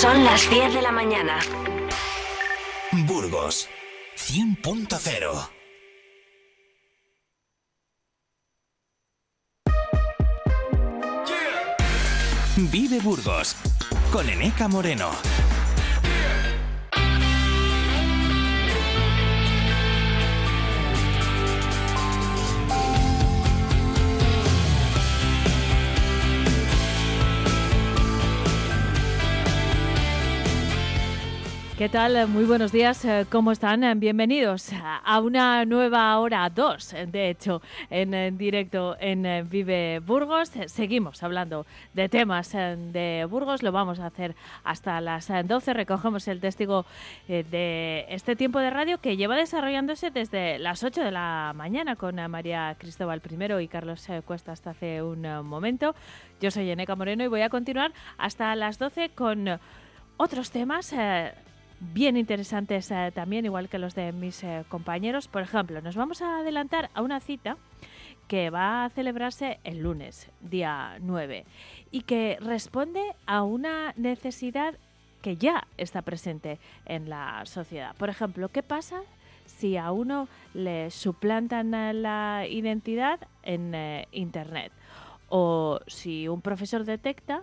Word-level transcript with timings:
Son 0.00 0.24
las 0.24 0.48
10 0.48 0.72
de 0.72 0.80
la 0.80 0.92
mañana. 0.92 1.38
Burgos 3.06 3.68
100.0 4.16 5.50
Vive 12.56 13.00
Burgos 13.00 13.56
con 14.10 14.26
Eneca 14.30 14.68
Moreno. 14.68 15.10
¿Qué 31.80 31.88
tal? 31.88 32.28
Muy 32.28 32.44
buenos 32.44 32.72
días. 32.72 33.06
Eh, 33.06 33.24
¿Cómo 33.30 33.52
están? 33.52 33.98
Bienvenidos 33.98 34.68
a 35.02 35.18
una 35.18 35.64
nueva 35.64 36.18
hora, 36.18 36.50
dos, 36.50 36.94
de 37.06 37.30
hecho, 37.30 37.62
en, 37.88 38.36
directo 38.36 38.98
en 39.00 39.24
eh, 39.24 39.42
Vive 39.44 40.00
Burgos. 40.00 40.50
Seguimos 40.66 41.22
hablando 41.22 41.64
de 41.94 42.10
temas 42.10 42.54
eh, 42.54 42.76
de 42.76 43.26
Burgos. 43.30 43.62
Lo 43.62 43.72
vamos 43.72 43.98
a 43.98 44.08
hacer 44.08 44.36
hasta 44.62 45.00
las 45.00 45.28
12. 45.28 45.72
Recogemos 45.72 46.28
el 46.28 46.38
testigo 46.40 46.84
de 47.26 48.04
este 48.10 48.36
tiempo 48.36 48.58
de 48.58 48.68
radio 48.68 49.00
que 49.00 49.16
lleva 49.16 49.34
desarrollándose 49.34 50.10
desde 50.10 50.58
las 50.58 50.84
8 50.84 51.00
de 51.00 51.12
la 51.12 51.54
mañana 51.56 51.96
con 51.96 52.16
María 52.30 52.76
Cristóbal 52.78 53.22
I 53.24 53.62
y 53.62 53.68
Carlos 53.68 54.06
Cuesta 54.26 54.52
hasta 54.52 54.72
hace 54.72 55.00
un 55.00 55.22
momento. 55.46 55.94
Yo 56.42 56.50
soy 56.50 56.70
Eneca 56.70 56.94
Moreno 56.94 57.24
y 57.24 57.28
voy 57.28 57.40
a 57.40 57.48
continuar 57.48 57.94
hasta 58.18 58.54
las 58.54 58.78
12 58.78 59.12
con 59.14 59.58
otros 60.18 60.50
temas 60.50 60.94
bien 61.80 62.16
interesantes 62.16 62.90
eh, 62.90 63.10
también, 63.14 63.44
igual 63.44 63.68
que 63.68 63.78
los 63.78 63.94
de 63.94 64.12
mis 64.12 64.44
eh, 64.44 64.64
compañeros. 64.68 65.28
Por 65.28 65.42
ejemplo, 65.42 65.80
nos 65.80 65.96
vamos 65.96 66.22
a 66.22 66.38
adelantar 66.38 66.90
a 66.94 67.02
una 67.02 67.20
cita 67.20 67.56
que 68.28 68.50
va 68.50 68.84
a 68.84 68.90
celebrarse 68.90 69.58
el 69.64 69.80
lunes, 69.80 70.30
día 70.40 70.98
9, 71.00 71.44
y 71.90 72.02
que 72.02 72.38
responde 72.40 73.02
a 73.26 73.42
una 73.42 73.92
necesidad 73.96 74.74
que 75.20 75.36
ya 75.36 75.66
está 75.76 76.02
presente 76.02 76.58
en 76.86 77.08
la 77.08 77.44
sociedad. 77.46 77.94
Por 77.96 78.08
ejemplo, 78.08 78.48
¿qué 78.48 78.62
pasa 78.62 79.02
si 79.46 79.76
a 79.76 79.90
uno 79.90 80.28
le 80.54 80.90
suplantan 80.90 81.74
eh, 81.74 81.92
la 81.94 82.46
identidad 82.48 83.20
en 83.42 83.74
Internet? 84.12 84.72
O 85.28 85.80
si 85.86 86.28
un 86.28 86.40
profesor 86.40 86.84
detecta 86.84 87.42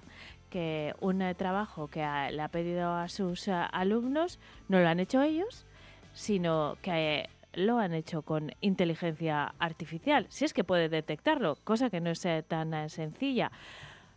que 0.49 0.93
un 0.99 1.21
eh, 1.21 1.35
trabajo 1.35 1.87
que 1.87 1.99
le 1.99 2.41
ha 2.41 2.47
pedido 2.47 2.93
a 2.93 3.07
sus 3.09 3.47
eh, 3.47 3.53
alumnos 3.71 4.39
no 4.67 4.79
lo 4.79 4.87
han 4.87 4.99
hecho 4.99 5.21
ellos, 5.21 5.65
sino 6.13 6.77
que 6.81 7.19
eh, 7.19 7.29
lo 7.53 7.79
han 7.79 7.93
hecho 7.93 8.21
con 8.21 8.51
inteligencia 8.61 9.53
artificial, 9.59 10.27
si 10.29 10.45
es 10.45 10.53
que 10.53 10.63
puede 10.63 10.89
detectarlo, 10.89 11.57
cosa 11.63 11.89
que 11.89 12.01
no 12.01 12.11
es 12.11 12.25
tan 12.47 12.89
sencilla. 12.89 13.51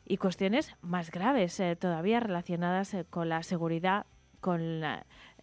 Y 0.06 0.16
cuestiones 0.16 0.74
más 0.82 1.10
graves 1.10 1.62
todavía 1.78 2.20
relacionadas 2.20 2.96
con 3.08 3.28
la 3.28 3.42
seguridad, 3.42 4.04
con 4.40 4.82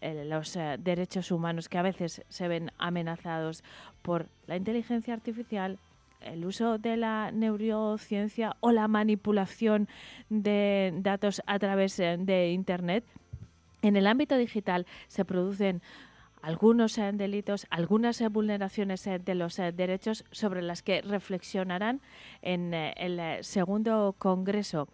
los 0.02 0.53
derechos 0.80 1.31
humanos 1.31 1.69
que 1.69 1.77
a 1.77 1.81
veces 1.81 2.23
se 2.27 2.47
ven 2.47 2.71
amenazados 2.77 3.63
por 4.03 4.27
la 4.45 4.58
inteligencia 4.58 5.13
artificial, 5.13 5.80
el 6.21 6.45
uso 6.45 6.77
de 6.77 6.97
la 6.97 7.31
neurociencia 7.31 8.55
o 8.59 8.71
la 8.71 8.87
manipulación 8.87 9.87
de 10.29 10.93
datos 10.97 11.41
a 11.45 11.59
través 11.59 11.99
eh, 11.99 12.17
de 12.19 12.51
Internet, 12.51 13.05
en 13.81 13.95
el 13.95 14.08
ámbito 14.08 14.37
digital 14.37 14.86
se 15.08 15.25
producen 15.25 15.81
algunos 16.42 16.97
eh, 16.97 17.11
delitos, 17.14 17.67
algunas 17.69 18.19
eh, 18.21 18.27
vulneraciones 18.27 19.03
de 19.03 19.36
los 19.36 19.58
derechos 19.58 20.25
sobre 20.31 20.61
las 20.61 20.81
que 20.81 21.02
reflexionarán 21.02 22.02
en 22.42 22.73
el 22.73 23.43
segundo 23.43 24.15
Congreso 24.17 24.87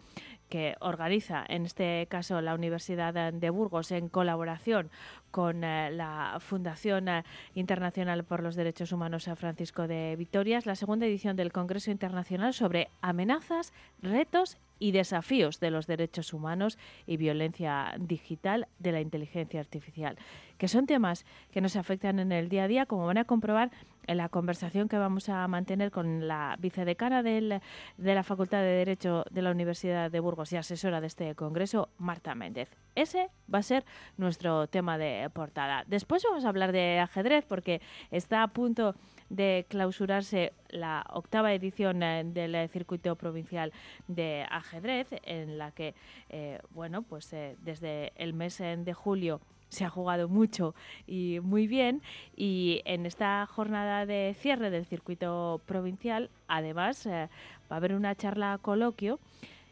que 0.48 0.76
organiza, 0.80 1.44
en 1.48 1.66
este 1.66 2.06
caso, 2.08 2.40
la 2.40 2.54
Universidad 2.54 3.32
de 3.32 3.50
Burgos 3.50 3.90
en 3.90 4.08
colaboración 4.08 4.90
con 5.30 5.64
eh, 5.64 5.90
la 5.90 6.38
Fundación 6.38 7.08
eh, 7.08 7.24
Internacional 7.54 8.22
por 8.24 8.42
los 8.42 8.54
Derechos 8.54 8.92
Humanos 8.92 9.26
a 9.26 9.34
Francisco 9.34 9.88
de 9.88 10.14
Vitorias, 10.16 10.64
la 10.64 10.76
segunda 10.76 11.06
edición 11.06 11.36
del 11.36 11.52
Congreso 11.52 11.90
Internacional 11.90 12.54
sobre 12.54 12.88
amenazas, 13.00 13.72
retos 14.00 14.58
y 14.78 14.92
desafíos 14.92 15.60
de 15.60 15.70
los 15.70 15.86
derechos 15.86 16.32
humanos 16.32 16.78
y 17.06 17.16
violencia 17.16 17.94
digital 17.98 18.68
de 18.78 18.92
la 18.92 19.00
inteligencia 19.00 19.60
artificial, 19.60 20.16
que 20.58 20.68
son 20.68 20.86
temas 20.86 21.24
que 21.50 21.60
nos 21.60 21.76
afectan 21.76 22.18
en 22.18 22.32
el 22.32 22.48
día 22.48 22.64
a 22.64 22.68
día, 22.68 22.86
como 22.86 23.06
van 23.06 23.18
a 23.18 23.24
comprobar 23.24 23.70
en 24.06 24.18
la 24.18 24.28
conversación 24.28 24.88
que 24.88 24.98
vamos 24.98 25.28
a 25.28 25.46
mantener 25.48 25.90
con 25.90 26.28
la 26.28 26.56
vicedecana 26.58 27.22
del, 27.22 27.60
de 27.96 28.14
la 28.14 28.22
Facultad 28.22 28.58
de 28.58 28.66
Derecho 28.66 29.24
de 29.30 29.42
la 29.42 29.50
Universidad 29.50 30.10
de 30.10 30.20
Burgos 30.20 30.52
y 30.52 30.56
asesora 30.56 31.00
de 31.00 31.06
este 31.06 31.34
Congreso, 31.34 31.88
Marta 31.98 32.34
Méndez. 32.34 32.68
Ese 32.94 33.30
va 33.52 33.58
a 33.58 33.62
ser 33.62 33.84
nuestro 34.16 34.66
tema 34.66 34.98
de 34.98 35.28
portada. 35.32 35.84
Después 35.86 36.22
vamos 36.22 36.44
a 36.44 36.48
hablar 36.48 36.72
de 36.72 36.98
ajedrez 36.98 37.44
porque 37.46 37.80
está 38.10 38.42
a 38.42 38.48
punto 38.48 38.94
de 39.30 39.66
clausurarse 39.68 40.52
la 40.68 41.04
octava 41.12 41.54
edición 41.54 42.02
eh, 42.02 42.22
del 42.24 42.68
circuito 42.68 43.16
provincial 43.16 43.72
de 44.06 44.46
ajedrez 44.50 45.08
en 45.22 45.58
la 45.58 45.70
que, 45.70 45.94
eh, 46.28 46.60
bueno, 46.70 47.02
pues 47.02 47.32
eh, 47.32 47.56
desde 47.62 48.12
el 48.16 48.34
mes 48.34 48.58
de 48.58 48.92
julio 48.92 49.40
se 49.74 49.84
ha 49.84 49.90
jugado 49.90 50.28
mucho 50.28 50.74
y 51.06 51.40
muy 51.42 51.66
bien 51.66 52.00
y 52.36 52.80
en 52.84 53.04
esta 53.04 53.46
jornada 53.46 54.06
de 54.06 54.34
cierre 54.38 54.70
del 54.70 54.86
circuito 54.86 55.60
provincial 55.66 56.30
además 56.48 57.06
va 57.06 57.28
a 57.68 57.76
haber 57.76 57.94
una 57.94 58.14
charla 58.14 58.58
coloquio 58.62 59.18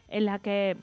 en 0.09 0.25
la 0.25 0.39
que 0.39 0.77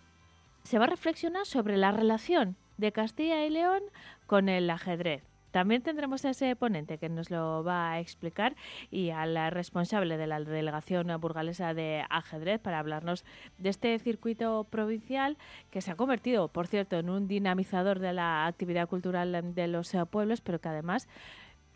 se 0.64 0.78
va 0.78 0.84
a 0.84 0.88
reflexionar 0.88 1.46
sobre 1.46 1.76
la 1.76 1.92
relación 1.92 2.56
de 2.78 2.92
Castilla 2.92 3.44
y 3.44 3.50
León 3.50 3.82
con 4.26 4.48
el 4.48 4.68
ajedrez. 4.70 5.29
También 5.50 5.82
tendremos 5.82 6.24
a 6.24 6.30
ese 6.30 6.54
ponente 6.56 6.98
que 6.98 7.08
nos 7.08 7.30
lo 7.30 7.64
va 7.64 7.92
a 7.92 8.00
explicar 8.00 8.56
y 8.90 9.10
a 9.10 9.26
la 9.26 9.50
responsable 9.50 10.16
de 10.16 10.26
la 10.26 10.40
delegación 10.40 11.08
burgalesa 11.20 11.74
de 11.74 12.04
ajedrez 12.08 12.60
para 12.60 12.78
hablarnos 12.78 13.24
de 13.58 13.70
este 13.70 13.98
circuito 13.98 14.64
provincial 14.64 15.36
que 15.70 15.80
se 15.80 15.90
ha 15.90 15.96
convertido, 15.96 16.48
por 16.48 16.66
cierto, 16.66 16.98
en 16.98 17.10
un 17.10 17.28
dinamizador 17.28 17.98
de 17.98 18.12
la 18.12 18.46
actividad 18.46 18.88
cultural 18.88 19.54
de 19.54 19.68
los 19.68 19.96
pueblos, 20.10 20.40
pero 20.40 20.60
que 20.60 20.68
además 20.68 21.08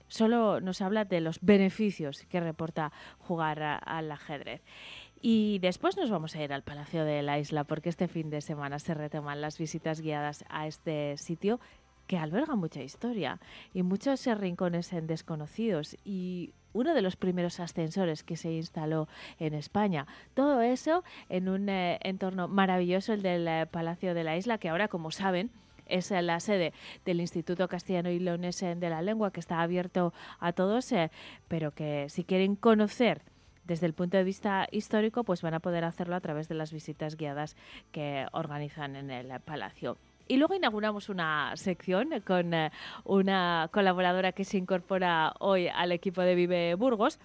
solo 0.09 0.61
nos 0.61 0.81
habla 0.81 1.05
de 1.05 1.21
los 1.21 1.41
beneficios 1.41 2.25
que 2.29 2.41
reporta 2.41 2.93
jugar 3.19 3.63
al 3.63 4.13
ajedrez. 4.13 4.63
Y 5.21 5.59
después 5.61 5.97
nos 5.97 6.11
vamos 6.11 6.37
a 6.37 6.43
ir 6.43 6.53
al 6.53 6.63
Palacio 6.63 7.05
de 7.05 7.23
la 7.23 7.39
Isla 7.39 7.65
porque 7.65 7.89
este 7.89 8.09
fin 8.09 8.29
de 8.29 8.43
semana 8.43 8.79
se 8.79 8.93
retoman 8.93 9.41
las 9.41 9.59
visitas 9.59 10.03
guiadas 10.03 10.45
a 10.51 10.67
este 10.67 11.17
sitio 11.17 11.61
que 12.07 12.19
alberga 12.19 12.55
mucha 12.57 12.83
historia 12.83 13.41
y 13.73 13.83
muchos 13.83 14.27
rincones 14.27 14.93
en 14.93 15.07
desconocidos 15.07 15.97
y 16.05 16.53
uno 16.75 16.93
de 16.93 17.03
los 17.03 17.17
primeros 17.17 17.61
ascensores 17.61 18.25
que 18.25 18.37
se 18.37 18.53
instaló 18.53 19.09
en 19.39 19.55
España. 19.55 20.07
Todo 20.35 20.61
eso 20.61 21.05
en 21.29 21.49
un 21.49 21.69
eh, 21.69 21.99
entorno 22.03 22.49
maravilloso, 22.49 23.13
el 23.13 23.23
del 23.23 23.49
eh, 23.49 23.67
Palacio 23.71 24.13
de 24.13 24.25
la 24.25 24.37
Isla, 24.37 24.59
que 24.59 24.69
ahora, 24.69 24.89
como 24.89 25.11
saben, 25.11 25.51
es 25.87 26.11
la 26.11 26.41
sede 26.41 26.73
del 27.05 27.21
Instituto 27.21 27.69
Castellano 27.69 28.11
y 28.11 28.19
Leonese 28.19 28.75
de 28.75 28.91
la 28.91 29.03
Lengua, 29.03 29.31
que 29.31 29.41
está 29.41 29.61
abierto 29.61 30.13
a 30.41 30.53
todos, 30.53 30.91
eh, 30.93 31.11
pero 31.47 31.73
que 31.73 32.07
si 32.09 32.25
quieren 32.25 32.57
conocer 32.57 33.23
desde 33.65 33.87
el 33.87 33.95
punto 33.95 34.17
de 34.17 34.25
vista 34.25 34.67
histórico, 34.73 35.25
pues 35.25 35.43
van 35.43 35.55
a 35.55 35.61
poder 35.61 35.85
hacerlo 35.85 36.17
a 36.17 36.21
través 36.21 36.49
de 36.49 36.55
las 36.55 36.73
visitas 36.73 37.17
guiadas 37.17 37.57
que 37.93 38.27
organizan 38.33 38.97
en 38.97 39.11
el 39.11 39.41
Palacio. 39.41 39.97
Y 40.27 40.37
luego 40.37 40.55
inauguramos 40.55 41.09
una 41.09 41.55
sección 41.57 42.09
con 42.27 42.55
eh, 42.55 42.73
una 43.05 43.69
colaboradora 43.73 44.33
que 44.33 44.45
se 44.45 44.57
incorpora 44.57 45.35
hoy 45.39 45.69
al 45.69 45.93
equipo 45.93 46.23
de 46.23 46.35
Vive 46.35 46.75
Burgos. 46.75 47.19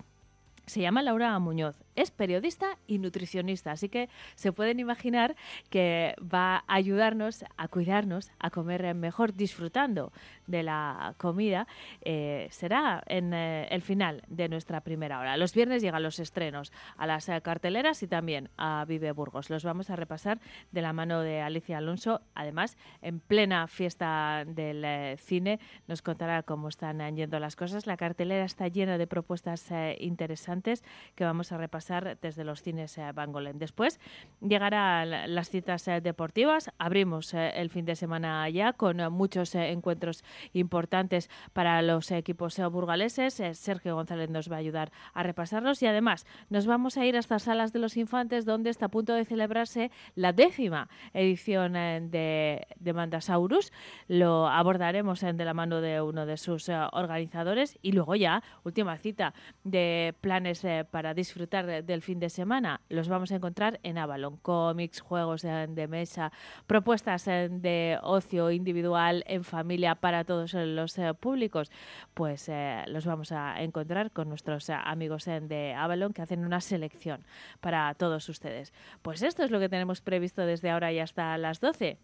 Se 0.69 0.81
llama 0.81 1.01
Laura 1.01 1.38
Muñoz 1.39 1.75
es 2.00 2.12
periodista 2.12 2.77
y 2.88 2.98
nutricionista, 2.98 3.71
así 3.71 3.89
que 3.89 4.10
se 4.36 4.54
pueden 4.54 4.80
imaginar 4.80 5.36
que 5.69 6.16
va 6.21 6.63
a 6.68 6.75
ayudarnos 6.75 7.44
a 7.57 7.68
cuidarnos, 7.68 8.31
a 8.39 8.50
comer 8.50 8.94
mejor, 8.95 9.33
disfrutando 9.33 10.12
de 10.48 10.63
la 10.63 11.13
comida. 11.18 11.68
Eh, 12.01 12.48
será 12.51 13.04
en 13.07 13.33
eh, 13.33 13.68
el 13.69 13.81
final 13.81 14.24
de 14.27 14.48
nuestra 14.48 14.81
primera 14.81 15.19
hora. 15.19 15.36
Los 15.38 15.54
viernes 15.54 15.81
llegan 15.81 16.01
los 16.01 16.19
estrenos 16.19 16.72
a 16.95 17.06
las 17.06 17.27
eh, 17.27 17.42
carteleras 17.42 18.01
y 18.01 18.07
también 18.07 18.50
a 18.57 18.86
Vive 18.88 19.12
Burgos. 19.12 19.50
Los 19.50 19.63
vamos 19.63 19.89
a 19.89 19.95
repasar 19.95 20.39
de 20.72 20.81
la 20.81 20.94
mano 20.94 21.19
de 21.19 21.42
Alicia 21.42 21.77
Alonso. 21.77 22.22
Además, 22.33 22.77
en 23.01 23.19
plena 23.19 23.68
fiesta 23.68 24.45
del 24.48 25.18
cine, 25.18 25.60
nos 25.88 26.01
contará 26.01 26.44
cómo 26.44 26.69
están 26.69 27.00
yendo 27.15 27.39
las 27.39 27.56
cosas. 27.56 27.88
La 27.88 27.98
cartelera 27.98 28.45
está 28.45 28.68
llena 28.69 28.98
de 28.98 29.07
propuestas 29.07 29.69
interesantes 30.00 30.58
interesantes 30.59 30.83
que 31.15 31.23
vamos 31.23 31.51
a 31.51 31.57
repasar 31.57 32.17
desde 32.21 32.44
los 32.44 32.61
cines 32.61 33.00
Bangolén. 33.13 33.59
Después 33.59 34.00
llegarán 34.41 35.33
las 35.33 35.50
citas 35.50 35.85
deportivas. 36.01 36.71
Abrimos 36.77 37.33
el 37.33 37.69
fin 37.69 37.85
de 37.85 37.95
semana 37.95 38.47
ya 38.50 38.73
con 38.73 38.97
muchos 39.11 39.56
encuentros 39.56 40.23
importantes 40.53 41.29
para 41.53 41.81
los 41.81 42.11
equipos 42.11 42.59
burgaleses. 42.71 43.41
Sergio 43.53 43.95
González 43.95 44.29
nos 44.29 44.51
va 44.51 44.57
a 44.57 44.59
ayudar 44.59 44.91
a 45.13 45.23
repasarlos 45.23 45.81
y 45.81 45.88
además 45.88 46.25
nos 46.50 46.65
vamos 46.65 46.97
a 46.97 47.05
ir 47.05 47.17
hasta 47.17 47.39
Salas 47.39 47.73
de 47.73 47.79
los 47.79 47.97
Infantes 47.97 48.45
donde 48.45 48.69
está 48.69 48.88
a 48.88 48.89
punto 48.89 49.13
de 49.13 49.25
celebrarse 49.25 49.91
la 50.15 50.33
décima 50.33 50.89
edición 51.13 51.73
de, 51.73 52.67
de 52.79 52.94
Mandasaurus. 52.94 53.71
Lo 54.07 54.47
abordaremos 54.47 55.21
de 55.21 55.45
la 55.45 55.53
mano 55.53 55.81
de 55.81 56.01
uno 56.01 56.25
de 56.25 56.38
sus 56.38 56.69
organizadores 56.69 57.77
y 57.81 57.91
luego 57.91 58.15
ya, 58.15 58.44
última 58.63 58.97
cita 58.97 59.33
de 59.63 60.15
planes 60.21 60.49
para 60.92 61.13
disfrutar 61.13 61.84
del 61.84 62.01
fin 62.01 62.19
de 62.19 62.30
semana, 62.30 62.81
los 62.90 63.07
vamos 63.07 63.31
a 63.31 63.36
encontrar 63.36 63.80
en 63.84 63.98
Avalon. 63.98 64.38
Cómics, 64.38 65.00
juegos 65.01 65.42
de 65.42 65.88
mesa, 65.88 66.31
propuestas 66.68 67.25
de 67.25 67.98
ocio 68.04 68.51
individual 68.51 69.24
en 69.28 69.44
familia 69.44 69.96
para 69.96 70.24
todos 70.24 70.54
los 70.54 70.96
públicos, 71.19 71.72
pues 72.13 72.50
los 72.88 73.06
vamos 73.06 73.31
a 73.31 73.62
encontrar 73.62 74.12
con 74.12 74.30
nuestros 74.30 74.69
amigos 74.69 75.25
de 75.25 75.74
Avalon 75.74 76.13
que 76.13 76.22
hacen 76.22 76.46
una 76.46 76.62
selección 76.62 77.25
para 77.60 77.94
todos 77.96 78.28
ustedes. 78.30 78.74
Pues 79.01 79.22
esto 79.22 79.44
es 79.44 79.51
lo 79.51 79.60
que 79.60 79.69
tenemos 79.69 80.01
previsto 80.01 80.46
desde 80.46 80.69
ahora 80.69 80.92
y 80.92 81.00
hasta 81.00 81.38
las 81.38 81.60
12 81.60 81.98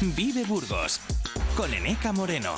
Vive 0.00 0.44
Burgos 0.44 1.00
con 1.56 1.72
Eneca 1.72 2.12
Moreno. 2.12 2.54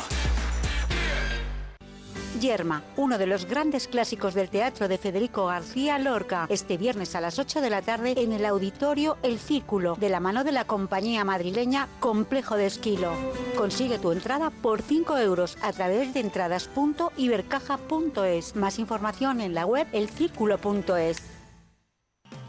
Yerma, 2.40 2.82
uno 2.96 3.16
de 3.16 3.26
los 3.26 3.46
grandes 3.46 3.88
clásicos 3.88 4.34
del 4.34 4.50
teatro 4.50 4.88
de 4.88 4.98
Federico 4.98 5.46
García 5.46 5.98
Lorca, 5.98 6.46
este 6.50 6.76
viernes 6.76 7.14
a 7.14 7.20
las 7.20 7.38
8 7.38 7.60
de 7.60 7.70
la 7.70 7.82
tarde 7.82 8.14
en 8.16 8.32
el 8.32 8.44
auditorio 8.44 9.16
El 9.22 9.38
Círculo, 9.38 9.94
de 9.96 10.08
la 10.08 10.18
mano 10.20 10.44
de 10.44 10.52
la 10.52 10.64
compañía 10.64 11.24
madrileña 11.24 11.88
Complejo 12.00 12.56
de 12.56 12.66
Esquilo. 12.66 13.12
Consigue 13.56 13.98
tu 13.98 14.12
entrada 14.12 14.50
por 14.50 14.82
5 14.82 15.18
euros 15.18 15.58
a 15.62 15.72
través 15.72 16.14
de 16.14 16.20
entradas.ibercaja.es. 16.20 18.56
Más 18.56 18.78
información 18.78 19.40
en 19.40 19.54
la 19.54 19.66
web 19.66 19.88
elcírculo.es 19.92 21.37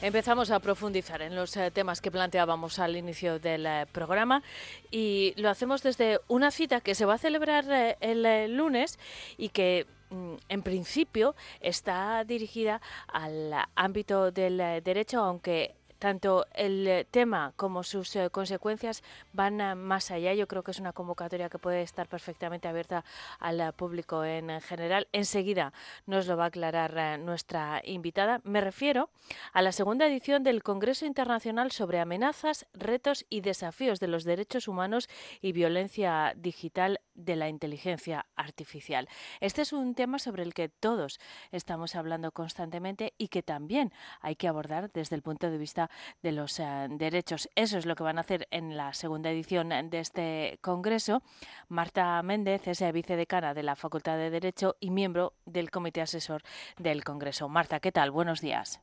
Empezamos 0.00 0.52
a 0.52 0.60
profundizar 0.60 1.22
en 1.22 1.34
los 1.34 1.56
eh, 1.56 1.72
temas 1.72 2.00
que 2.00 2.12
planteábamos 2.12 2.78
al 2.78 2.96
inicio 2.96 3.40
del 3.40 3.66
eh, 3.66 3.84
programa 3.90 4.44
y 4.92 5.34
lo 5.36 5.50
hacemos 5.50 5.82
desde 5.82 6.20
una 6.28 6.52
cita 6.52 6.80
que 6.80 6.94
se 6.94 7.04
va 7.04 7.14
a 7.14 7.18
celebrar 7.18 7.64
eh, 7.68 7.96
el 8.00 8.56
lunes 8.56 8.96
y 9.36 9.48
que 9.48 9.88
mm, 10.10 10.34
en 10.50 10.62
principio 10.62 11.34
está 11.60 12.22
dirigida 12.22 12.80
al 13.08 13.52
ámbito 13.74 14.30
del 14.30 14.58
derecho, 14.84 15.18
aunque 15.18 15.74
tanto 15.98 16.46
el 16.54 16.86
eh, 16.86 17.06
tema 17.10 17.52
como 17.56 17.82
sus 17.82 18.14
eh, 18.16 18.30
consecuencias 18.30 19.02
van 19.32 19.60
eh, 19.60 19.74
más 19.74 20.10
allá. 20.10 20.34
Yo 20.34 20.46
creo 20.46 20.62
que 20.62 20.70
es 20.70 20.80
una 20.80 20.92
convocatoria 20.92 21.48
que 21.48 21.58
puede 21.58 21.82
estar 21.82 22.08
perfectamente 22.08 22.68
abierta 22.68 23.04
al 23.38 23.72
público 23.74 24.24
en 24.24 24.60
general. 24.60 25.08
Enseguida 25.12 25.72
nos 26.06 26.26
lo 26.26 26.36
va 26.36 26.44
a 26.44 26.48
aclarar 26.48 27.18
nuestra 27.18 27.82
invitada. 27.84 28.40
Me 28.44 28.60
refiero 28.60 29.10
a 29.52 29.62
la 29.62 29.72
segunda 29.72 30.06
edición 30.06 30.42
del 30.42 30.62
Congreso 30.62 31.06
Internacional 31.06 31.72
sobre 31.72 32.00
amenazas, 32.00 32.66
retos 32.72 33.26
y 33.28 33.40
desafíos 33.40 34.00
de 34.00 34.08
los 34.08 34.24
derechos 34.24 34.68
humanos 34.68 35.08
y 35.40 35.52
violencia 35.52 36.34
digital 36.36 37.00
de 37.18 37.36
la 37.36 37.48
inteligencia 37.48 38.24
artificial. 38.36 39.08
Este 39.40 39.62
es 39.62 39.72
un 39.72 39.94
tema 39.94 40.18
sobre 40.18 40.42
el 40.42 40.54
que 40.54 40.68
todos 40.68 41.20
estamos 41.52 41.96
hablando 41.96 42.32
constantemente 42.32 43.12
y 43.18 43.28
que 43.28 43.42
también 43.42 43.92
hay 44.20 44.36
que 44.36 44.48
abordar 44.48 44.90
desde 44.92 45.16
el 45.16 45.22
punto 45.22 45.50
de 45.50 45.58
vista 45.58 45.90
de 46.22 46.32
los 46.32 46.58
eh, 46.60 46.86
derechos. 46.90 47.50
Eso 47.54 47.76
es 47.76 47.84
lo 47.84 47.94
que 47.94 48.04
van 48.04 48.18
a 48.18 48.22
hacer 48.22 48.46
en 48.50 48.76
la 48.76 48.94
segunda 48.94 49.30
edición 49.30 49.68
de 49.68 49.98
este 49.98 50.58
Congreso. 50.62 51.22
Marta 51.68 52.22
Méndez 52.22 52.66
es 52.66 52.80
vicedecana 52.92 53.52
de 53.54 53.64
la 53.64 53.76
Facultad 53.76 54.16
de 54.16 54.30
Derecho 54.30 54.76
y 54.80 54.90
miembro 54.90 55.34
del 55.44 55.70
Comité 55.70 56.00
Asesor 56.00 56.42
del 56.78 57.04
Congreso. 57.04 57.48
Marta, 57.48 57.80
¿qué 57.80 57.92
tal? 57.92 58.10
Buenos 58.12 58.40
días. 58.40 58.80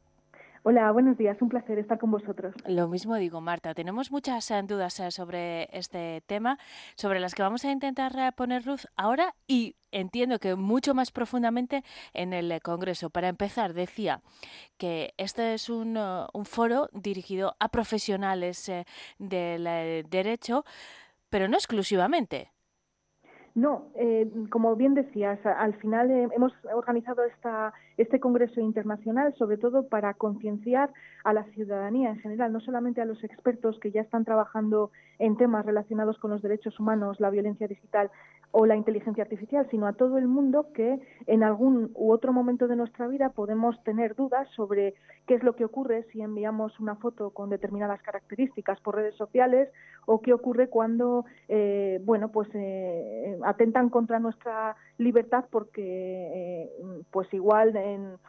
Hola, 0.67 0.91
buenos 0.91 1.15
días. 1.15 1.39
Un 1.43 1.49
placer 1.49 1.77
estar 1.77 1.99
con 1.99 2.09
vosotros. 2.09 2.55
Lo 2.65 2.87
mismo 2.87 3.13
digo, 3.17 3.39
Marta. 3.39 3.75
Tenemos 3.75 4.11
muchas 4.11 4.49
eh, 4.49 4.59
dudas 4.63 4.99
eh, 4.99 5.11
sobre 5.11 5.69
este 5.71 6.23
tema, 6.25 6.57
sobre 6.95 7.19
las 7.19 7.35
que 7.35 7.43
vamos 7.43 7.63
a 7.65 7.71
intentar 7.71 8.17
eh, 8.17 8.31
poner 8.35 8.65
luz 8.65 8.87
ahora 8.95 9.35
y 9.45 9.75
entiendo 9.91 10.39
que 10.39 10.55
mucho 10.55 10.95
más 10.95 11.11
profundamente 11.11 11.83
en 12.13 12.33
el 12.33 12.59
Congreso. 12.63 13.11
Para 13.11 13.27
empezar, 13.27 13.75
decía 13.75 14.21
que 14.79 15.13
este 15.17 15.53
es 15.53 15.69
un, 15.69 15.99
un 16.33 16.45
foro 16.45 16.89
dirigido 16.93 17.55
a 17.59 17.69
profesionales 17.69 18.71
del 19.19 20.03
derecho, 20.09 20.65
pero 21.29 21.47
no 21.47 21.57
exclusivamente. 21.57 22.49
No, 23.55 23.85
eh, 23.95 24.29
como 24.49 24.75
bien 24.75 24.95
decías, 24.95 25.39
al 25.45 25.73
final 25.75 26.11
eh, 26.11 26.27
hemos 26.35 26.51
organizado 26.73 27.23
esta, 27.23 27.73
este 27.97 28.19
Congreso 28.19 28.59
Internacional 28.61 29.33
sobre 29.37 29.57
todo 29.57 29.87
para 29.87 30.13
concienciar 30.13 30.91
a 31.23 31.33
la 31.33 31.43
ciudadanía 31.45 32.09
en 32.09 32.19
general, 32.19 32.53
no 32.53 32.59
solamente 32.59 33.01
a 33.01 33.05
los 33.05 33.23
expertos 33.23 33.79
que 33.79 33.91
ya 33.91 34.01
están 34.01 34.25
trabajando 34.25 34.91
en 35.19 35.37
temas 35.37 35.65
relacionados 35.65 36.17
con 36.19 36.31
los 36.31 36.41
derechos 36.41 36.79
humanos, 36.79 37.19
la 37.19 37.29
violencia 37.29 37.67
digital 37.67 38.11
o 38.57 38.65
la 38.65 38.77
inteligencia 38.77 39.23
artificial, 39.23 39.67
sino 39.69 39.85
a 39.85 39.93
todo 39.93 40.17
el 40.17 40.27
mundo 40.27 40.67
que 40.73 41.01
en 41.27 41.43
algún 41.43 41.91
u 41.93 42.13
otro 42.13 42.31
momento 42.31 42.69
de 42.69 42.77
nuestra 42.77 43.05
vida 43.07 43.29
podemos 43.29 43.83
tener 43.83 44.15
dudas 44.15 44.47
sobre 44.55 44.93
qué 45.27 45.35
es 45.35 45.43
lo 45.43 45.57
que 45.57 45.65
ocurre 45.65 46.05
si 46.13 46.21
enviamos 46.21 46.79
una 46.79 46.95
foto 46.95 47.31
con 47.31 47.49
determinadas 47.49 48.01
características 48.01 48.79
por 48.79 48.95
redes 48.95 49.15
sociales 49.15 49.69
o 50.05 50.21
qué 50.21 50.31
ocurre 50.31 50.69
cuando, 50.69 51.25
eh, 51.49 51.99
bueno, 52.05 52.29
pues 52.29 52.47
eh, 52.53 53.37
atentan 53.43 53.89
contra 53.89 54.19
nuestra 54.19 54.77
libertad 54.99 55.43
porque, 55.51 55.81
eh, 55.83 56.69
pues 57.11 57.27
igual 57.33 57.73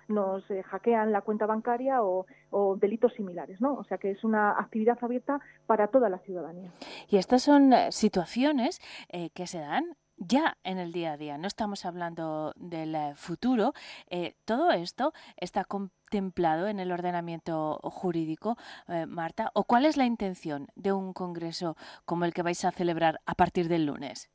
nos 0.08 0.44
hackean 0.66 1.12
la 1.12 1.22
cuenta 1.22 1.46
bancaria 1.46 2.02
o, 2.02 2.26
o 2.50 2.76
delitos 2.76 3.12
similares, 3.14 3.60
¿no? 3.60 3.75
O 3.75 3.84
sea 3.84 3.98
que 3.98 4.10
es 4.10 4.25
una 4.25 4.52
actividad 4.52 4.98
abierta 5.00 5.40
para 5.66 5.88
toda 5.88 6.08
la 6.08 6.18
ciudadanía. 6.18 6.72
Y 7.08 7.16
estas 7.16 7.42
son 7.42 7.72
eh, 7.72 7.92
situaciones 7.92 8.80
eh, 9.08 9.30
que 9.30 9.46
se 9.46 9.58
dan 9.58 9.96
ya 10.18 10.56
en 10.64 10.78
el 10.78 10.92
día 10.92 11.12
a 11.12 11.16
día, 11.18 11.36
no 11.36 11.46
estamos 11.46 11.84
hablando 11.84 12.54
del 12.56 12.94
eh, 12.94 13.12
futuro. 13.16 13.75
todo 14.46 14.70
esto 14.70 15.12
está 15.36 15.64
contemplado 15.64 16.68
en 16.68 16.80
el 16.80 16.90
ordenamiento 16.90 17.78
jurídico, 17.82 18.56
Marta, 19.06 19.50
o 19.52 19.64
cuál 19.64 19.84
es 19.84 19.98
la 19.98 20.06
intención 20.06 20.68
de 20.75 20.92
un 20.92 21.12
congreso 21.12 21.76
como 22.06 22.25
el 22.25 22.32
que 22.32 22.42
vais 22.42 22.64
a 22.64 22.72
celebrar 22.72 23.20
a 23.26 23.34
partir 23.34 23.68
del 23.68 23.84
lunes? 23.84 24.30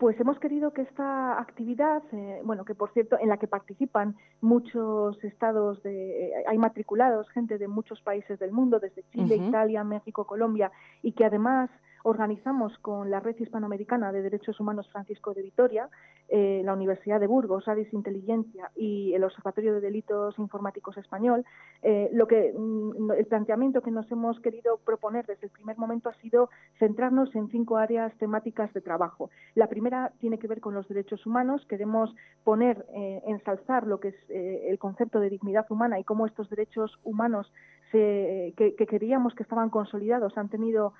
Pues 0.00 0.18
hemos 0.18 0.38
querido 0.38 0.72
que 0.72 0.80
esta 0.80 1.38
actividad, 1.38 2.02
eh, 2.12 2.40
bueno, 2.42 2.64
que 2.64 2.74
por 2.74 2.90
cierto, 2.94 3.18
en 3.20 3.28
la 3.28 3.36
que 3.36 3.46
participan 3.46 4.16
muchos 4.40 5.22
estados, 5.22 5.82
de, 5.82 6.28
eh, 6.28 6.44
hay 6.48 6.56
matriculados, 6.56 7.28
gente 7.28 7.58
de 7.58 7.68
muchos 7.68 8.00
países 8.00 8.38
del 8.38 8.50
mundo, 8.50 8.80
desde 8.80 9.04
Chile, 9.12 9.36
Italia, 9.36 9.84
México, 9.84 10.26
Colombia, 10.26 10.72
y 11.02 11.12
que 11.12 11.26
además 11.26 11.68
organizamos 12.02 12.76
con 12.78 13.10
la 13.10 13.20
Red 13.20 13.36
Hispanoamericana 13.38 14.12
de 14.12 14.22
Derechos 14.22 14.58
Humanos 14.60 14.88
Francisco 14.90 15.34
de 15.34 15.42
Vitoria, 15.42 15.88
eh, 16.28 16.62
la 16.64 16.74
Universidad 16.74 17.18
de 17.18 17.26
Burgos, 17.26 17.66
Avis 17.68 17.92
Inteligencia 17.92 18.70
y 18.76 19.12
el 19.14 19.24
Observatorio 19.24 19.74
de 19.74 19.80
Delitos 19.80 20.38
Informáticos 20.38 20.96
Español, 20.96 21.44
eh, 21.82 22.08
lo 22.12 22.26
que 22.26 22.54
mm, 22.56 23.10
el 23.12 23.26
planteamiento 23.26 23.82
que 23.82 23.90
nos 23.90 24.10
hemos 24.12 24.38
querido 24.40 24.78
proponer 24.78 25.26
desde 25.26 25.46
el 25.46 25.50
primer 25.50 25.76
momento 25.76 26.08
ha 26.08 26.14
sido 26.14 26.48
centrarnos 26.78 27.34
en 27.34 27.48
cinco 27.48 27.76
áreas 27.76 28.16
temáticas 28.18 28.72
de 28.72 28.80
trabajo. 28.80 29.30
La 29.54 29.66
primera 29.66 30.12
tiene 30.20 30.38
que 30.38 30.46
ver 30.46 30.60
con 30.60 30.72
los 30.72 30.86
derechos 30.88 31.26
humanos. 31.26 31.66
Queremos 31.66 32.14
poner, 32.44 32.86
eh, 32.94 33.22
ensalzar 33.26 33.86
lo 33.86 33.98
que 33.98 34.08
es 34.08 34.14
el 34.28 34.78
concepto 34.78 35.20
de 35.20 35.30
dignidad 35.30 35.66
humana 35.68 35.98
y 35.98 36.04
cómo 36.04 36.26
estos 36.26 36.48
derechos 36.48 36.98
humanos 37.02 37.52
que, 37.90 38.54
que, 38.56 38.86
queríamos 38.86 39.34
que 39.34 39.42
estaban 39.42 39.70
consolidados 39.70 40.36
han 40.38 40.48
tenido 40.48 40.94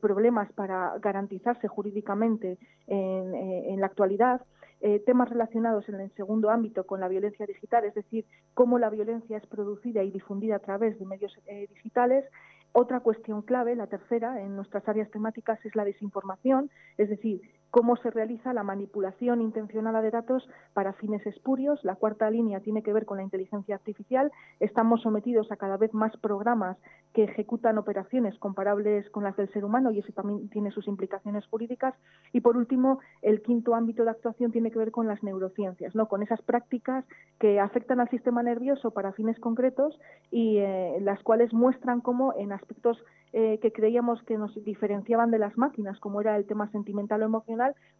problemas 0.00 0.52
para 0.52 0.96
garantizarse 0.98 1.66
jurídicamente 1.66 2.58
en, 2.86 3.34
en 3.34 3.80
la 3.80 3.86
actualidad. 3.86 4.42
Eh, 4.82 5.02
temas 5.06 5.30
relacionados 5.30 5.88
en 5.88 6.00
el 6.00 6.10
segundo 6.16 6.50
ámbito 6.50 6.84
con 6.84 7.00
la 7.00 7.08
violencia 7.08 7.46
digital, 7.46 7.84
es 7.84 7.94
decir, 7.94 8.26
cómo 8.52 8.78
la 8.78 8.90
violencia 8.90 9.38
es 9.38 9.46
producida 9.46 10.02
y 10.02 10.10
difundida 10.10 10.56
a 10.56 10.58
través 10.58 10.98
de 10.98 11.06
medios 11.06 11.34
eh, 11.46 11.66
digitales. 11.74 12.26
Otra 12.72 13.00
cuestión 13.00 13.40
clave, 13.40 13.74
la 13.74 13.86
tercera, 13.86 14.42
en 14.42 14.54
nuestras 14.54 14.86
áreas 14.86 15.10
temáticas 15.10 15.58
es 15.64 15.74
la 15.74 15.84
desinformación, 15.86 16.70
es 16.98 17.08
decir, 17.08 17.40
cómo 17.70 17.96
se 17.96 18.10
realiza 18.10 18.52
la 18.52 18.62
manipulación 18.62 19.42
intencionada 19.42 20.00
de 20.02 20.10
datos 20.10 20.48
para 20.72 20.92
fines 20.94 21.26
espurios. 21.26 21.82
La 21.84 21.96
cuarta 21.96 22.30
línea 22.30 22.60
tiene 22.60 22.82
que 22.82 22.92
ver 22.92 23.06
con 23.06 23.18
la 23.18 23.22
inteligencia 23.22 23.74
artificial. 23.74 24.30
Estamos 24.60 25.02
sometidos 25.02 25.50
a 25.52 25.56
cada 25.56 25.76
vez 25.76 25.92
más 25.92 26.16
programas 26.16 26.76
que 27.12 27.24
ejecutan 27.24 27.78
operaciones 27.78 28.38
comparables 28.38 29.08
con 29.10 29.24
las 29.24 29.36
del 29.36 29.50
ser 29.52 29.64
humano 29.64 29.90
y 29.90 30.00
eso 30.00 30.12
también 30.12 30.48
tiene 30.50 30.70
sus 30.70 30.86
implicaciones 30.86 31.46
jurídicas. 31.46 31.94
Y 32.32 32.40
por 32.40 32.56
último, 32.56 33.00
el 33.22 33.42
quinto 33.42 33.74
ámbito 33.74 34.04
de 34.04 34.10
actuación 34.10 34.52
tiene 34.52 34.70
que 34.70 34.78
ver 34.78 34.90
con 34.90 35.08
las 35.08 35.22
neurociencias, 35.22 35.94
¿no? 35.94 36.08
con 36.08 36.22
esas 36.22 36.42
prácticas 36.42 37.04
que 37.38 37.58
afectan 37.58 38.00
al 38.00 38.10
sistema 38.10 38.42
nervioso 38.42 38.90
para 38.90 39.12
fines 39.12 39.38
concretos 39.40 39.98
y 40.30 40.58
eh, 40.58 40.98
las 41.00 41.22
cuales 41.22 41.52
muestran 41.52 42.00
cómo 42.00 42.34
en 42.36 42.52
aspectos 42.52 43.02
eh, 43.32 43.58
que 43.60 43.72
creíamos 43.72 44.22
que 44.22 44.38
nos 44.38 44.54
diferenciaban 44.64 45.30
de 45.30 45.38
las 45.38 45.58
máquinas, 45.58 45.98
como 46.00 46.20
era 46.20 46.36
el 46.36 46.46
tema 46.46 46.70
sentimental 46.70 47.22
o 47.22 47.26
emocional, 47.26 47.55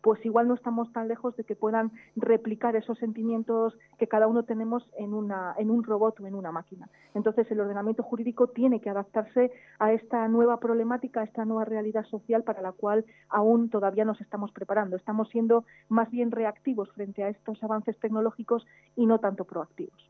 pues 0.07 0.25
igual 0.25 0.47
no 0.47 0.55
estamos 0.55 0.93
tan 0.93 1.09
lejos 1.09 1.37
de 1.37 1.43
que 1.43 1.57
puedan 1.57 1.91
replicar 2.15 2.77
esos 2.77 2.97
sentimientos 2.99 3.77
que 3.99 4.07
cada 4.07 4.29
uno 4.29 4.45
tenemos 4.45 4.89
en, 4.97 5.13
una, 5.13 5.55
en 5.59 5.69
un 5.69 5.83
robot 5.83 6.21
o 6.21 6.27
en 6.29 6.37
una 6.37 6.53
máquina. 6.53 6.89
Entonces, 7.15 7.51
el 7.51 7.59
ordenamiento 7.59 8.05
jurídico 8.05 8.47
tiene 8.47 8.81
que 8.81 8.89
adaptarse 8.89 9.51
a 9.81 9.93
esta 9.93 10.29
nueva 10.29 10.61
problemática, 10.61 11.23
a 11.23 11.25
esta 11.25 11.45
nueva 11.45 11.65
realidad 11.65 12.05
social 12.05 12.45
para 12.45 12.63
la 12.63 12.71
cual 12.71 13.05
aún 13.29 13.69
todavía 13.69 14.05
nos 14.05 14.21
estamos 14.21 14.53
preparando. 14.53 14.97
Estamos 14.97 15.29
siendo 15.31 15.65
más 15.89 16.09
bien 16.11 16.31
reactivos 16.31 16.89
frente 16.93 17.25
a 17.25 17.29
estos 17.29 17.61
avances 17.65 17.99
tecnológicos 17.99 18.65
y 18.95 19.07
no 19.07 19.19
tanto 19.19 19.45
proactivos. 19.45 20.09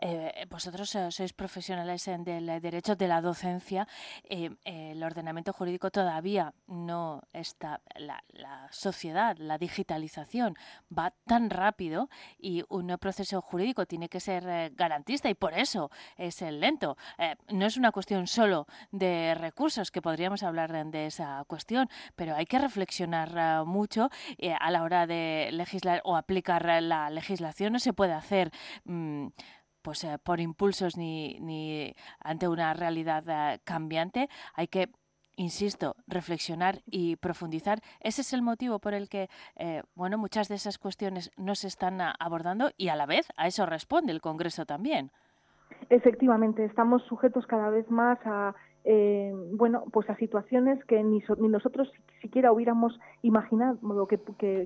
Eh, 0.00 0.46
vosotros 0.50 0.94
eh, 0.94 1.10
sois 1.10 1.32
profesionales 1.32 2.04
del 2.24 2.46
derecho 2.60 2.96
de 2.96 3.08
la 3.08 3.20
docencia. 3.20 3.86
Eh, 4.28 4.50
el 4.64 5.02
ordenamiento 5.02 5.52
jurídico 5.52 5.90
todavía 5.90 6.52
no 6.66 7.22
está, 7.32 7.80
la, 7.96 8.22
sociedad, 8.74 9.36
la 9.38 9.58
digitalización 9.58 10.56
va 10.96 11.14
tan 11.26 11.50
rápido 11.50 12.08
y 12.38 12.64
un 12.68 12.96
proceso 12.98 13.40
jurídico 13.40 13.86
tiene 13.86 14.08
que 14.08 14.20
ser 14.20 14.46
eh, 14.48 14.70
garantista 14.74 15.30
y 15.30 15.34
por 15.34 15.54
eso 15.54 15.90
es 16.16 16.40
lento. 16.42 16.96
Eh, 17.18 17.36
no 17.50 17.66
es 17.66 17.76
una 17.76 17.92
cuestión 17.92 18.26
solo 18.26 18.66
de 18.90 19.34
recursos, 19.34 19.90
que 19.90 20.02
podríamos 20.02 20.42
hablar 20.42 20.72
de 20.90 21.06
esa 21.06 21.44
cuestión, 21.46 21.88
pero 22.16 22.34
hay 22.34 22.46
que 22.46 22.58
reflexionar 22.58 23.32
eh, 23.36 23.64
mucho 23.64 24.10
a 24.60 24.70
la 24.70 24.82
hora 24.82 25.06
de 25.06 25.50
legislar 25.52 26.00
o 26.04 26.16
aplicar 26.16 26.64
la 26.82 27.10
legislación. 27.10 27.72
No 27.72 27.78
se 27.78 27.92
puede 27.92 28.12
hacer. 28.12 28.50
Mm, 28.84 29.28
pues 29.82 30.06
por 30.22 30.40
impulsos 30.40 30.96
ni, 30.96 31.94
ante 32.20 32.48
una 32.48 32.72
realidad 32.72 33.60
cambiante. 33.64 34.30
Hay 34.54 34.68
que 34.68 34.88
insisto, 35.36 35.96
reflexionar 36.06 36.80
y 36.86 37.16
profundizar. 37.16 37.80
Ese 38.00 38.22
es 38.22 38.32
el 38.32 38.42
motivo 38.42 38.78
por 38.78 38.94
el 38.94 39.08
que, 39.08 39.28
eh, 39.56 39.82
bueno, 39.94 40.18
muchas 40.18 40.48
de 40.48 40.54
esas 40.54 40.78
cuestiones 40.78 41.30
no 41.36 41.54
se 41.54 41.68
están 41.68 42.00
abordando 42.00 42.70
y 42.76 42.88
a 42.88 42.96
la 42.96 43.06
vez 43.06 43.28
a 43.36 43.46
eso 43.46 43.66
responde 43.66 44.12
el 44.12 44.20
Congreso 44.20 44.66
también. 44.66 45.10
Efectivamente, 45.90 46.64
estamos 46.64 47.02
sujetos 47.04 47.46
cada 47.46 47.70
vez 47.70 47.90
más 47.90 48.18
a 48.24 48.54
eh, 48.86 49.32
bueno, 49.52 49.84
pues 49.92 50.08
a 50.10 50.16
situaciones 50.16 50.82
que 50.84 51.02
ni, 51.02 51.22
nosotros 51.48 51.90
siquiera 52.20 52.52
hubiéramos 52.52 52.98
imaginado 53.22 54.06
que, 54.06 54.18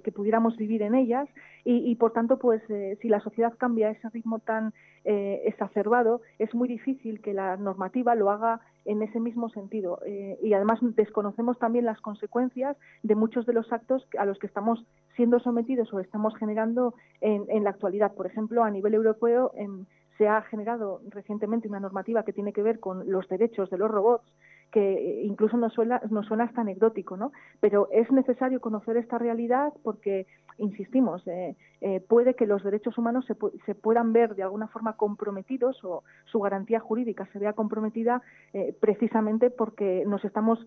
que, 0.02 0.12
pudiéramos 0.12 0.56
vivir 0.56 0.82
en 0.82 0.96
ellas 0.96 1.28
y, 1.64 1.94
por 1.96 2.12
tanto, 2.12 2.38
pues 2.38 2.62
eh, 2.70 2.98
si 3.00 3.08
la 3.08 3.20
sociedad 3.20 3.52
cambia 3.58 3.88
a 3.88 3.90
ese 3.90 4.08
ritmo 4.08 4.38
tan 4.38 4.72
eh, 5.04 5.42
exacerbado, 5.44 6.22
es 6.38 6.52
muy 6.54 6.66
difícil 6.66 7.20
que 7.20 7.34
la 7.34 7.56
normativa 7.56 8.14
lo 8.14 8.30
haga 8.30 8.60
en 8.86 9.02
ese 9.02 9.20
mismo 9.20 9.50
sentido. 9.50 10.00
y 10.42 10.52
además 10.54 10.78
desconocemos 10.96 11.58
también 11.58 11.84
las 11.84 12.00
consecuencias 12.00 12.76
de 13.02 13.14
muchos 13.14 13.44
de 13.44 13.52
los 13.52 13.70
actos 13.70 14.08
a 14.18 14.24
los 14.24 14.38
que 14.38 14.46
estamos 14.46 14.82
siendo 15.14 15.40
sometidos 15.40 15.92
o 15.92 16.00
estamos 16.00 16.34
generando 16.36 16.94
en, 17.20 17.44
en 17.48 17.64
la 17.64 17.70
actualidad. 17.70 18.14
Por 18.14 18.26
ejemplo, 18.26 18.64
a 18.64 18.70
nivel 18.70 18.94
europeo, 18.94 19.52
en, 19.54 19.86
se 20.18 20.28
ha 20.28 20.42
generado 20.42 21.00
recientemente 21.08 21.68
una 21.68 21.80
normativa 21.80 22.24
que 22.24 22.32
tiene 22.32 22.52
que 22.52 22.62
ver 22.62 22.80
con 22.80 23.10
los 23.10 23.28
derechos 23.28 23.70
de 23.70 23.78
los 23.78 23.90
robots, 23.90 24.28
que 24.72 25.22
incluso 25.24 25.56
nos 25.56 25.72
suena, 25.72 26.02
nos 26.10 26.26
suena 26.26 26.44
hasta 26.44 26.60
anecdótico, 26.60 27.16
¿no? 27.16 27.32
Pero 27.60 27.88
es 27.90 28.10
necesario 28.10 28.60
conocer 28.60 28.96
esta 28.96 29.16
realidad 29.16 29.72
porque, 29.82 30.26
insistimos, 30.58 31.26
eh, 31.26 31.56
eh, 31.80 32.00
puede 32.00 32.34
que 32.34 32.46
los 32.46 32.62
derechos 32.64 32.98
humanos 32.98 33.24
se, 33.26 33.36
se, 33.64 33.74
puedan 33.74 34.12
ver 34.12 34.34
de 34.34 34.42
alguna 34.42 34.66
forma 34.66 34.96
comprometidos 34.96 35.82
o 35.84 36.02
su 36.26 36.40
garantía 36.40 36.80
jurídica 36.80 37.26
se 37.32 37.38
vea 37.38 37.52
comprometida 37.52 38.20
eh, 38.52 38.74
precisamente 38.78 39.50
porque 39.50 40.04
nos 40.06 40.24
estamos 40.24 40.66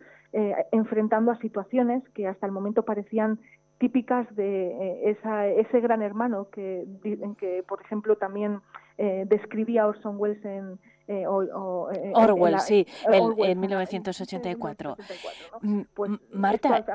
enfrentando 0.71 1.29
a 1.29 1.37
situaciones 1.39 2.07
que 2.13 2.25
hasta 2.25 2.45
el 2.45 2.53
momento 2.53 2.83
parecían 2.83 3.37
típicas 3.79 4.33
de 4.33 5.11
esa, 5.11 5.45
ese 5.47 5.81
gran 5.81 6.01
hermano 6.01 6.47
que, 6.49 6.85
que, 7.37 7.65
por 7.67 7.81
ejemplo, 7.81 8.15
también 8.15 8.61
eh, 8.97 9.25
describía 9.27 9.87
Orson 9.87 10.15
Welles 10.17 10.43
en... 10.45 10.79
Eh, 11.07 11.23
eh, 11.23 12.13
Orwell, 12.13 12.59
sí, 12.61 12.87
en 13.11 13.59
1984. 13.59 14.95
Mm, 15.61 15.81
pues 15.93 16.11
Marta, 16.31 16.85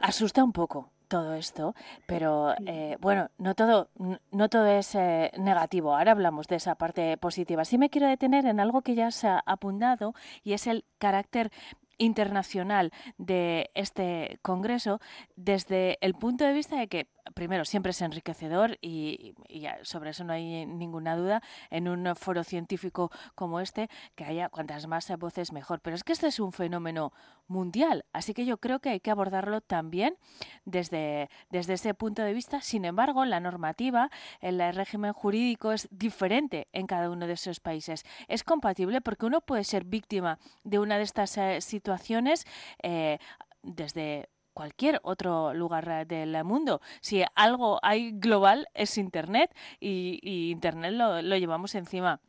asusta 0.00 0.42
un 0.42 0.52
poco 0.52 0.92
todo 1.08 1.34
esto, 1.34 1.74
pero 2.06 2.54
bueno, 3.00 3.28
no 3.36 3.54
todo, 3.54 3.90
no 4.30 4.48
todo 4.48 4.66
es 4.66 4.94
negativo. 4.94 5.94
Ahora 5.94 6.12
hablamos 6.12 6.46
de 6.46 6.56
esa 6.56 6.74
parte 6.76 7.18
positiva. 7.18 7.66
Sí 7.66 7.76
me 7.76 7.90
quiero 7.90 8.08
detener 8.08 8.46
en 8.46 8.60
algo 8.60 8.80
que 8.80 8.94
ya 8.94 9.10
se 9.10 9.28
ha 9.28 9.42
apuntado 9.44 10.14
y 10.42 10.54
es 10.54 10.66
el 10.66 10.86
carácter 10.96 11.50
internacional 11.98 12.92
de 13.18 13.70
este 13.74 14.38
Congreso 14.42 15.00
desde 15.36 15.98
el 16.00 16.14
punto 16.14 16.44
de 16.44 16.52
vista 16.52 16.76
de 16.76 16.88
que 16.88 17.08
primero, 17.32 17.64
siempre 17.64 17.90
es 17.90 18.02
enriquecedor 18.02 18.78
y, 18.80 19.34
sobre 19.82 20.10
eso 20.10 20.24
no 20.24 20.32
hay 20.32 20.66
ninguna 20.66 21.16
duda 21.16 21.42
en 21.70 21.88
un 21.88 22.14
foro 22.16 22.44
científico 22.44 23.10
como 23.34 23.60
este, 23.60 23.88
que 24.14 24.24
haya 24.24 24.48
cuantas 24.48 24.86
más 24.86 25.10
voces 25.18 25.52
mejor. 25.52 25.80
Pero 25.80 25.96
es 25.96 26.04
que 26.04 26.12
este 26.12 26.26
es 26.26 26.40
un 26.40 26.52
fenómeno 26.52 27.12
mundial, 27.46 28.04
así 28.12 28.34
que 28.34 28.44
yo 28.46 28.58
creo 28.58 28.80
que 28.80 28.90
hay 28.90 29.00
que 29.00 29.10
abordarlo 29.10 29.60
también 29.60 30.16
desde, 30.64 31.28
desde 31.50 31.74
ese 31.74 31.94
punto 31.94 32.22
de 32.22 32.32
vista. 32.32 32.60
Sin 32.60 32.84
embargo, 32.84 33.24
la 33.24 33.40
normativa, 33.40 34.10
el 34.40 34.60
régimen 34.74 35.12
jurídico 35.12 35.72
es 35.72 35.88
diferente 35.90 36.68
en 36.72 36.86
cada 36.86 37.10
uno 37.10 37.26
de 37.26 37.34
esos 37.34 37.60
países. 37.60 38.04
Es 38.28 38.44
compatible 38.44 39.00
porque 39.00 39.26
uno 39.26 39.40
puede 39.40 39.64
ser 39.64 39.84
víctima 39.84 40.38
de 40.64 40.78
una 40.78 40.96
de 40.96 41.04
estas 41.04 41.36
eh, 41.38 41.60
situaciones 41.60 42.46
eh, 42.82 43.18
desde 43.62 44.28
cualquier 44.54 45.00
otro 45.02 45.52
lugar 45.52 45.88
eh, 45.88 46.04
del 46.06 46.42
mundo. 46.44 46.80
Si 47.00 47.22
algo 47.34 47.78
hay 47.82 48.12
global 48.12 48.68
es 48.74 48.96
Internet 48.98 49.54
y, 49.80 50.50
Internet 50.50 50.92
lo, 50.94 51.20
llevamos 51.36 51.74
encima 51.74 52.20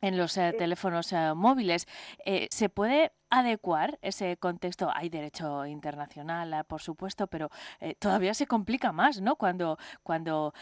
en 0.00 0.18
los 0.18 0.36
eh, 0.36 0.54
teléfonos 0.56 1.12
eh, 1.12 1.32
móviles. 1.34 1.86
Eh, 2.24 2.48
¿Se 2.50 2.68
puede 2.68 3.12
adecuar 3.30 3.98
ese 4.02 4.36
contexto? 4.36 4.90
Hay 4.94 5.08
derecho 5.08 5.66
internacional, 5.66 6.64
por 6.66 6.82
supuesto, 6.82 7.26
pero 7.26 7.50
todavía 7.98 8.34
se 8.34 8.46
complica 8.46 8.92
más, 8.92 9.20
¿no? 9.20 9.36
Cuando, 9.36 9.78
cuando 10.02 10.54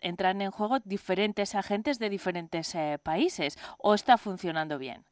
entran 0.00 0.42
en 0.42 0.50
juego 0.50 0.78
diferentes 0.80 1.54
agentes 1.54 1.98
de 1.98 2.10
diferentes 2.10 2.76
países. 3.02 3.58
¿O 3.78 3.94
está 3.94 4.18
funcionando 4.18 4.78
bien? 4.78 5.04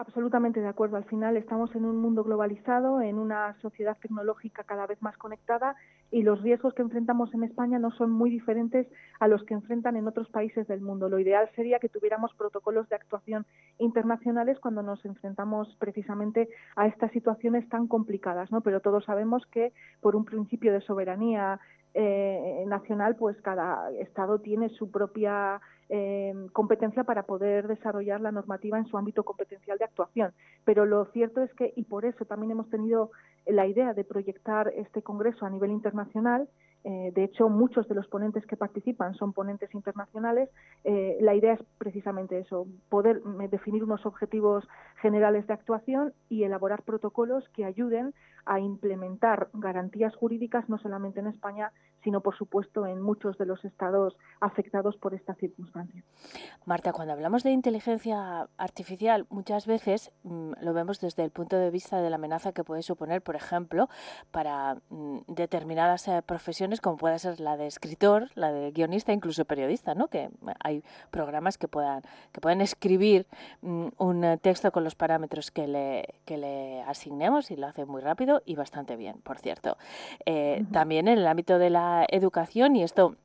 Absolutamente 0.00 0.62
de 0.62 0.66
acuerdo. 0.66 0.96
Al 0.96 1.04
final 1.04 1.36
estamos 1.36 1.74
en 1.76 1.84
un 1.84 1.98
mundo 1.98 2.24
globalizado, 2.24 3.02
en 3.02 3.18
una 3.18 3.54
sociedad 3.60 3.98
tecnológica 4.00 4.64
cada 4.64 4.86
vez 4.86 5.02
más 5.02 5.14
conectada 5.18 5.76
y 6.10 6.22
los 6.22 6.40
riesgos 6.40 6.72
que 6.72 6.80
enfrentamos 6.80 7.34
en 7.34 7.44
España 7.44 7.78
no 7.78 7.90
son 7.90 8.10
muy 8.10 8.30
diferentes 8.30 8.86
a 9.18 9.28
los 9.28 9.44
que 9.44 9.52
enfrentan 9.52 9.96
en 9.96 10.08
otros 10.08 10.30
países 10.30 10.66
del 10.68 10.80
mundo. 10.80 11.10
Lo 11.10 11.18
ideal 11.18 11.50
sería 11.54 11.80
que 11.80 11.90
tuviéramos 11.90 12.32
protocolos 12.32 12.88
de 12.88 12.96
actuación 12.96 13.44
internacionales 13.78 14.58
cuando 14.58 14.82
nos 14.82 15.04
enfrentamos 15.04 15.76
precisamente 15.78 16.48
a 16.76 16.86
estas 16.86 17.12
situaciones 17.12 17.68
tan 17.68 17.86
complicadas, 17.86 18.50
¿no? 18.50 18.62
Pero 18.62 18.80
todos 18.80 19.04
sabemos 19.04 19.44
que 19.48 19.74
por 20.00 20.16
un 20.16 20.24
principio 20.24 20.72
de 20.72 20.80
soberanía 20.80 21.60
eh, 21.94 22.64
nacional, 22.66 23.16
pues 23.16 23.40
cada 23.42 23.90
estado 23.92 24.38
tiene 24.38 24.68
su 24.70 24.90
propia 24.90 25.60
eh, 25.88 26.32
competencia 26.52 27.02
para 27.02 27.24
poder 27.24 27.66
desarrollar 27.66 28.20
la 28.20 28.30
normativa 28.30 28.78
en 28.78 28.86
su 28.86 28.96
ámbito 28.96 29.24
competencial 29.24 29.76
de 29.76 29.84
actuación. 29.84 30.32
Pero 30.64 30.86
lo 30.86 31.06
cierto 31.06 31.42
es 31.42 31.52
que, 31.54 31.72
y 31.74 31.82
por 31.82 32.04
eso 32.04 32.24
también 32.24 32.52
hemos 32.52 32.70
tenido 32.70 33.10
la 33.46 33.66
idea 33.66 33.92
de 33.92 34.04
proyectar 34.04 34.72
este 34.76 35.02
Congreso 35.02 35.46
a 35.46 35.50
nivel 35.50 35.70
internacional, 35.72 36.48
eh, 36.84 37.12
de 37.14 37.24
hecho, 37.24 37.48
muchos 37.48 37.86
de 37.88 37.94
los 37.94 38.06
ponentes 38.06 38.46
que 38.46 38.56
participan 38.56 39.14
son 39.14 39.32
ponentes 39.32 39.74
internacionales. 39.74 40.48
Eh, 40.84 41.18
la 41.20 41.34
idea 41.34 41.54
es 41.54 41.60
precisamente 41.78 42.38
eso, 42.38 42.66
poder 42.88 43.22
definir 43.50 43.84
unos 43.84 44.06
objetivos 44.06 44.66
generales 45.02 45.46
de 45.46 45.54
actuación 45.54 46.12
y 46.28 46.44
elaborar 46.44 46.82
protocolos 46.82 47.48
que 47.50 47.64
ayuden 47.64 48.14
a 48.46 48.60
implementar 48.60 49.48
garantías 49.52 50.14
jurídicas 50.16 50.68
no 50.68 50.78
solamente 50.78 51.20
en 51.20 51.26
España, 51.26 51.72
sino 52.02 52.20
por 52.20 52.36
supuesto 52.36 52.86
en 52.86 53.00
muchos 53.00 53.36
de 53.38 53.46
los 53.46 53.64
estados 53.64 54.16
afectados 54.40 54.96
por 54.96 55.14
esta 55.14 55.34
circunstancia. 55.34 56.02
Marta, 56.64 56.92
cuando 56.92 57.12
hablamos 57.12 57.42
de 57.42 57.50
inteligencia 57.50 58.48
artificial, 58.56 59.26
muchas 59.30 59.66
veces 59.66 60.12
mm, 60.22 60.52
lo 60.62 60.72
vemos 60.72 61.00
desde 61.00 61.24
el 61.24 61.30
punto 61.30 61.56
de 61.56 61.70
vista 61.70 62.00
de 62.00 62.10
la 62.10 62.16
amenaza 62.16 62.52
que 62.52 62.64
puede 62.64 62.82
suponer, 62.82 63.22
por 63.22 63.36
ejemplo, 63.36 63.88
para 64.30 64.76
mm, 64.88 65.18
determinadas 65.28 66.08
eh, 66.08 66.22
profesiones 66.24 66.69
como 66.80 66.96
puede 66.96 67.18
ser 67.18 67.40
la 67.40 67.56
de 67.56 67.66
escritor, 67.66 68.30
la 68.34 68.52
de 68.52 68.70
guionista, 68.70 69.12
incluso 69.12 69.44
periodista, 69.44 69.94
¿no? 69.94 70.08
Que 70.08 70.30
hay 70.62 70.84
programas 71.10 71.58
que 71.58 71.66
puedan 71.66 72.02
que 72.32 72.40
pueden 72.40 72.60
escribir 72.60 73.26
mm, 73.62 73.88
un 73.98 74.38
texto 74.40 74.70
con 74.70 74.84
los 74.84 74.94
parámetros 74.94 75.50
que 75.50 75.66
le 75.66 76.14
que 76.24 76.38
le 76.38 76.82
asignemos 76.82 77.50
y 77.50 77.56
lo 77.56 77.66
hace 77.66 77.84
muy 77.84 78.02
rápido 78.02 78.42
y 78.44 78.54
bastante 78.54 78.96
bien, 78.96 79.20
por 79.22 79.38
cierto. 79.38 79.76
Eh, 80.26 80.64
también 80.72 81.08
en 81.08 81.18
el 81.18 81.26
ámbito 81.26 81.58
de 81.58 81.70
la 81.70 82.06
educación, 82.08 82.76
y 82.76 82.82
esto 82.82 83.16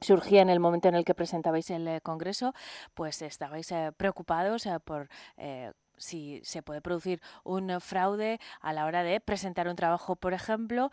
surgía 0.00 0.42
en 0.42 0.50
el 0.50 0.60
momento 0.60 0.88
en 0.88 0.94
el 0.94 1.04
que 1.04 1.14
presentabais 1.14 1.70
el 1.70 1.88
eh, 1.88 2.00
Congreso, 2.02 2.54
pues 2.94 3.22
estabais 3.22 3.70
eh, 3.72 3.92
preocupados 3.96 4.68
por 4.84 5.08
si 5.96 6.40
se 6.44 6.62
puede 6.62 6.80
producir 6.80 7.20
un 7.44 7.80
fraude 7.80 8.40
a 8.60 8.72
la 8.72 8.86
hora 8.86 9.02
de 9.02 9.20
presentar 9.20 9.68
un 9.68 9.76
trabajo, 9.76 10.16
por 10.16 10.34
ejemplo, 10.34 10.90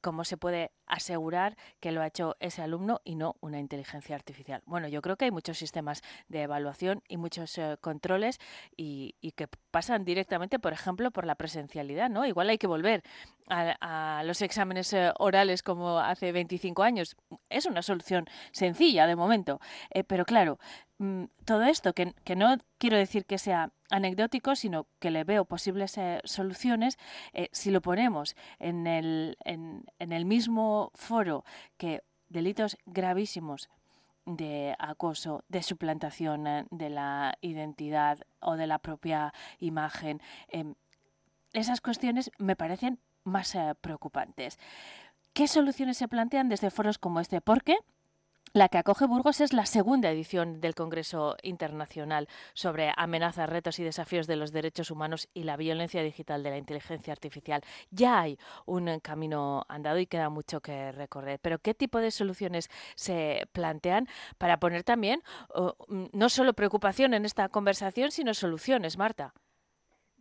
cómo 0.00 0.24
se 0.24 0.36
puede 0.36 0.70
asegurar 0.86 1.56
que 1.80 1.92
lo 1.92 2.00
ha 2.00 2.06
hecho 2.06 2.36
ese 2.40 2.62
alumno 2.62 3.00
y 3.04 3.16
no 3.16 3.36
una 3.40 3.58
inteligencia 3.58 4.14
artificial. 4.14 4.62
Bueno, 4.66 4.88
yo 4.88 5.02
creo 5.02 5.16
que 5.16 5.26
hay 5.26 5.30
muchos 5.30 5.58
sistemas 5.58 6.02
de 6.28 6.42
evaluación 6.42 7.02
y 7.08 7.16
muchos 7.16 7.58
eh, 7.58 7.76
controles 7.80 8.38
y, 8.76 9.14
que 9.36 9.48
pasan 9.70 10.04
directamente, 10.04 10.58
por 10.58 10.72
ejemplo, 10.72 11.10
por 11.10 11.26
la 11.26 11.34
presencialidad, 11.34 12.08
¿no? 12.08 12.24
Igual 12.24 12.48
hay 12.48 12.58
que 12.58 12.66
volver 12.66 13.02
a, 13.48 14.22
los 14.24 14.40
exámenes 14.40 14.92
eh, 14.92 15.12
orales 15.18 15.62
como 15.62 15.98
hace 15.98 16.32
25 16.32 16.82
años. 16.82 17.16
Es 17.50 17.66
una 17.66 17.82
solución 17.82 18.26
sencilla 18.52 19.06
de 19.06 19.16
momento, 19.16 19.60
eh, 19.90 20.04
pero 20.04 20.24
claro, 20.24 20.58
mm, 20.98 21.24
todo 21.44 21.62
esto, 21.62 21.92
que, 21.92 22.14
no 22.36 22.56
quiero 22.78 22.96
decir 22.96 23.24
que 23.26 23.38
sea 23.38 23.72
anecdótico, 23.90 24.56
sino 24.56 24.86
que 24.98 25.10
le 25.10 25.24
veo 25.24 25.44
posibles 25.44 25.98
soluciones, 26.24 26.98
si 27.52 27.70
lo 27.70 27.80
ponemos 27.80 28.34
en 28.58 28.86
el, 28.86 29.38
en 29.44 29.84
el 29.98 30.24
mismo 30.24 30.90
foro 30.94 31.44
que 31.76 32.02
delitos 32.28 32.76
gravísimos 32.86 33.68
de 34.26 34.74
acoso, 34.78 35.44
de 35.48 35.62
suplantación 35.62 36.46
eh, 36.46 36.66
de 36.70 36.90
la 36.90 37.38
identidad 37.40 38.18
o 38.40 38.56
de 38.56 38.66
la 38.66 38.80
propia 38.80 39.32
imagen, 39.60 40.20
em, 40.48 40.74
esas 41.52 41.80
cuestiones 41.80 42.30
me 42.38 42.56
parecen 42.56 42.98
más 43.24 43.54
eh, 43.54 43.74
preocupantes. 43.80 44.58
¿Qué 45.32 45.46
soluciones 45.46 45.96
se 45.96 46.08
plantean 46.08 46.48
desde 46.48 46.70
foros 46.70 46.98
como 46.98 47.20
este? 47.20 47.40
¿Por 47.40 47.62
qué? 47.62 47.76
La 48.52 48.70
que 48.70 48.78
acoge 48.78 49.06
Burgos 49.06 49.42
es 49.42 49.52
la 49.52 49.66
segunda 49.66 50.10
edición 50.10 50.62
del 50.62 50.74
Congreso 50.74 51.36
Internacional 51.42 52.26
sobre 52.54 52.90
amenazas, 52.96 53.50
retos 53.50 53.78
y 53.78 53.84
desafíos 53.84 54.26
de 54.26 54.36
los 54.36 54.50
derechos 54.50 54.90
humanos 54.90 55.28
y 55.34 55.42
la 55.42 55.58
violencia 55.58 56.02
digital 56.02 56.42
de 56.42 56.50
la 56.50 56.56
inteligencia 56.56 57.12
artificial. 57.12 57.60
Ya 57.90 58.18
hay 58.18 58.38
un 58.64 58.98
camino 59.00 59.66
andado 59.68 59.98
y 59.98 60.06
queda 60.06 60.30
mucho 60.30 60.62
que 60.62 60.90
recorrer. 60.92 61.38
Pero 61.40 61.58
¿qué 61.58 61.74
tipo 61.74 61.98
de 61.98 62.10
soluciones 62.10 62.70
se 62.94 63.46
plantean 63.52 64.08
para 64.38 64.58
poner 64.58 64.84
también 64.84 65.22
no 66.12 66.28
solo 66.30 66.54
preocupación 66.54 67.12
en 67.12 67.26
esta 67.26 67.50
conversación, 67.50 68.10
sino 68.10 68.32
soluciones, 68.32 68.96
Marta? 68.96 69.34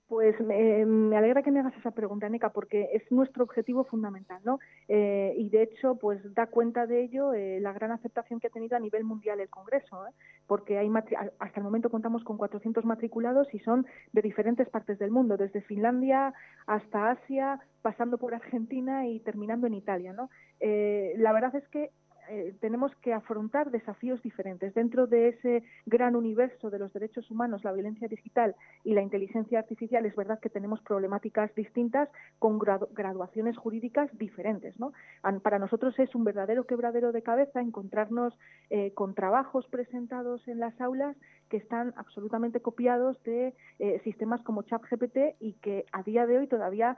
Pues 0.07 0.39
me, 0.39 1.17
alegra 1.17 1.41
que 1.41 1.49
me 1.49 1.61
hagas 1.61 1.75
esa 1.77 1.89
pregunta, 1.89 2.29
Nica, 2.29 2.49
porque 2.49 2.89
es 2.93 3.11
nuestro 3.11 3.43
objetivo 3.43 3.85
fundamental, 3.85 4.39
¿no? 4.43 4.59
Eh, 4.87 5.33
y 5.35 5.49
de 5.49 5.63
hecho, 5.63 5.95
pues 5.95 6.21
da 6.35 6.45
cuenta 6.45 6.85
de 6.85 7.01
ello 7.01 7.33
eh, 7.33 7.59
la 7.59 7.73
gran 7.73 7.91
aceptación 7.91 8.39
que 8.39 8.45
ha 8.45 8.51
tenido 8.51 8.77
a 8.77 8.79
nivel 8.79 9.03
mundial 9.03 9.39
el 9.39 9.49
Congreso, 9.49 10.05
¿eh? 10.05 10.11
porque 10.45 10.77
hay 10.77 10.91
hasta 11.39 11.59
el 11.59 11.63
momento 11.63 11.89
contamos 11.89 12.23
con 12.23 12.37
400 12.37 12.85
matriculados 12.85 13.51
y 13.51 13.59
son 13.59 13.87
de 14.13 14.21
diferentes 14.21 14.69
partes 14.69 14.99
del 14.99 15.09
mundo, 15.09 15.37
desde 15.37 15.61
Finlandia 15.61 16.35
hasta 16.67 17.09
Asia, 17.09 17.59
pasando 17.81 18.19
por 18.19 18.35
Argentina 18.35 19.07
y 19.07 19.21
terminando 19.21 19.65
en 19.65 19.73
Italia, 19.73 20.13
¿no? 20.13 20.29
la 20.61 21.33
verdad 21.33 21.55
es 21.55 21.67
que 21.67 21.91
eh, 22.29 22.55
tenemos 22.59 22.91
que 23.01 23.13
afrontar 23.13 23.71
desafíos 23.71 24.21
diferentes. 24.21 24.73
Dentro 24.73 25.07
de 25.07 25.29
ese 25.29 25.63
gran 25.85 26.15
universo 26.15 26.69
de 26.69 26.79
los 26.79 26.91
derechos 26.93 27.29
humanos, 27.31 27.63
la 27.63 27.71
violencia 27.71 28.07
digital 28.07 28.55
y 28.83 28.93
la 28.93 29.01
inteligencia 29.01 29.59
artificial, 29.59 30.05
es 30.05 30.15
verdad 30.15 30.39
que 30.39 30.49
tenemos 30.49 30.81
problemáticas 30.81 31.53
distintas 31.55 32.09
con 32.39 32.59
graduaciones 32.59 33.57
jurídicas 33.57 34.09
diferentes. 34.17 34.79
¿no? 34.79 34.93
Para 35.43 35.59
nosotros 35.59 35.97
es 35.99 36.13
un 36.15 36.23
verdadero 36.23 36.65
quebradero 36.65 37.11
de 37.11 37.21
cabeza 37.21 37.61
encontrarnos 37.61 38.33
eh, 38.69 38.91
con 38.93 39.13
trabajos 39.13 39.67
presentados 39.67 40.47
en 40.47 40.59
las 40.59 40.79
aulas 40.81 41.15
que 41.49 41.57
están 41.57 41.93
absolutamente 41.97 42.59
copiados 42.61 43.21
de 43.23 43.53
eh, 43.79 44.01
sistemas 44.03 44.41
como 44.41 44.63
ChatGPT 44.63 45.35
y 45.39 45.53
que 45.61 45.85
a 45.91 46.03
día 46.03 46.25
de 46.25 46.39
hoy 46.39 46.47
todavía 46.47 46.97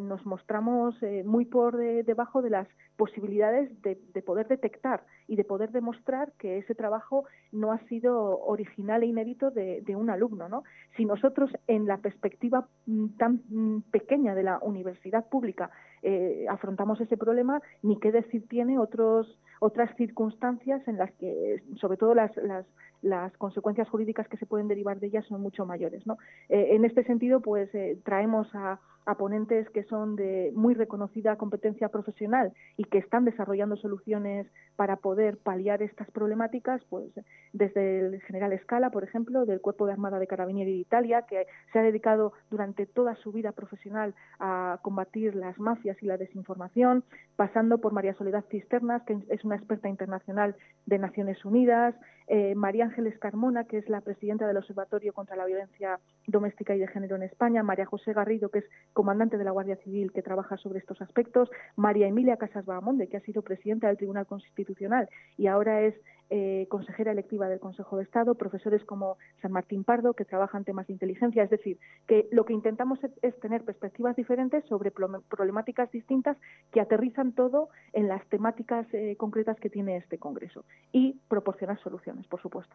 nos 0.00 0.24
mostramos 0.24 0.94
muy 1.24 1.46
por 1.46 1.76
debajo 1.76 2.42
de 2.42 2.50
las 2.50 2.68
posibilidades 2.96 3.82
de, 3.82 3.98
de 4.14 4.22
poder 4.22 4.46
detectar 4.46 4.64
detectar 4.64 5.04
y 5.26 5.36
de 5.36 5.44
poder 5.44 5.70
demostrar 5.70 6.32
que 6.38 6.58
ese 6.58 6.74
trabajo 6.74 7.24
no 7.52 7.72
ha 7.72 7.78
sido 7.88 8.38
original 8.40 9.02
e 9.02 9.06
inédito 9.06 9.50
de, 9.50 9.96
un 9.96 10.10
alumno. 10.10 10.48
¿no? 10.48 10.64
Si 10.96 11.04
nosotros, 11.04 11.50
en 11.66 11.86
la 11.86 11.98
perspectiva 11.98 12.66
mm, 12.86 13.06
tan 13.16 13.42
mm, 13.48 13.80
pequeña 13.90 14.34
de 14.34 14.42
la 14.42 14.58
universidad 14.60 15.28
pública, 15.28 15.70
eh, 16.02 16.46
afrontamos 16.48 17.00
ese 17.00 17.16
problema, 17.16 17.60
ni 17.82 17.98
qué 17.98 18.12
decir 18.12 18.46
tiene 18.48 18.78
otros, 18.78 19.38
otras 19.60 19.94
circunstancias 19.96 20.86
en 20.86 20.98
las 20.98 21.10
que, 21.12 21.62
sobre 21.80 21.96
todo 21.96 22.14
las, 22.14 22.36
las, 22.36 22.66
las 23.04 23.36
consecuencias 23.36 23.88
jurídicas 23.88 24.26
que 24.28 24.38
se 24.38 24.46
pueden 24.46 24.66
derivar 24.66 24.98
de 24.98 25.08
ellas 25.08 25.26
son 25.26 25.42
mucho 25.42 25.66
mayores. 25.66 26.06
¿no? 26.06 26.18
Eh, 26.48 26.68
en 26.70 26.84
este 26.84 27.04
sentido, 27.04 27.40
pues 27.40 27.72
eh, 27.74 27.98
traemos 28.02 28.48
a, 28.54 28.80
a 29.06 29.16
ponentes 29.16 29.68
que 29.70 29.84
son 29.84 30.16
de 30.16 30.52
muy 30.54 30.74
reconocida 30.74 31.36
competencia 31.36 31.88
profesional 31.88 32.52
y 32.76 32.84
que 32.84 32.98
están 32.98 33.24
desarrollando 33.24 33.76
soluciones 33.76 34.46
para 34.76 34.96
poder 34.96 35.36
paliar 35.36 35.82
estas 35.82 36.10
problemáticas, 36.10 36.82
pues 36.88 37.10
desde 37.52 38.00
el 38.00 38.22
general 38.22 38.52
Escala, 38.52 38.90
por 38.90 39.04
ejemplo, 39.04 39.44
del 39.46 39.60
Cuerpo 39.60 39.86
de 39.86 39.92
Armada 39.92 40.18
de 40.18 40.26
Carabinieri 40.26 40.72
de 40.72 40.78
Italia, 40.78 41.22
que 41.22 41.46
se 41.72 41.78
ha 41.78 41.82
dedicado 41.82 42.32
durante 42.50 42.86
toda 42.86 43.14
su 43.16 43.32
vida 43.32 43.52
profesional 43.52 44.14
a 44.38 44.78
combatir 44.82 45.34
las 45.34 45.58
mafias 45.58 46.02
y 46.02 46.06
la 46.06 46.16
desinformación, 46.16 47.04
pasando 47.36 47.78
por 47.78 47.92
María 47.92 48.14
Soledad 48.14 48.44
Cisternas, 48.50 49.02
que 49.02 49.18
es 49.28 49.44
una 49.44 49.56
experta 49.56 49.88
internacional 49.88 50.56
de 50.86 50.98
Naciones 50.98 51.44
Unidas, 51.44 51.94
eh, 52.26 52.54
María 52.54 52.84
Ángeles 52.84 53.18
Carmona, 53.18 53.64
que 53.64 53.78
es 53.78 53.88
la 53.88 54.00
presidenta 54.00 54.46
del 54.46 54.56
Observatorio 54.56 55.12
contra 55.12 55.36
la 55.36 55.44
Violencia 55.44 56.00
Doméstica 56.26 56.74
y 56.74 56.78
de 56.78 56.88
Género 56.88 57.16
en 57.16 57.22
España, 57.22 57.62
María 57.62 57.84
José 57.84 58.14
Garrido, 58.14 58.48
que 58.48 58.60
es 58.60 58.64
comandante 58.94 59.36
de 59.36 59.44
la 59.44 59.50
Guardia 59.50 59.76
Civil, 59.76 60.12
que 60.12 60.22
trabaja 60.22 60.56
sobre 60.56 60.78
estos 60.78 61.02
aspectos, 61.02 61.50
María 61.76 62.06
Emilia 62.06 62.38
Casas 62.38 62.64
Bahamonde, 62.64 63.08
que 63.08 63.18
ha 63.18 63.20
sido 63.20 63.42
presidenta 63.42 63.88
del 63.88 63.98
Tribunal 63.98 64.26
Constitucional 64.26 65.10
y 65.36 65.48
ahora 65.48 65.82
es 65.82 65.94
eh, 66.30 66.66
consejera 66.70 67.12
electiva 67.12 67.48
del 67.48 67.60
Consejo 67.60 67.98
de 67.98 68.04
Estado, 68.04 68.34
profesores 68.34 68.82
como 68.84 69.18
San 69.42 69.52
Martín 69.52 69.84
Pardo, 69.84 70.14
que 70.14 70.24
trabajan 70.24 70.64
temas 70.64 70.86
de 70.86 70.94
inteligencia. 70.94 71.42
Es 71.42 71.50
decir, 71.50 71.78
que 72.06 72.28
lo 72.32 72.44
que 72.44 72.54
intentamos 72.54 72.98
es, 73.22 73.38
tener 73.40 73.62
perspectivas 73.62 74.16
diferentes 74.16 74.64
sobre 74.64 74.90
problemáticas 74.90 75.90
distintas 75.90 76.36
que 76.72 76.80
aterrizan 76.80 77.32
todo 77.32 77.68
en 77.92 78.08
las 78.08 78.26
temáticas 78.28 78.86
eh, 78.94 79.16
concretas 79.18 79.58
que 79.60 79.68
tiene 79.68 79.96
este 79.96 80.18
Congreso 80.18 80.64
y 80.92 81.20
proporcionar 81.28 81.78
soluciones, 81.80 82.26
por 82.26 82.40
supuesto. 82.40 82.74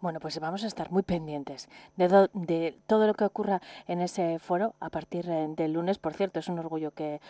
Bueno, 0.00 0.18
pues 0.18 0.40
vamos 0.40 0.64
a 0.64 0.66
estar 0.66 0.90
muy 0.90 1.04
pendientes 1.04 1.68
de, 1.96 2.78
todo 2.86 3.06
lo 3.06 3.14
que 3.14 3.24
ocurra 3.24 3.60
en 3.86 4.00
ese 4.00 4.40
foro 4.40 4.74
a 4.80 4.90
partir 4.90 5.28
eh, 5.28 5.46
del 5.56 5.74
lunes. 5.74 5.98
Por 5.98 6.14
cierto, 6.14 6.40
es 6.40 6.48
un 6.48 6.58
orgullo 6.58 6.90
que 6.92 7.20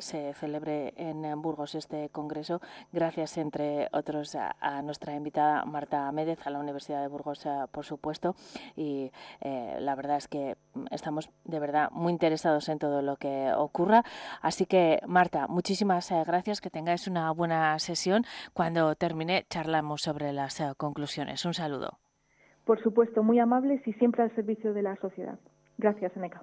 se 0.00 0.34
celebre 0.34 0.92
en 0.96 1.40
Burgos 1.40 1.74
este 1.74 2.08
Congreso, 2.10 2.60
gracias, 2.92 3.38
entre 3.38 3.88
otros, 3.92 4.34
a, 4.34 4.56
a 4.60 4.82
nuestra 4.90 5.14
invitada 5.14 5.64
Marta 5.64 6.10
Médez 6.10 6.44
a 6.44 6.50
la 6.50 6.58
Universidad 6.58 7.00
de 7.00 7.06
Burgos, 7.06 7.46
eh, 7.46 7.50
por 7.70 7.84
supuesto. 7.84 8.34
Y 8.74 9.12
eh, 9.40 9.76
la 9.78 9.94
verdad 9.94 10.16
es 10.16 10.26
que 10.26 10.56
estamos 10.90 11.30
de 11.44 11.60
verdad 11.60 11.90
muy 11.92 12.12
interesados 12.12 12.68
en 12.68 12.80
todo 12.80 13.00
lo 13.02 13.14
que 13.16 13.52
ocurra. 13.56 14.02
Así 14.42 14.66
que, 14.66 14.98
Marta, 15.06 15.46
muchísimas 15.46 16.10
eh, 16.10 16.24
gracias. 16.26 16.60
Que 16.60 16.70
tengáis 16.70 17.06
una 17.06 17.30
buena 17.30 17.78
sesión. 17.78 18.24
Cuando 18.52 18.96
termine, 18.96 19.46
charlamos 19.48 20.02
sobre 20.02 20.32
las 20.32 20.60
conclusiones. 20.76 21.44
Un 21.44 21.54
saludo. 21.54 21.98
Por 22.64 22.82
supuesto, 22.82 23.22
muy 23.22 23.38
amables 23.38 23.80
y 23.86 23.92
siempre 23.92 24.24
al 24.24 24.34
servicio 24.34 24.74
de 24.74 24.82
la 24.82 24.96
sociedad. 24.96 25.38
Gracias, 25.78 26.16
Eneca. 26.16 26.42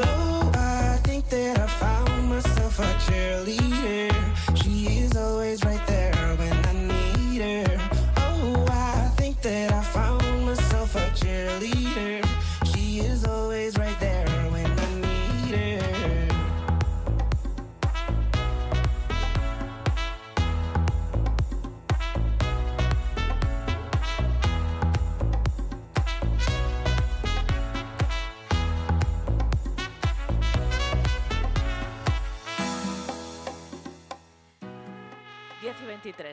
oh, 0.00 0.50
I 0.54 0.98
think 1.04 1.28
that 1.28 1.58
I 1.58 1.66
found 1.66 2.28
myself 2.28 2.78
a 2.78 2.82
cheerleader. 3.04 4.56
She 4.56 4.98
is 4.98 5.16
always 5.16 5.64
right 5.64 5.86
there 5.86 6.17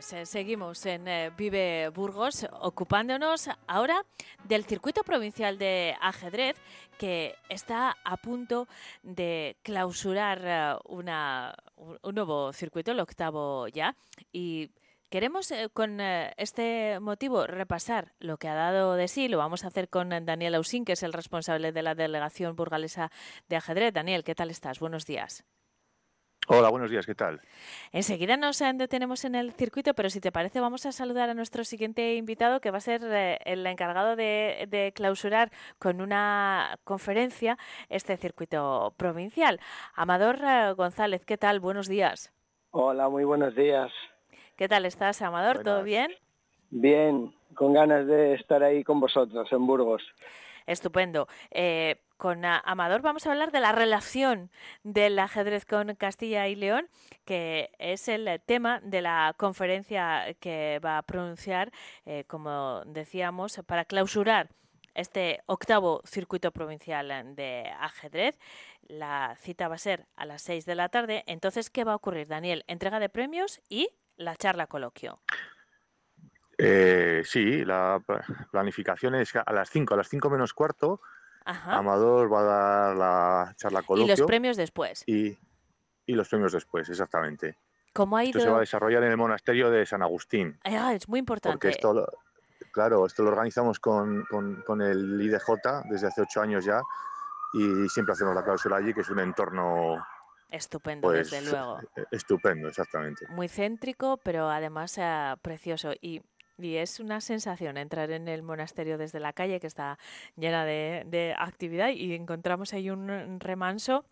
23. 0.06 0.14
eh, 0.14 0.26
seguimos 0.26 0.86
en 0.86 1.08
eh, 1.08 1.32
Vive 1.36 1.90
Burgos, 1.90 2.48
ocupándonos 2.62 3.50
ahora 3.68 4.06
del 4.44 4.66
circuito 4.66 5.04
provincial 5.04 5.58
de 5.58 5.96
ajedrez 6.02 6.56
que 6.98 7.36
está 7.50 7.96
a 8.04 8.18
punto 8.18 8.68
de 9.04 9.58
clausurar 9.64 10.42
eh, 10.44 10.76
una, 10.86 11.56
un, 11.78 12.16
nuevo 12.16 12.54
circuito, 12.54 12.92
el 12.92 13.00
octavo 13.00 13.68
ya. 13.68 13.96
Y 14.32 14.72
queremos 15.10 15.52
con 15.74 16.00
este 16.00 17.00
motivo 17.00 17.48
repasar 17.48 18.14
lo 18.20 18.38
que 18.38 18.48
ha 18.48 18.56
dado 18.56 18.96
de 18.96 19.08
sí. 19.08 19.28
Lo 19.28 19.38
vamos 19.38 19.64
a 19.64 19.68
hacer 19.68 19.90
con 19.90 20.10
Daniel 20.10 20.56
Ausín, 20.56 20.86
que 20.86 20.94
es 20.94 21.04
el 21.04 21.14
responsable 21.14 21.72
de 21.72 21.84
la 21.84 21.96
delegación 21.96 22.56
burgalesa 22.56 23.12
de 23.48 23.56
ajedrez. 23.56 23.94
Daniel, 23.94 24.24
¿qué 24.24 24.36
tal 24.36 24.50
estás? 24.50 24.80
Buenos 24.80 25.06
días. 25.06 25.46
Hola, 26.48 26.70
buenos 26.70 26.92
días, 26.92 27.08
¿qué 27.08 27.16
tal? 27.16 27.42
Enseguida 27.92 28.38
nos 28.38 28.62
eh, 28.62 28.72
detenemos 28.76 29.26
en 29.26 29.34
el 29.34 29.52
circuito, 29.54 29.96
pero 29.96 30.12
si 30.12 30.20
te 30.20 30.32
parece 30.32 30.60
vamos 30.60 30.86
a 30.86 30.92
saludar 30.92 31.30
a 31.30 31.34
nuestro 31.34 31.64
siguiente 31.64 32.16
invitado 32.16 32.62
que 32.62 32.70
va 32.70 32.78
a 32.78 32.82
ser 32.82 33.02
eh, 33.04 33.40
el 33.46 33.66
encargado 33.66 34.16
de, 34.16 34.68
de 34.70 34.92
clausurar 34.94 35.52
con 35.80 36.02
una 36.02 36.78
conferencia 36.84 37.58
este 37.90 38.16
circuito 38.18 38.94
provincial. 38.96 39.60
Amador 39.96 40.38
eh, 40.44 40.74
González, 40.74 41.26
¿qué 41.26 41.38
tal? 41.38 41.60
Buenos 41.60 41.88
días. 41.88 42.32
Hola, 42.70 43.10
muy 43.10 43.24
buenos 43.24 43.56
días. 43.56 43.92
¿Qué 44.56 44.68
tal 44.68 44.86
estás, 44.86 45.24
Amador? 45.24 45.64
¿Todo 45.64 45.82
bien? 45.82 46.12
Bien, 46.70 47.34
con 47.56 47.74
ganas 47.74 48.06
de 48.06 48.36
estar 48.36 48.62
ahí 48.62 48.84
con 48.84 49.00
vosotros 49.00 49.52
en 49.52 49.66
Burgos. 49.66 50.04
Estupendo. 50.68 51.28
Eh, 51.52 52.02
con 52.26 52.44
ah, 52.44 52.60
Amador 52.66 53.04
vamos 53.04 53.28
a 53.28 53.32
hablar 53.32 53.52
de 53.52 53.60
la 53.60 53.72
relación 53.72 54.50
del 54.82 55.20
ajedrez 55.20 55.64
con 55.64 55.94
Castilla 55.94 56.48
y 56.48 56.56
León, 56.56 56.88
que 57.24 57.70
es 57.78 58.08
el 58.08 58.28
eh, 58.28 58.40
tema 58.40 58.80
de 58.82 59.04
la 59.04 59.36
conferencia 59.38 60.36
que 60.40 60.82
va 60.84 60.98
a 60.98 61.04
pronunciar, 61.04 61.72
eh, 62.08 62.24
como 62.26 62.82
decíamos, 62.88 63.62
para 63.68 63.86
clausurar 63.86 64.50
este 64.96 65.42
octavo 65.46 66.02
circuito 66.04 66.52
provincial 66.52 67.12
eh, 67.12 67.24
de 67.28 67.72
ajedrez. 67.80 68.40
La 68.88 69.36
cita 69.38 69.68
va 69.68 69.76
a 69.76 69.78
ser 69.78 70.08
a 70.16 70.26
las 70.26 70.42
seis 70.42 70.66
de 70.66 70.74
la 70.74 70.90
tarde. 70.90 71.24
Entonces, 71.28 71.70
¿qué 71.70 71.84
va 71.84 71.92
a 71.92 71.98
ocurrir, 71.98 72.28
Daniel? 72.28 72.64
Entrega 72.66 73.00
de 73.00 73.10
premios 73.10 73.62
y 73.70 73.90
la 74.18 74.36
charla 74.36 74.66
coloquio. 74.66 75.20
Sí, 76.58 77.64
la 77.66 78.02
pla- 78.04 78.26
planificación 78.50 79.14
es 79.14 79.36
a 79.36 79.54
las 79.54 79.70
5, 79.70 79.94
a 79.94 79.98
las 79.98 80.10
5 80.10 80.28
menos 80.32 80.54
cuarto, 80.56 81.02
Ajá. 81.46 81.78
Amador 81.78 82.32
va 82.34 82.40
a 82.42 82.44
dar 82.44 82.96
la 82.98 83.54
charla 83.56 83.82
Y 83.82 83.86
coloquio 83.86 84.16
los 84.18 84.26
premios 84.28 84.58
después. 84.58 85.04
y, 85.06 85.38
y 86.08 86.14
los 86.14 86.28
premios 86.28 86.52
después, 86.54 86.90
exactamente. 86.90 87.58
¿Cómo 87.94 88.18
ha 88.18 88.24
Esto 88.24 88.40
se 88.40 88.46
va 88.48 88.52
a 88.52 88.56
ido? 88.56 88.60
desarrollar 88.62 89.04
en 89.04 89.12
el 89.12 89.18
monasterio 89.18 89.70
de 89.72 89.86
San 89.86 90.02
Agustín, 90.02 90.60
Ah, 90.66 90.94
es 90.94 91.08
muy 91.08 91.22
porque 91.22 91.48
importante. 91.48 91.70
esto, 91.70 91.94
lo- 91.94 92.08
claro, 92.72 93.06
esto 93.06 93.24
lo 93.24 93.30
organizamos 93.30 93.80
con, 93.80 94.26
con- 94.30 94.62
con 94.64 94.82
el 94.82 95.22
IDJ 95.22 95.84
desde 95.90 96.08
hace 96.08 96.22
ocho 96.24 96.42
años 96.42 96.66
ya 96.66 96.82
y 97.54 97.88
siempre 97.90 98.14
hacemos 98.14 98.36
la 98.36 98.44
cláusula 98.44 98.78
allí, 98.78 98.94
que 98.94 99.02
es 99.02 99.10
un 99.10 99.20
entorno 99.20 100.06
Estupendo, 100.50 101.08
pues 101.08 101.30
desde 101.32 101.50
luego. 101.50 101.80
estupendo, 102.12 102.68
exactamente. 102.68 103.26
Muy 103.30 103.48
céntrico, 103.48 104.18
pero 104.18 104.50
además 104.50 105.00
precioso. 105.42 105.92
Y, 106.02 106.22
y 106.58 106.76
es 106.76 107.00
una 107.00 107.22
sensación 107.22 107.78
entrar 107.78 108.12
en 108.12 108.28
el 108.28 108.44
monasterio 108.44 108.98
desde 108.98 109.20
la 109.20 109.34
calle, 109.34 109.60
que 109.60 109.68
está 109.68 109.98
llena 110.36 110.66
de, 110.66 111.04
de 111.08 111.36
actividad, 111.38 111.90
y 111.90 112.14
encontramos 112.14 112.74
ahí 112.74 112.90
un 112.90 113.40
remanso. 113.40 114.06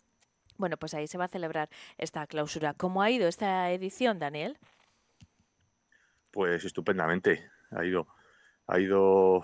Bueno, 0.56 0.76
pues 0.76 0.94
ahí 0.94 1.06
se 1.06 1.18
va 1.18 1.24
a 1.24 1.28
celebrar 1.28 1.68
esta 1.98 2.26
clausura. 2.26 2.74
¿Cómo 2.74 3.02
ha 3.02 3.10
ido 3.10 3.26
esta 3.26 3.70
edición, 3.72 4.18
Daniel? 4.18 4.58
Pues 6.30 6.64
estupendamente, 6.64 7.48
ha 7.70 7.84
ido, 7.84 8.08
ha 8.66 8.78
ido, 8.78 9.42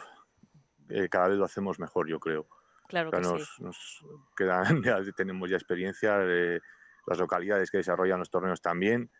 eh, 0.88 1.08
cada 1.08 1.28
vez 1.28 1.38
lo 1.38 1.44
hacemos 1.44 1.78
mejor, 1.78 2.08
yo 2.08 2.20
creo. 2.20 2.48
Claro 2.88 3.10
que 3.10 3.22
sí. 3.22 3.62
nos, 3.62 4.04
quedan, 4.36 4.82
ya 4.84 5.00
tenemos 5.16 5.48
ya 5.48 5.56
experiencia 5.56 6.18
de 6.18 6.60
las 7.06 7.18
localidades 7.18 7.70
que 7.70 7.78
desarrollan 7.78 8.18
los 8.18 8.30
torneos 8.30 8.60
también 8.60 9.10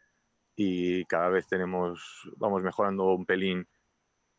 y 0.62 1.06
cada 1.06 1.30
vez 1.30 1.46
tenemos, 1.48 2.28
vamos 2.36 2.62
mejorando 2.62 3.14
un 3.14 3.24
pelín 3.24 3.66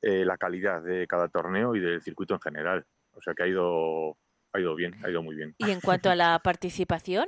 eh, 0.04 0.24
la 0.24 0.38
calidad 0.38 0.84
de 0.84 1.08
cada 1.08 1.30
torneo 1.30 1.76
y 1.76 1.80
del 1.80 2.00
circuito 2.04 2.36
en 2.36 2.42
general. 2.42 2.86
O 3.14 3.22
sea 3.24 3.34
que 3.34 3.42
ha 3.42 3.48
ido, 3.48 4.18
ha 4.54 4.60
ido 4.60 4.76
bien, 4.76 5.04
ha 5.04 5.10
ido 5.10 5.24
muy 5.24 5.36
bien. 5.36 5.56
Y 5.58 5.72
en 5.72 5.82
cuanto 5.82 6.12
a 6.12 6.16
la 6.16 6.38
participación, 6.38 7.26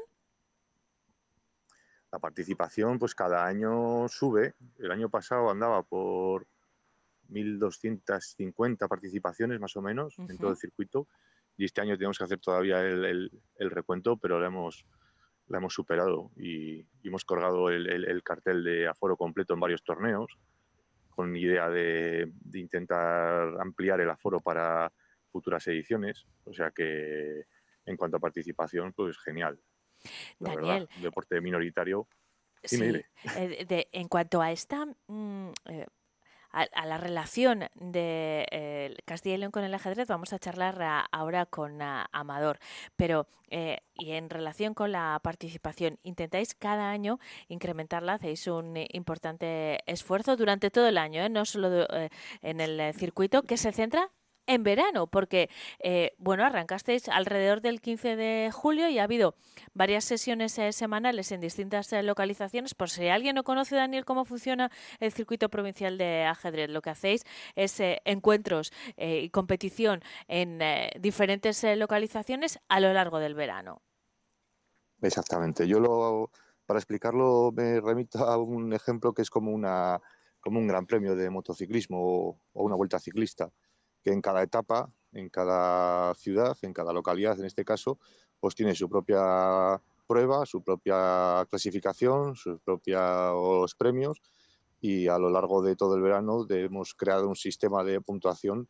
La 2.12 2.20
participación, 2.20 3.00
pues 3.00 3.16
cada 3.16 3.44
año 3.48 4.08
sube. 4.08 4.54
El 4.78 4.92
año 4.92 5.10
pasado 5.10 5.50
andaba 5.50 5.82
por 5.82 6.46
1.250 7.30 8.88
participaciones 8.88 9.60
más 9.60 9.76
o 9.76 9.82
menos 9.82 10.20
en 10.20 10.38
todo 10.38 10.52
el 10.52 10.58
circuito 10.58 11.08
y 11.58 11.66
este 11.66 11.82
año 11.82 11.98
tenemos 11.98 12.20
que 12.20 12.26
hacer 12.26 12.40
todavía 12.40 12.82
el, 12.82 13.04
el- 13.06 13.32
el 13.56 13.72
recuento, 13.72 14.18
pero 14.18 14.40
lo 14.40 14.46
hemos, 14.46 14.86
la 15.48 15.58
hemos 15.58 15.74
superado 15.74 16.32
y, 16.38 16.80
y 16.80 17.08
hemos 17.08 17.26
colgado 17.26 17.70
el, 17.70 17.90
el- 17.90 18.06
el 18.06 18.24
cartel 18.24 18.64
de 18.64 18.88
aforo 18.88 19.16
completo 19.18 19.54
en 19.54 19.60
varios 19.60 19.84
torneos 19.84 20.38
con 21.10 21.36
idea 21.36 21.70
de, 21.70 22.32
de 22.34 22.60
intentar 22.60 23.60
ampliar 23.62 24.02
el 24.02 24.10
aforo 24.10 24.40
para 24.40 24.92
futuras 25.32 25.68
ediciones. 25.68 26.26
O 26.46 26.54
sea 26.54 26.72
que 26.72 27.44
en 27.86 27.98
cuanto 27.98 28.18
a 28.18 28.20
participación, 28.20 28.94
pues 28.94 29.18
genial. 29.20 29.60
La 30.40 30.56
Daniel, 30.56 30.62
verdad, 30.84 30.90
un 30.96 31.02
deporte 31.04 31.40
minoritario. 31.42 32.08
Sí, 32.64 32.82
eh, 33.36 33.66
de- 33.66 33.88
en 33.92 34.08
cuanto 34.08 34.42
a 34.42 34.52
esta, 34.52 34.86
mm, 35.08 35.50
eh, 35.66 35.86
a, 36.54 36.86
la 36.86 36.98
relación 36.98 37.66
de 37.76 38.46
eh, 38.52 38.96
Castilla 39.06 39.36
y 39.36 39.38
León 39.40 39.52
con 39.52 39.64
el 39.64 39.74
ajedrez, 39.74 40.08
vamos 40.08 40.34
a 40.34 40.40
charlar 40.40 41.06
ahora 41.12 41.46
con 41.46 41.82
ah, 41.82 42.08
Amador. 42.12 42.60
Pero, 42.96 43.28
eh, 43.50 43.80
y 43.96 44.12
en 44.12 44.30
relación 44.30 44.74
con 44.74 44.92
la 44.92 45.20
participación, 45.24 46.00
intentáis 46.04 46.54
cada 46.54 46.92
año 46.92 47.20
incrementarla, 47.48 48.14
hacéis 48.14 48.48
un 48.48 48.76
importante 48.92 49.80
esfuerzo 49.92 50.38
durante 50.38 50.70
todo 50.70 50.88
el 50.88 50.98
año, 50.98 51.24
¿eh? 51.24 51.30
no 51.30 51.46
solo 51.46 51.88
eh, 51.90 52.10
en 52.42 52.62
el 52.62 52.80
eh, 52.80 52.94
circuito, 52.94 53.44
que 53.44 53.58
se 53.58 53.72
centra 53.72 54.12
en 54.48 54.64
verano, 54.64 55.08
porque, 55.08 55.50
eh, 55.80 56.14
bueno, 56.18 56.46
arrancasteis 56.46 57.08
alrededor 57.10 57.62
del 57.62 57.82
15 57.82 58.16
de 58.16 58.50
julio 58.52 58.90
y 58.90 59.00
ha 59.00 59.04
habido 59.04 59.36
varias 59.74 60.04
sesiones 60.04 60.58
eh, 60.60 60.72
semanales 60.74 61.32
en 61.32 61.40
distintas 61.40 61.92
eh, 61.94 62.04
localizaciones. 62.04 62.76
Por 62.76 62.90
si 62.90 63.08
alguien 63.08 63.36
no 63.36 63.44
conoce, 63.44 63.76
Daniel, 63.76 64.06
cómo 64.06 64.26
funciona 64.26 64.72
el 65.00 65.12
circuito 65.12 65.50
provincial 65.50 65.98
de 65.98 66.26
ajedrez, 66.26 66.70
lo 66.70 66.82
que 66.82 66.90
hacéis 66.90 67.24
es 67.56 67.80
eh, 67.80 68.02
encuentros 68.06 68.72
eh, 68.98 69.22
y 69.22 69.30
competición 69.30 70.02
en 70.28 70.60
diferentes 71.00 71.64
localizaciones 71.78 72.60
a 72.68 72.80
lo 72.80 72.94
largo 72.94 73.20
del 73.20 73.36
verano. 73.36 73.82
Exactamente. 75.02 75.68
Yo 75.68 75.80
lo, 75.80 76.32
para 76.66 76.80
explicarlo 76.80 77.52
me 77.52 77.80
remito 77.82 78.20
a 78.20 78.38
un 78.38 78.74
ejemplo 78.74 79.14
que 79.14 79.22
es 79.22 79.30
como 79.30 79.52
una 79.52 80.02
un 80.46 80.68
gran 80.68 80.86
premio 80.86 81.16
de 81.16 81.30
motociclismo 81.30 82.42
o 82.54 82.64
una 82.64 82.76
vuelta 82.76 83.00
ciclista, 83.00 83.52
que 84.04 84.12
en 84.12 84.22
cada 84.22 84.44
etapa, 84.44 84.92
en 85.14 85.30
cada 85.30 86.14
ciudad, 86.16 86.58
en 86.62 86.74
cada 86.74 86.94
localidad, 86.94 87.40
en 87.40 87.46
este 87.46 87.66
caso, 87.66 88.00
pues 88.40 88.56
tiene 88.56 88.76
su 88.76 88.90
propia 88.90 89.82
prueba, 90.08 90.46
su 90.46 90.62
propia 90.64 91.46
clasificación, 91.50 92.36
sus 92.36 92.60
propios 92.62 93.74
premios 93.76 94.22
y 94.82 95.08
a 95.08 95.18
lo 95.18 95.30
largo 95.30 95.62
de 95.62 95.76
todo 95.76 95.96
el 95.96 96.02
verano 96.02 96.46
hemos 96.50 96.94
creado 96.94 97.28
un 97.30 97.36
sistema 97.36 97.84
de 97.84 98.02
puntuación 98.02 98.68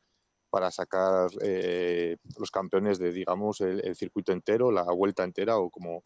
para 0.51 0.69
sacar 0.69 1.31
eh, 1.41 2.17
los 2.37 2.51
campeones 2.51 2.99
de, 2.99 3.11
digamos, 3.11 3.61
el, 3.61 3.83
el 3.83 3.95
circuito 3.95 4.31
entero, 4.31 4.71
la 4.71 4.83
vuelta 4.83 5.23
entera 5.23 5.57
o 5.57 5.71
como 5.71 6.03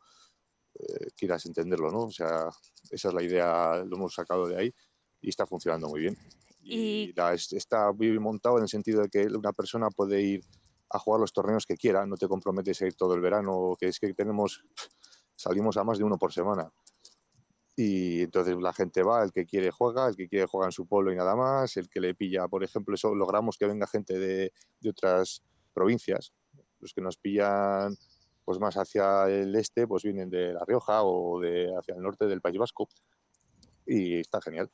eh, 0.75 1.09
quieras 1.17 1.45
entenderlo, 1.45 1.91
¿no? 1.91 2.03
O 2.03 2.11
sea, 2.11 2.47
esa 2.89 3.07
es 3.09 3.13
la 3.13 3.23
idea, 3.23 3.83
lo 3.83 3.97
hemos 3.97 4.13
sacado 4.13 4.47
de 4.47 4.57
ahí 4.57 4.73
y 5.19 5.29
está 5.29 5.45
funcionando 5.45 5.89
muy 5.89 6.01
bien. 6.01 6.17
Y- 6.69 7.03
Y 7.09 7.13
la- 7.13 7.33
es- 7.33 7.53
está 7.53 7.91
bien 7.91 8.21
montado 8.21 8.57
en 8.57 8.63
el 8.63 8.69
sentido 8.69 9.01
de 9.01 9.09
que 9.09 9.25
una 9.27 9.53
persona 9.53 9.89
puede 9.89 10.21
ir 10.21 10.41
a 10.89 10.99
jugar 10.99 11.19
los 11.21 11.33
torneos 11.33 11.65
que 11.65 11.75
quiera, 11.75 12.05
no 12.05 12.15
te 12.17 12.27
comprometes 12.27 12.81
a 12.81 12.87
ir 12.87 12.95
todo 12.95 13.13
el 13.13 13.21
verano, 13.21 13.75
que 13.79 13.87
es 13.87 13.99
que 13.99 14.13
tenemos, 14.13 14.63
salimos 15.35 15.77
a 15.77 15.83
más 15.83 15.97
de 15.97 16.03
uno 16.03 16.17
por 16.17 16.31
semana. 16.33 16.71
Y 17.75 18.21
entonces 18.23 18.55
la 18.59 18.73
gente 18.73 19.03
va, 19.03 19.23
el 19.23 19.31
que 19.31 19.45
quiere 19.45 19.69
juega, 19.69 20.07
el 20.07 20.15
que 20.15 20.27
quiere 20.27 20.47
juega 20.47 20.65
en 20.67 20.71
su 20.71 20.87
pueblo 20.87 21.11
y 21.11 21.15
nada 21.15 21.35
más, 21.35 21.77
el 21.77 21.89
que 21.89 21.99
le 21.99 22.15
pilla, 22.15 22.47
por 22.47 22.63
ejemplo, 22.63 22.95
eso 22.95 23.13
logramos 23.13 23.57
que 23.57 23.67
venga 23.67 23.85
gente 23.85 24.17
de, 24.17 24.51
de 24.79 24.89
otras 24.89 25.43
provincias, 25.73 26.33
los 26.79 26.93
que 26.93 27.01
nos 27.01 27.17
pillan 27.17 27.95
pues 28.45 28.59
más 28.59 28.75
hacia 28.77 29.25
el 29.29 29.53
este, 29.55 29.85
pues 29.85 30.03
vienen 30.03 30.29
de 30.29 30.53
La 30.53 30.63
Rioja 30.65 31.03
o 31.03 31.39
de 31.41 31.67
hacia 31.77 31.95
el 31.95 32.01
norte 32.01 32.25
del 32.27 32.39
País 32.41 32.57
Vasco. 32.57 32.87
Y 33.89 34.19
está 34.19 34.41
genial. 34.41 34.69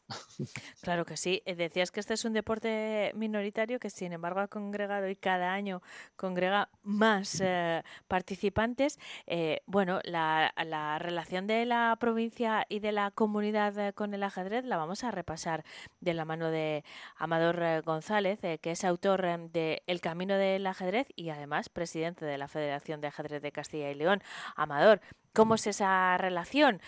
Claro 0.82 1.06
que 1.06 1.18
sí. 1.18 1.44
Eh, 1.46 1.56
Decías 1.56 1.92
que 1.92 2.00
este 2.00 2.16
es 2.16 2.26
un 2.26 2.34
deporte 2.34 3.12
minoritario 3.16 3.80
que, 3.80 3.92
sin 3.92 4.12
embargo, 4.12 4.40
ha 4.40 4.48
congregado 4.48 5.08
y 5.08 5.16
cada 5.16 5.54
año 5.54 5.84
congrega 6.16 6.70
más 6.82 7.40
eh, 7.40 7.84
participantes. 8.08 8.98
Eh, 9.28 9.62
bueno, 9.68 10.00
la, 10.04 10.52
la 10.66 10.98
relación 10.98 11.46
de 11.46 11.66
la 11.66 11.96
provincia 12.00 12.66
y 12.70 12.80
de 12.80 12.92
la 12.92 13.12
comunidad 13.12 13.94
con 13.94 14.16
el 14.16 14.24
ajedrez 14.24 14.66
la 14.66 14.78
vamos 14.78 15.04
a 15.04 15.12
repasar 15.12 15.64
de 16.02 16.14
la 16.16 16.26
mano 16.26 16.50
de 16.50 16.84
Amador 17.16 17.84
González, 17.84 18.40
que 18.40 18.72
es 18.72 18.84
autor 18.84 19.22
de 19.52 19.84
El 19.86 20.02
Camino 20.02 20.36
del 20.36 20.66
Ajedrez 20.66 21.08
y 21.16 21.30
además 21.30 21.70
presidente 21.70 22.26
de 22.26 22.40
la 22.40 22.48
Federación 22.48 23.00
de 23.00 23.08
Ajedrez 23.08 23.44
de 23.44 23.52
Castilla 23.52 23.92
y 23.92 23.96
León. 23.96 24.24
Amador, 24.56 25.02
¿cómo 25.34 25.56
es 25.56 25.68
esa 25.68 26.18
relación? 26.18 26.82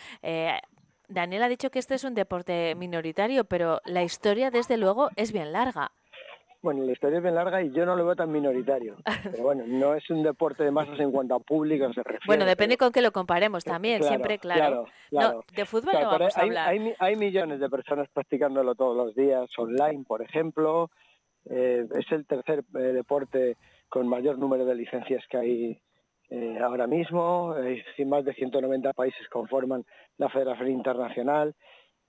Daniel 1.07 1.43
ha 1.43 1.47
dicho 1.49 1.69
que 1.69 1.79
este 1.79 1.95
es 1.95 2.03
un 2.03 2.13
deporte 2.15 2.75
minoritario, 2.75 3.45
pero 3.45 3.81
la 3.85 4.03
historia, 4.03 4.51
desde 4.51 4.77
luego, 4.77 5.09
es 5.15 5.31
bien 5.31 5.51
larga. 5.51 5.91
Bueno, 6.61 6.83
la 6.83 6.93
historia 6.93 7.17
es 7.17 7.23
bien 7.23 7.35
larga 7.35 7.61
y 7.61 7.71
yo 7.71 7.85
no 7.85 7.95
lo 7.95 8.03
veo 8.07 8.15
tan 8.15 8.31
minoritario. 8.31 8.95
Pero 9.37 9.43
bueno, 9.43 9.65
no 9.67 9.93
es 9.93 10.09
un 10.09 10.23
deporte 10.23 10.63
de 10.63 10.71
masas 10.71 10.99
en 10.99 11.11
cuanto 11.11 11.35
a 11.35 11.39
público 11.39 11.85
se 11.93 12.01
refiere. 12.01 12.23
Bueno, 12.25 12.43
depende 12.43 12.75
pero- 12.75 12.87
con 12.87 12.91
qué 12.91 13.01
lo 13.03 13.11
comparemos 13.11 13.63
también, 13.63 13.99
Claro, 13.99 14.09
siempre, 14.09 14.39
claro. 14.39 14.59
claro, 14.59 14.85
claro. 15.11 15.37
No, 15.47 15.55
de 15.55 15.65
fútbol 15.65 15.93
no 15.93 16.07
vamos 16.09 16.35
a 16.35 16.41
hay, 16.41 16.47
hablar. 16.47 16.69
hay 16.69 16.79
mi- 16.79 16.93
hay 16.97 17.15
millones 17.17 17.59
de 17.59 17.69
personas 17.69 18.09
practicándolo 18.11 18.73
todos 18.73 18.97
los 18.97 19.13
días 19.13 19.47
online, 19.59 20.05
por 20.07 20.23
ejemplo. 20.23 20.89
Eh, 21.47 21.85
es 21.99 22.11
el 22.11 22.25
tercer 22.25 22.63
eh, 22.73 22.79
deporte 22.79 23.57
con 23.87 24.07
mayor 24.07 24.39
número 24.39 24.65
de 24.65 24.73
licencias 24.73 25.23
que 25.29 25.37
hay 25.37 25.81
eh, 26.29 26.57
ahora 26.61 26.88
mismo. 26.88 27.55
Eh, 27.57 27.83
más 28.05 28.25
de 28.25 28.33
190 28.33 28.93
países 28.93 29.27
conforman 29.29 29.85
la 30.17 30.29
Federación 30.29 30.69
Internacional. 30.69 31.55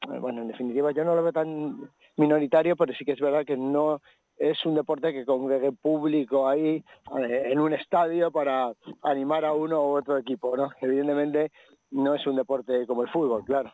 Eh, 0.03 0.19
bueno, 0.19 0.43
en 0.43 0.49
definitiva, 0.49 0.93
yo 0.93 1.05
no 1.05 1.15
lo 1.15 1.23
veo 1.23 1.33
tan 1.33 1.91
minoritario, 2.17 2.77
pero 2.77 2.95
sí 2.95 3.05
que 3.05 3.13
es 3.13 3.21
verdad 3.21 3.45
que 3.45 3.57
no 3.57 4.01
es 4.39 4.65
un 4.67 4.75
deporte 4.75 5.13
que 5.13 5.25
congregue 5.25 5.73
público 5.73 6.47
ahí 6.47 6.85
eh, 7.19 7.43
en 7.47 7.59
un 7.59 7.73
estadio 7.73 8.31
para 8.31 8.73
animar 9.03 9.45
a 9.45 9.55
uno 9.55 9.81
u 9.81 9.97
otro 9.97 10.19
equipo, 10.19 10.57
¿no? 10.57 10.71
Evidentemente 10.81 11.53
no 11.91 12.15
es 12.15 12.27
un 12.27 12.37
deporte 12.37 12.87
como 12.87 13.03
el 13.03 13.09
fútbol, 13.09 13.45
claro. 13.45 13.73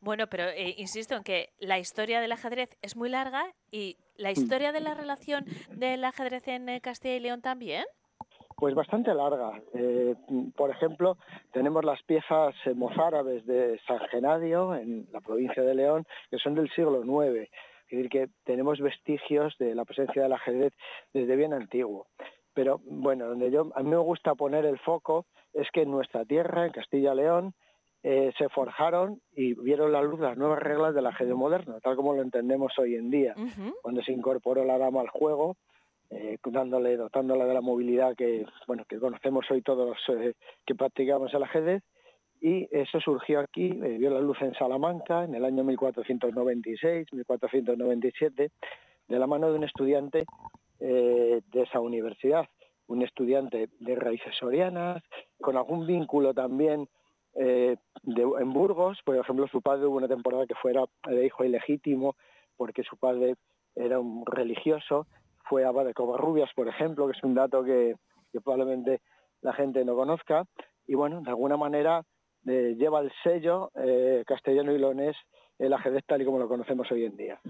Bueno, 0.00 0.26
pero 0.28 0.44
eh, 0.44 0.74
insisto 0.78 1.14
en 1.14 1.22
que 1.22 1.50
la 1.58 1.78
historia 1.78 2.20
del 2.20 2.32
ajedrez 2.32 2.76
es 2.82 2.96
muy 2.96 3.08
larga 3.08 3.44
y 3.70 3.96
Mm. 3.98 4.22
la 4.22 4.30
historia 4.30 4.72
de 4.72 4.80
la 4.80 4.94
relación 4.94 5.44
del 5.70 6.04
ajedrez 6.04 6.46
en 6.48 6.80
Castilla 6.80 7.16
y 7.16 7.20
León 7.20 7.42
también. 7.42 7.84
Pues 8.56 8.74
bastante 8.74 9.12
larga. 9.12 9.60
Eh, 9.74 10.14
por 10.56 10.70
ejemplo, 10.70 11.18
tenemos 11.52 11.84
las 11.84 12.02
piezas 12.04 12.54
eh, 12.64 12.72
mozárabes 12.72 13.44
de 13.44 13.78
San 13.86 13.98
Genadio, 14.08 14.74
en 14.74 15.06
la 15.12 15.20
provincia 15.20 15.62
de 15.62 15.74
León, 15.74 16.06
que 16.30 16.38
son 16.38 16.54
del 16.54 16.70
siglo 16.70 17.04
IX. 17.04 17.42
Es 17.42 17.50
decir, 17.90 18.08
que 18.08 18.28
tenemos 18.44 18.80
vestigios 18.80 19.54
de 19.58 19.74
la 19.74 19.84
presencia 19.84 20.22
del 20.22 20.32
ajedrez 20.32 20.72
desde 21.12 21.36
bien 21.36 21.52
antiguo. 21.52 22.06
Pero 22.54 22.80
bueno, 22.86 23.26
donde 23.26 23.50
yo 23.50 23.70
a 23.74 23.82
mí 23.82 23.90
me 23.90 23.98
gusta 23.98 24.34
poner 24.34 24.64
el 24.64 24.78
foco 24.78 25.26
es 25.52 25.68
que 25.70 25.82
en 25.82 25.90
nuestra 25.90 26.24
tierra, 26.24 26.64
en 26.64 26.72
Castilla 26.72 27.12
y 27.12 27.16
León, 27.16 27.54
eh, 28.02 28.32
se 28.38 28.48
forjaron 28.48 29.20
y 29.32 29.52
vieron 29.54 29.92
la 29.92 30.00
luz 30.00 30.18
las 30.18 30.38
nuevas 30.38 30.60
reglas 30.60 30.94
del 30.94 31.06
ajedrez 31.06 31.34
moderno, 31.34 31.78
tal 31.82 31.96
como 31.96 32.14
lo 32.14 32.22
entendemos 32.22 32.72
hoy 32.78 32.94
en 32.94 33.10
día, 33.10 33.34
cuando 33.82 34.02
se 34.02 34.12
incorporó 34.12 34.64
la 34.64 34.78
dama 34.78 35.00
al 35.00 35.08
juego, 35.08 35.56
eh, 36.10 36.38
dándole, 36.44 36.96
dotándola 36.96 37.46
de 37.46 37.54
la 37.54 37.60
movilidad 37.60 38.14
que, 38.16 38.46
bueno, 38.66 38.84
que 38.88 38.98
conocemos 38.98 39.50
hoy 39.50 39.62
todos 39.62 39.98
eh, 40.08 40.34
que 40.64 40.74
practicamos 40.74 41.32
el 41.34 41.42
ajedrez, 41.42 41.82
y 42.40 42.68
eso 42.70 43.00
surgió 43.00 43.40
aquí, 43.40 43.68
vio 43.68 44.10
la 44.10 44.20
luz 44.20 44.40
en 44.42 44.52
Salamanca 44.54 45.24
en 45.24 45.34
el 45.34 45.44
año 45.44 45.64
1496, 45.64 47.06
1497, 47.10 48.50
de 49.08 49.18
la 49.18 49.26
mano 49.26 49.50
de 49.50 49.56
un 49.56 49.64
estudiante 49.64 50.26
de 50.78 51.42
esa 51.54 51.80
universidad, 51.80 52.46
un 52.88 53.02
estudiante 53.02 53.70
de 53.80 53.94
raíces 53.96 54.36
sorianas, 54.38 55.02
con 55.40 55.56
algún 55.56 55.86
vínculo 55.86 56.34
también 56.34 56.86
eh, 57.38 57.76
en 58.06 58.52
Burgos, 58.52 58.98
por 59.04 59.16
ejemplo, 59.16 59.46
su 59.48 59.60
padre 59.60 59.86
hubo 59.86 59.96
una 59.96 60.08
temporada 60.08 60.46
que 60.46 60.54
fuera 60.54 60.84
de 61.06 61.26
hijo 61.26 61.44
ilegítimo 61.44 62.16
porque 62.56 62.82
su 62.82 62.96
padre 62.96 63.34
era 63.74 64.00
un 64.00 64.24
religioso, 64.24 65.06
fue 65.48 65.64
abad 65.64 65.84
de 65.84 65.94
Covarrubias, 65.94 66.50
por 66.54 66.68
ejemplo, 66.68 67.06
que 67.06 67.16
es 67.16 67.24
un 67.24 67.34
dato 67.34 67.64
que, 67.64 67.96
probablemente 68.44 69.00
la 69.40 69.54
gente 69.54 69.84
no 69.84 69.96
conozca, 69.96 70.44
y 70.86 70.94
bueno, 70.94 71.22
de 71.22 71.30
alguna 71.30 71.56
manera 71.56 72.02
eh, 72.46 72.74
lleva 72.78 73.00
el 73.00 73.10
sello 73.22 73.70
eh, 73.74 74.24
castellano 74.26 74.72
y 74.72 74.78
leonés 74.78 75.16
el 75.58 75.72
ajedrez 75.72 76.04
tal 76.06 76.20
y 76.20 76.26
como 76.26 76.38
lo 76.38 76.48
conocemos 76.48 76.86
hoy 76.92 77.06
en 77.06 77.16
día. 77.16 77.40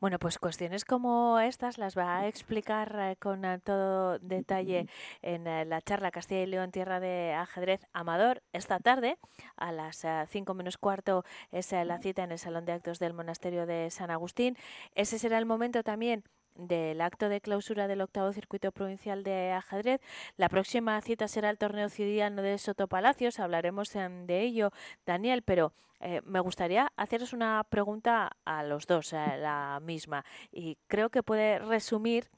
Bueno, 0.00 0.20
pues 0.20 0.38
cuestiones 0.38 0.84
como 0.84 1.40
estas 1.40 1.76
las 1.76 1.98
va 1.98 2.18
a 2.18 2.28
explicar 2.28 2.96
eh, 3.00 3.16
con 3.16 3.42
todo 3.64 4.20
detalle 4.20 4.86
en 5.22 5.44
la 5.44 5.80
charla 5.80 6.12
Castilla 6.12 6.42
y 6.42 6.46
León 6.46 6.70
Tierra 6.70 7.00
de 7.00 7.32
Ajedrez 7.32 7.80
Amador 7.92 8.42
esta 8.52 8.78
tarde 8.78 9.16
a 9.56 9.72
las 9.72 10.06
5 10.28 10.54
menos 10.54 10.78
cuarto 10.78 11.24
es 11.50 11.72
la 11.72 11.98
cita 11.98 12.22
en 12.22 12.30
el 12.30 12.38
Salón 12.38 12.64
de 12.64 12.72
Actos 12.72 13.00
del 13.00 13.12
Monasterio 13.12 13.66
de 13.66 13.90
San 13.90 14.12
Agustín. 14.12 14.56
Ese 14.94 15.18
será 15.18 15.38
el 15.38 15.46
momento 15.46 15.82
también 15.82 16.22
del 16.58 17.00
acto 17.00 17.28
de 17.30 17.40
clausura 17.40 17.88
del 17.88 18.02
octavo 18.02 18.32
circuito 18.32 18.72
provincial 18.72 19.22
de 19.22 19.52
ajedrez. 19.52 20.00
La 20.36 20.48
próxima 20.48 21.00
cita 21.00 21.28
será 21.28 21.48
el 21.48 21.56
torneo 21.56 21.88
ciudadano 21.88 22.42
de 22.42 22.58
Soto 22.58 22.88
Palacios. 22.88 23.38
Hablaremos 23.38 23.94
em, 23.96 24.26
de 24.26 24.42
ello, 24.42 24.72
Daniel, 25.06 25.42
pero 25.42 25.72
eh, 26.00 26.20
me 26.24 26.40
gustaría 26.40 26.92
haceros 26.96 27.32
una 27.32 27.64
pregunta 27.68 28.36
a 28.44 28.62
los 28.62 28.86
dos, 28.86 29.12
eh, 29.12 29.36
la 29.38 29.80
misma, 29.82 30.24
y 30.52 30.76
creo 30.86 31.10
que 31.10 31.22
puede 31.22 31.58
resumir 31.58 32.30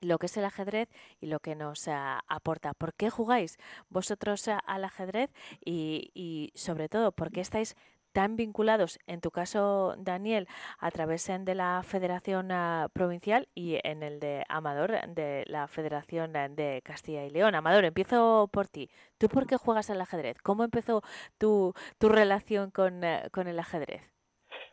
lo 0.00 0.18
que 0.18 0.26
es 0.26 0.36
el 0.36 0.44
ajedrez 0.44 0.88
y 1.20 1.26
lo 1.26 1.38
que 1.40 1.54
nos 1.54 1.86
eh, 1.88 1.94
aporta. 2.26 2.74
¿Por 2.74 2.92
qué 2.94 3.08
jugáis 3.08 3.56
vosotros 3.88 4.48
al 4.48 4.84
ajedrez 4.84 5.30
y, 5.64 6.52
sobre 6.54 6.88
todo, 6.88 7.12
por 7.12 7.30
qué 7.30 7.40
estáis 7.40 7.76
tan 8.12 8.36
vinculados, 8.36 8.98
en 9.06 9.20
tu 9.20 9.30
caso, 9.30 9.94
Daniel, 9.98 10.46
a 10.78 10.90
través 10.90 11.22
de 11.26 11.54
la 11.54 11.82
Federación 11.84 12.52
ah, 12.52 12.88
Provincial 12.92 13.48
y 13.54 13.78
en 13.84 14.02
el 14.02 14.20
de 14.20 14.44
Amador, 14.48 14.92
de 15.08 15.44
la 15.46 15.66
Federación 15.68 16.32
de 16.32 16.80
Castilla 16.84 17.24
y 17.24 17.30
León. 17.30 17.54
Amador, 17.54 17.84
empiezo 17.84 18.48
por 18.52 18.68
ti. 18.68 18.90
¿Tú 19.18 19.28
por 19.28 19.46
qué 19.46 19.56
juegas 19.56 19.90
al 19.90 20.00
ajedrez? 20.00 20.38
¿Cómo 20.42 20.64
empezó 20.64 21.02
tu, 21.38 21.74
tu 21.98 22.08
relación 22.08 22.70
con, 22.70 23.04
eh, 23.04 23.22
con 23.32 23.46
el 23.46 23.58
ajedrez? 23.58 24.02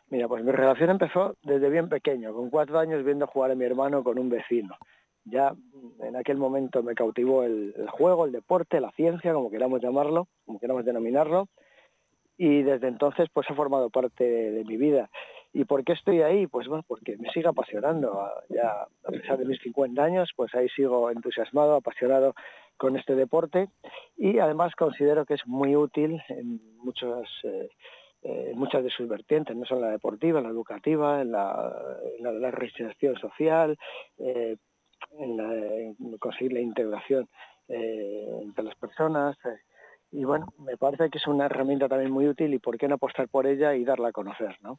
Mira, 0.08 0.26
pues 0.26 0.44
mi 0.44 0.50
relación 0.50 0.90
empezó 0.90 1.36
desde 1.42 1.70
bien 1.70 1.88
pequeño, 1.88 2.34
con 2.34 2.50
cuatro 2.50 2.78
años 2.78 3.04
viendo 3.04 3.26
jugar 3.26 3.52
a 3.52 3.54
mi 3.54 3.64
hermano 3.64 4.02
con 4.02 4.18
un 4.18 4.28
vecino. 4.28 4.76
Ya 5.24 5.54
en 6.00 6.16
aquel 6.16 6.36
momento 6.36 6.82
me 6.82 6.94
cautivó 6.94 7.44
el 7.44 7.74
juego, 7.90 8.24
el 8.24 8.32
deporte, 8.32 8.80
la 8.80 8.90
ciencia, 8.92 9.32
como 9.32 9.50
queramos 9.50 9.80
llamarlo, 9.80 10.26
como 10.46 10.58
queramos 10.58 10.84
denominarlo, 10.84 11.46
y 12.42 12.62
desde 12.62 12.88
entonces 12.88 13.28
pues 13.34 13.46
ha 13.50 13.54
formado 13.54 13.90
parte 13.90 14.24
de, 14.24 14.64
mi 14.64 14.78
vida. 14.78 15.10
¿Y 15.52 15.66
por 15.66 15.84
qué 15.84 15.92
estoy 15.92 16.22
ahí? 16.22 16.46
Pues 16.46 16.68
bueno, 16.68 16.82
porque 16.88 17.18
me 17.18 17.30
sigue 17.32 17.46
apasionando. 17.48 18.18
Ya 18.48 18.86
a 19.04 19.10
pesar 19.10 19.36
de 19.36 19.44
mis 19.44 19.60
50 19.60 20.02
años, 20.02 20.30
pues 20.34 20.54
ahí 20.54 20.66
sigo 20.70 21.10
entusiasmado, 21.10 21.74
apasionado 21.74 22.34
con 22.78 22.96
este 22.96 23.14
deporte 23.14 23.68
y 24.16 24.38
además 24.38 24.74
considero 24.74 25.26
que 25.26 25.34
es 25.34 25.46
muy 25.46 25.76
útil 25.76 26.18
en 26.30 26.62
muchas, 26.78 27.28
eh, 27.44 27.68
eh, 28.22 28.52
muchas 28.54 28.84
de 28.84 28.90
sus 28.90 29.06
vertientes, 29.06 29.54
no 29.54 29.66
solo 29.66 29.82
la 29.82 29.90
deportiva, 29.90 30.38
en 30.38 30.44
la 30.44 30.50
educativa, 30.50 31.20
en 31.20 31.32
la, 31.32 31.98
en 32.18 32.40
la, 32.40 32.50
reinserción 32.50 33.16
social, 33.16 33.76
eh, 34.16 34.56
en, 35.18 36.16
conseguir 36.18 36.54
la 36.54 36.60
integración 36.60 37.28
entre 37.68 38.64
las 38.64 38.74
personas, 38.76 39.36
y 40.12 40.24
bueno, 40.24 40.52
me 40.58 40.76
parece 40.76 41.08
que 41.10 41.18
es 41.18 41.26
una 41.26 41.46
herramienta 41.46 41.88
también 41.88 42.10
muy 42.10 42.26
útil 42.26 42.52
y 42.52 42.58
por 42.58 42.76
qué 42.76 42.88
no 42.88 42.96
apostar 42.96 43.28
por 43.28 43.46
ella 43.46 43.74
y 43.74 43.84
darla 43.84 44.08
a 44.08 44.12
conocer, 44.12 44.56
¿no? 44.60 44.78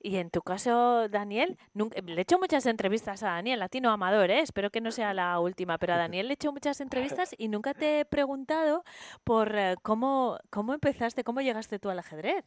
Y 0.00 0.16
en 0.16 0.30
tu 0.30 0.42
caso, 0.42 1.08
Daniel, 1.08 1.58
le 1.74 2.14
he 2.14 2.20
hecho 2.20 2.38
muchas 2.38 2.66
entrevistas 2.66 3.24
a 3.24 3.30
Daniel, 3.30 3.58
latino 3.58 3.90
amador, 3.90 4.30
¿eh? 4.30 4.40
espero 4.40 4.70
que 4.70 4.80
no 4.80 4.92
sea 4.92 5.12
la 5.14 5.40
última, 5.40 5.78
pero 5.78 5.94
a 5.94 5.96
Daniel 5.96 6.28
le 6.28 6.32
he 6.32 6.34
hecho 6.34 6.52
muchas 6.52 6.80
entrevistas 6.80 7.34
y 7.36 7.48
nunca 7.48 7.74
te 7.74 8.00
he 8.00 8.04
preguntado 8.04 8.84
por 9.24 9.56
eh, 9.56 9.74
cómo, 9.82 10.38
cómo 10.50 10.74
empezaste, 10.74 11.24
cómo 11.24 11.40
llegaste 11.40 11.80
tú 11.80 11.90
al 11.90 11.98
ajedrez. 11.98 12.44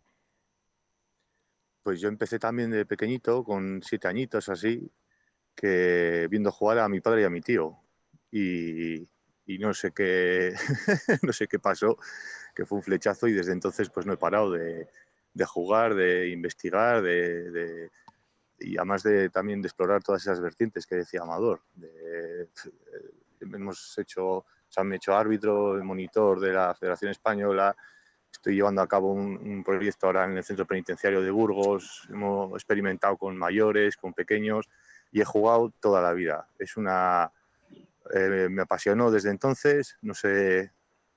Pues 1.84 2.00
yo 2.00 2.08
empecé 2.08 2.40
también 2.40 2.72
de 2.72 2.86
pequeñito, 2.86 3.44
con 3.44 3.82
siete 3.84 4.08
añitos 4.08 4.48
así, 4.48 4.90
que 5.56 6.28
viendo 6.30 6.52
jugar 6.52 6.80
a 6.80 6.88
mi 6.88 7.02
padre 7.02 7.22
y 7.22 7.26
a 7.26 7.30
mi 7.30 7.42
tío. 7.42 7.78
Y, 8.32 9.08
y 9.50 9.58
no 9.58 9.74
sé 9.74 9.92
qué, 9.92 10.54
no 11.24 11.34
sé 11.34 11.48
qué 11.48 11.58
pasó, 11.58 11.98
que 12.54 12.68
fue 12.68 12.78
un 12.78 12.84
flechazo 12.84 13.28
y 13.28 13.34
desde 13.34 13.52
entonces 13.52 13.90
pues 13.90 14.06
no 14.06 14.14
he 14.14 14.18
parado 14.18 14.52
de, 14.52 14.88
jugar, 15.48 15.96
de 15.96 16.30
investigar, 16.30 17.02
de, 17.02 17.90
y 18.60 18.78
además 18.78 19.02
de 19.02 19.32
también 19.32 19.60
de 19.64 19.68
explorar 19.68 20.04
todas 20.04 20.22
esas 20.22 20.40
vertientes 20.40 20.86
que 20.86 20.98
decía 20.98 21.22
Amador. 21.24 21.62
Eh, 21.82 22.48
hemos 23.42 23.98
hecho, 23.98 24.46
me 24.84 24.96
he 24.96 24.98
hecho 24.98 25.16
árbitro, 25.16 25.84
monitor 25.84 26.40
de 26.40 26.54
la 26.54 26.76
Federación 26.76 27.10
Española, 27.10 27.76
estoy 28.32 28.54
llevando 28.54 28.84
a 28.84 28.88
cabo 28.88 29.14
un, 29.14 29.36
un, 29.36 29.64
proyecto 29.64 30.06
ahora 30.06 30.26
en 30.26 30.38
el 30.38 30.44
Centro 30.44 30.68
Penitenciario 30.68 31.24
de 31.24 31.32
Burgos, 31.32 32.08
hemos 32.12 32.54
experimentado 32.54 33.18
con 33.18 33.36
mayores, 33.36 33.98
con 33.98 34.14
pequeños 34.14 34.70
y 35.12 35.22
he 35.22 35.26
jugado 35.26 35.74
toda 35.80 36.04
la 36.04 36.14
vida. 36.14 36.48
Es 36.60 36.78
una 36.78 37.32
eh, 38.14 38.48
me 38.50 38.62
apasionó 38.62 39.12
desde 39.12 39.30
entonces, 39.30 39.98
no 40.02 40.14
sé 40.14 40.72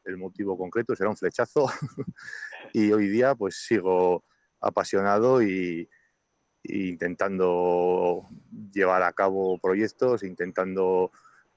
el 0.05 0.17
motivo 0.17 0.57
concreto, 0.59 0.97
será 0.97 1.11
un 1.11 1.17
flechazo. 1.17 1.67
y 2.73 2.93
hoy 2.93 3.09
día 3.09 3.35
pues 3.35 3.57
sigo 3.57 4.25
apasionado 4.61 5.43
y, 5.43 5.89
intentando 6.65 8.29
llevar 8.73 9.03
a 9.03 9.13
cabo 9.13 9.59
proyectos, 9.59 10.23
intentando 10.23 11.11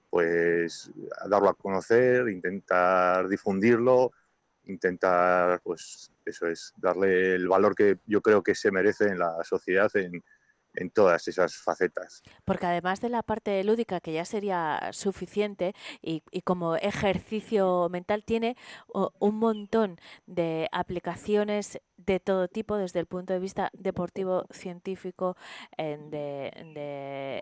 pues 0.10 0.91
darlo 1.30 1.50
a 1.50 1.54
conocer, 1.54 2.28
intentar 2.30 3.28
difundirlo, 3.28 4.12
intentar 4.63 5.62
pues 5.62 6.12
eso 6.26 6.48
es 6.48 6.74
darle 6.78 7.36
el 7.36 7.48
valor 7.48 7.76
que 7.76 8.00
yo 8.08 8.21
creo 8.21 8.41
que 8.41 8.56
se 8.56 8.71
merece 8.71 9.10
en 9.10 9.19
la 9.19 9.43
sociedad 9.43 9.91
en, 9.95 10.24
en 10.75 10.89
todas 10.89 11.27
esas 11.27 11.55
facetas. 11.57 12.23
Porque 12.43 12.65
además 12.65 13.01
de 13.01 13.09
la 13.09 13.23
parte 13.23 13.63
lúdica, 13.63 13.99
que 13.99 14.13
ya 14.13 14.25
sería 14.25 14.89
suficiente, 14.91 15.73
y, 16.01 16.21
como 16.43 16.75
ejercicio 16.75 17.88
mental, 17.89 18.23
tiene 18.23 18.55
un 19.19 19.35
montón 19.35 19.99
de 20.25 20.67
aplicaciones 20.71 21.79
de 21.97 22.19
todo 22.19 22.47
tipo, 22.47 22.77
desde 22.77 22.99
el 22.99 23.05
punto 23.05 23.33
de 23.33 23.39
vista 23.39 23.69
deportivo, 23.73 24.45
científico, 24.51 25.38
de, 25.77 27.41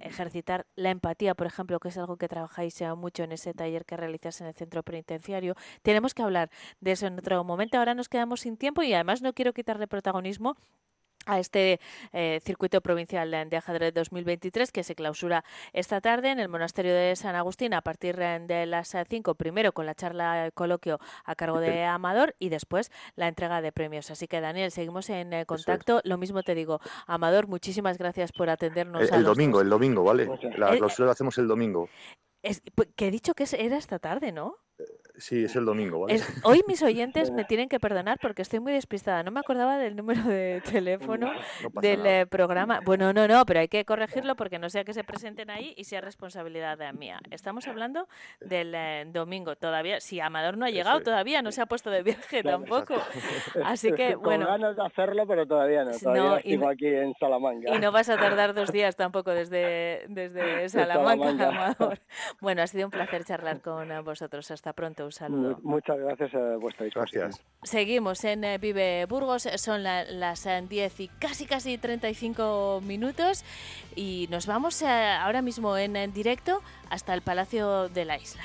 ejercitar 0.00 0.66
la 0.76 0.90
empatía, 0.90 1.34
por 1.34 1.46
ejemplo, 1.46 1.80
que 1.80 1.88
es 1.88 1.98
algo 1.98 2.16
que 2.16 2.28
trabajáis 2.28 2.80
mucho 2.96 3.22
en 3.24 3.32
ese 3.32 3.54
taller 3.54 3.84
que 3.84 3.96
realizas 3.96 4.40
en 4.40 4.48
el 4.48 4.54
centro 4.54 4.82
penitenciario. 4.82 5.54
Tenemos 5.82 6.14
que 6.14 6.22
hablar 6.22 6.50
de 6.80 6.92
eso 6.92 7.06
en 7.06 7.18
otro 7.18 7.42
momento. 7.44 7.78
Ahora 7.78 7.94
nos 7.94 8.08
quedamos 8.08 8.40
sin 8.40 8.56
tiempo 8.56 8.82
y 8.82 8.92
además 8.94 9.22
no 9.22 9.32
quiero 9.32 9.52
quitarle 9.52 9.86
protagonismo 9.86 10.56
a 11.26 11.38
este 11.38 11.80
eh, 12.12 12.40
circuito 12.42 12.80
provincial 12.80 13.30
de 13.30 13.56
ajedrez 13.56 13.94
2023 13.94 14.72
que 14.72 14.84
se 14.84 14.94
clausura 14.94 15.44
esta 15.72 16.00
tarde 16.00 16.30
en 16.30 16.38
el 16.38 16.48
monasterio 16.48 16.94
de 16.94 17.16
San 17.16 17.34
Agustín 17.34 17.74
a 17.74 17.82
partir 17.82 18.16
de 18.16 18.66
las 18.66 18.94
5, 19.08 19.34
primero 19.34 19.72
con 19.72 19.86
la 19.86 19.94
charla 19.94 20.50
coloquio 20.54 20.98
a 21.24 21.34
cargo 21.34 21.60
de 21.60 21.84
Amador 21.84 22.34
y 22.38 22.48
después 22.48 22.90
la 23.16 23.28
entrega 23.28 23.60
de 23.62 23.72
premios. 23.72 24.10
Así 24.10 24.26
que 24.28 24.40
Daniel, 24.40 24.70
seguimos 24.70 25.10
en 25.10 25.32
eh, 25.32 25.46
contacto. 25.46 26.00
Lo 26.04 26.18
mismo 26.18 26.42
te 26.42 26.54
digo, 26.54 26.80
Amador, 27.06 27.48
muchísimas 27.48 27.98
gracias 27.98 28.32
por 28.32 28.50
atendernos. 28.50 29.10
El, 29.10 29.24
domingo, 29.24 29.60
el 29.60 29.68
domingo, 29.68 30.04
¿vale? 30.04 30.28
La 30.56 30.76
clausura 30.76 31.06
la 31.06 31.12
hacemos 31.12 31.38
el 31.38 31.48
domingo. 31.48 31.88
Es, 32.42 32.62
pues, 32.74 32.88
que 32.94 33.08
he 33.08 33.10
dicho 33.10 33.34
que 33.34 33.44
es- 33.44 33.54
era 33.54 33.76
esta 33.78 33.98
tarde, 33.98 34.30
¿no? 34.32 34.56
Sí, 35.16 35.44
es 35.44 35.54
el 35.54 35.64
domingo, 35.64 36.00
¿vale? 36.00 36.14
Es- 36.14 36.40
hoy 36.42 36.64
mis 36.66 36.82
oyentes 36.82 37.30
me 37.30 37.44
tienen 37.44 37.68
que 37.68 37.78
perdonar 37.78 38.18
porque 38.20 38.42
estoy 38.42 38.58
muy 38.58 38.72
despistada. 38.72 39.22
No 39.22 39.30
me 39.30 39.38
acordaba 39.38 39.78
del 39.78 39.94
número 39.94 40.24
de 40.24 40.60
teléfono 40.72 41.32
No 41.72 41.80
del 41.80 42.04
eh, 42.04 42.26
programa. 42.26 42.80
Bueno, 42.84 43.12
no, 43.12 43.28
no, 43.28 43.46
pero 43.46 43.60
hay 43.60 43.68
que 43.68 43.84
corregirlo 43.84 44.34
porque 44.34 44.58
no 44.58 44.68
sea 44.70 44.82
que 44.82 44.92
se 44.92 45.04
presenten 45.04 45.50
ahí 45.50 45.72
y 45.76 45.84
sea 45.84 46.00
responsabilidad 46.00 46.76
de 46.78 46.92
mía. 46.94 47.20
Estamos 47.30 47.68
hablando 47.68 48.08
del 48.40 48.74
eh, 48.74 49.04
domingo 49.06 49.54
todavía. 49.54 50.00
Si 50.00 50.18
Amador 50.18 50.56
no 50.58 50.66
ha 50.66 50.70
llegado 50.70 51.00
todavía, 51.00 51.42
no 51.42 51.52
se 51.52 51.60
ha 51.62 51.66
puesto 51.66 51.90
de 51.90 52.02
viaje 52.02 52.42
Claro, 52.42 52.58
tampoco. 52.58 52.94
Así 53.64 53.92
que, 53.92 54.14
Con 54.14 54.24
bueno. 54.24 54.46
ganas 54.48 54.74
de 54.74 54.84
hacerlo, 54.84 55.28
pero 55.28 55.46
todavía 55.46 55.84
no. 55.84 55.92
No, 55.92 55.98
Todavía 56.00 56.40
y 56.44 56.50
sigo 56.50 56.64
no- 56.64 56.70
aquí 56.72 56.86
en 56.88 57.14
Salamanca. 57.20 57.72
Y 57.72 57.78
no 57.78 57.92
vas 57.92 58.08
a 58.08 58.16
tardar 58.16 58.52
dos 58.52 58.72
días 58.72 58.96
tampoco 58.96 59.30
desde, 59.30 60.06
desde 60.08 60.68
Salamanca, 60.68 61.24
Salamanca. 61.26 61.48
Amador. 61.48 62.00
Bueno, 62.40 62.62
ha 62.62 62.66
sido 62.66 62.86
un 62.86 62.90
placer 62.90 63.24
charlar 63.24 63.60
con 63.60 63.92
eh, 63.92 64.00
vosotros. 64.00 64.50
Hasta 64.50 64.63
pronto. 64.72 65.04
Un 65.04 65.12
saludo. 65.12 65.58
Mu- 65.62 65.72
Muchas 65.72 65.98
gracias 65.98 66.34
a 66.34 66.56
vuestra 66.56 66.84
disposición. 66.86 67.24
Gracias. 67.28 67.44
Seguimos 67.62 68.24
en 68.24 68.44
eh, 68.44 68.58
Vive 68.58 69.04
Burgos, 69.06 69.48
son 69.56 69.82
la- 69.82 70.04
las 70.04 70.46
eh, 70.46 70.64
10 70.68 71.00
y 71.00 71.08
casi 71.08 71.46
casi 71.46 71.76
35 71.78 72.80
minutos 72.84 73.44
y 73.94 74.26
nos 74.30 74.46
vamos 74.46 74.80
eh, 74.82 74.86
ahora 74.88 75.42
mismo 75.42 75.76
en, 75.76 75.96
en 75.96 76.12
directo 76.12 76.62
hasta 76.90 77.14
el 77.14 77.22
Palacio 77.22 77.88
de 77.88 78.04
la 78.04 78.16
Isla. 78.18 78.44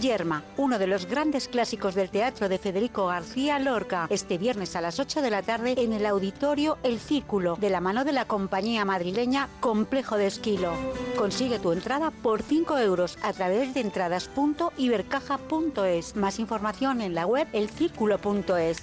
Yerma, 0.00 0.42
uno 0.56 0.78
de 0.78 0.86
los 0.86 1.06
grandes 1.06 1.48
clásicos 1.48 1.94
del 1.94 2.10
teatro 2.10 2.48
de 2.48 2.58
Federico 2.58 3.06
García 3.06 3.58
Lorca, 3.58 4.06
este 4.10 4.38
viernes 4.38 4.76
a 4.76 4.80
las 4.80 4.98
8 4.98 5.20
de 5.22 5.30
la 5.30 5.42
tarde 5.42 5.74
en 5.78 5.92
el 5.92 6.06
auditorio 6.06 6.78
El 6.82 6.98
Círculo, 6.98 7.56
de 7.56 7.70
la 7.70 7.80
mano 7.80 8.04
de 8.04 8.12
la 8.12 8.26
compañía 8.26 8.84
madrileña 8.84 9.48
Complejo 9.60 10.16
de 10.16 10.26
Esquilo. 10.26 10.72
Consigue 11.16 11.58
tu 11.58 11.72
entrada 11.72 12.10
por 12.10 12.42
5 12.42 12.78
euros 12.78 13.18
a 13.22 13.32
través 13.32 13.74
de 13.74 13.80
entradas.ibercaja.es. 13.80 16.16
Más 16.16 16.38
información 16.38 17.00
en 17.00 17.14
la 17.14 17.26
web 17.26 17.48
elcírculo.es. 17.52 18.82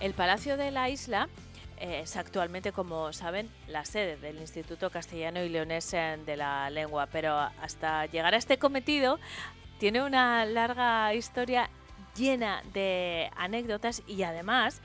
El 0.00 0.14
Palacio 0.14 0.56
de 0.56 0.70
la 0.70 0.88
Isla 0.88 1.28
es 1.78 2.16
actualmente, 2.16 2.72
como 2.72 3.12
saben, 3.12 3.50
la 3.68 3.84
sede 3.84 4.16
del 4.16 4.38
Instituto 4.38 4.90
Castellano 4.90 5.42
y 5.42 5.48
Leonés 5.48 5.90
de 5.90 6.36
la 6.36 6.70
Lengua, 6.70 7.06
pero 7.06 7.36
hasta 7.36 8.06
llegar 8.06 8.34
a 8.34 8.38
este 8.38 8.58
cometido 8.58 9.18
tiene 9.78 10.02
una 10.02 10.44
larga 10.46 11.12
historia 11.14 11.70
llena 12.16 12.62
de 12.72 13.30
anécdotas 13.36 14.02
y 14.06 14.22
además 14.22 14.80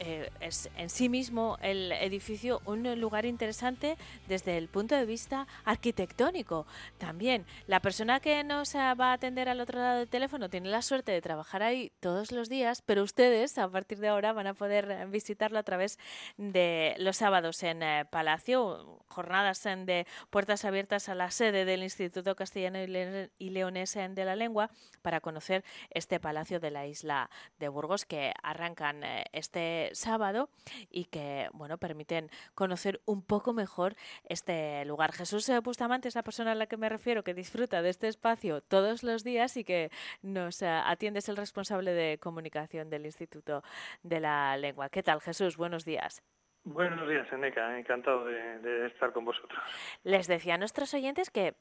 eh, 0.00 0.30
es 0.40 0.70
en 0.76 0.90
sí 0.90 1.08
mismo 1.08 1.58
el 1.62 1.92
edificio 1.92 2.60
un 2.64 2.82
lugar 3.00 3.26
interesante 3.26 3.96
desde 4.26 4.56
el 4.58 4.68
punto 4.68 4.94
de 4.94 5.04
vista 5.04 5.46
arquitectónico. 5.64 6.66
También 6.98 7.44
la 7.66 7.80
persona 7.80 8.20
que 8.20 8.44
nos 8.44 8.74
va 8.74 9.10
a 9.10 9.12
atender 9.12 9.48
al 9.48 9.60
otro 9.60 9.78
lado 9.78 9.98
del 9.98 10.08
teléfono 10.08 10.48
tiene 10.48 10.68
la 10.68 10.82
suerte 10.82 11.12
de 11.12 11.20
trabajar 11.22 11.62
ahí 11.62 11.92
todos 12.00 12.32
los 12.32 12.48
días, 12.48 12.82
pero 12.82 13.02
ustedes 13.02 13.58
a 13.58 13.68
partir 13.68 13.98
de 13.98 14.08
ahora 14.08 14.32
van 14.32 14.46
a 14.46 14.54
poder 14.54 14.90
eh, 14.90 15.06
visitarlo 15.06 15.58
a 15.58 15.62
través 15.62 15.98
de 16.36 16.94
los 16.98 17.16
sábados 17.16 17.62
en 17.62 17.82
eh, 17.82 18.04
Palacio, 18.10 19.00
jornadas 19.08 19.64
en 19.66 19.86
de 19.86 20.06
puertas 20.30 20.64
abiertas 20.64 21.08
a 21.08 21.14
la 21.14 21.30
sede 21.30 21.64
del 21.64 21.82
Instituto 21.82 22.36
Castellano 22.36 22.80
y, 22.82 22.86
Le- 22.86 23.30
y 23.38 23.50
Leonés 23.50 23.94
de 23.94 24.24
la 24.24 24.36
Lengua 24.36 24.70
para 25.02 25.20
conocer 25.20 25.64
este 25.90 26.20
Palacio 26.20 26.60
de 26.60 26.70
la 26.70 26.86
isla 26.86 27.30
de 27.58 27.68
Burgos 27.68 28.04
que 28.04 28.32
arrancan 28.42 29.02
este 29.32 29.87
sábado 29.92 30.48
y 30.90 31.06
que 31.06 31.48
bueno 31.52 31.78
permiten 31.78 32.30
conocer 32.54 33.00
un 33.06 33.22
poco 33.22 33.52
mejor 33.52 33.94
este 34.24 34.84
lugar. 34.84 35.12
Jesús 35.12 35.48
eh, 35.48 35.60
Bustamante 35.60 36.08
es 36.08 36.14
la 36.14 36.22
persona 36.22 36.52
a 36.52 36.54
la 36.54 36.66
que 36.66 36.76
me 36.76 36.88
refiero 36.88 37.22
que 37.22 37.34
disfruta 37.34 37.82
de 37.82 37.90
este 37.90 38.08
espacio 38.08 38.60
todos 38.60 39.02
los 39.02 39.24
días 39.24 39.56
y 39.56 39.64
que 39.64 39.90
nos 40.22 40.62
eh, 40.62 40.68
atiende, 40.68 41.20
es 41.20 41.28
el 41.28 41.36
responsable 41.36 41.92
de 41.92 42.18
comunicación 42.18 42.90
del 42.90 43.06
Instituto 43.06 43.62
de 44.02 44.20
la 44.20 44.56
Lengua. 44.56 44.88
¿Qué 44.88 45.02
tal 45.02 45.20
Jesús? 45.20 45.56
Buenos 45.56 45.84
días. 45.84 46.22
Buenos 46.64 47.08
días, 47.08 47.26
Eneca. 47.32 47.78
Encantado 47.78 48.24
de, 48.26 48.58
de 48.58 48.86
estar 48.88 49.12
con 49.12 49.24
vosotros. 49.24 49.58
Les 50.04 50.26
decía 50.26 50.54
a 50.54 50.58
nuestros 50.58 50.92
oyentes 50.92 51.30
que 51.30 51.54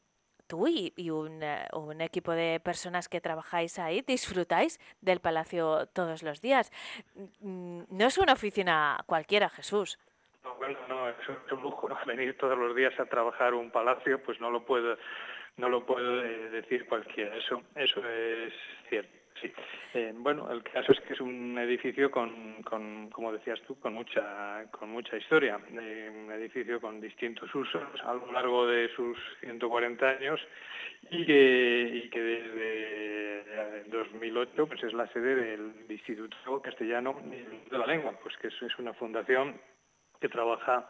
tú 0.47 0.67
y, 0.67 1.09
un, 1.09 1.43
equipo 2.01 2.31
de 2.31 2.59
personas 2.59 3.09
que 3.09 3.21
trabajáis 3.21 3.79
ahí 3.79 4.01
disfrutáis 4.01 4.79
del 5.01 5.19
palacio 5.19 5.87
todos 5.87 6.23
los 6.23 6.41
días. 6.41 6.71
Mm, 7.41 7.83
No 7.89 8.05
es 8.05 8.17
una 8.17 8.33
oficina 8.33 9.03
cualquiera, 9.05 9.49
Jesús. 9.49 9.99
No, 10.43 10.55
bueno, 10.55 10.77
no, 10.87 11.09
es 11.09 11.15
un, 11.51 11.61
lujo. 11.61 11.89
Venir 12.05 12.37
todos 12.37 12.57
los 12.57 12.75
días 12.75 12.97
a 12.99 13.05
trabajar 13.05 13.53
un 13.53 13.71
palacio, 13.71 14.21
pues 14.23 14.39
no 14.39 14.49
lo 14.49 14.63
puedo, 14.63 14.97
no 15.57 15.69
lo 15.69 15.85
puedo 15.85 16.21
decir 16.51 16.87
cualquiera. 16.87 17.35
Eso, 17.35 17.61
eso 17.75 18.01
es 18.07 18.53
cierto. 18.89 19.16
Sí. 19.41 19.51
Eh, 19.93 20.13
bueno, 20.15 20.51
el 20.51 20.63
caso 20.63 20.91
es 20.91 20.99
que 21.01 21.13
es 21.13 21.21
un 21.21 21.57
edificio 21.59 22.09
con, 22.09 22.61
como 22.63 23.31
decías 23.31 23.61
tú, 23.67 23.79
con 23.79 23.93
mucha, 23.93 24.65
con 24.71 24.89
mucha 24.89 25.17
historia. 25.17 25.59
Eh, 25.79 26.11
un 26.13 26.31
edificio 26.31 26.81
con 26.81 26.99
distintos 26.99 27.53
usos 27.53 27.83
a 28.03 28.13
lo 28.13 28.31
largo 28.31 28.65
de 28.67 28.89
sus 28.95 29.17
140 29.41 30.07
años 30.09 30.39
y 31.11 31.25
que, 31.25 32.01
y 32.03 32.09
que 32.09 32.21
desde 32.21 33.79
eh, 33.79 33.83
2008 33.87 34.67
pues 34.67 34.83
es 34.83 34.93
la 34.93 35.07
sede 35.07 35.35
del 35.35 35.73
Instituto 35.89 36.61
Castellano 36.61 37.21
de 37.23 37.77
la 37.77 37.85
Lengua, 37.85 38.17
pues 38.21 38.35
que 38.37 38.47
es 38.47 38.79
una 38.79 38.93
fundación 38.93 39.59
que 40.19 40.29
trabaja 40.29 40.89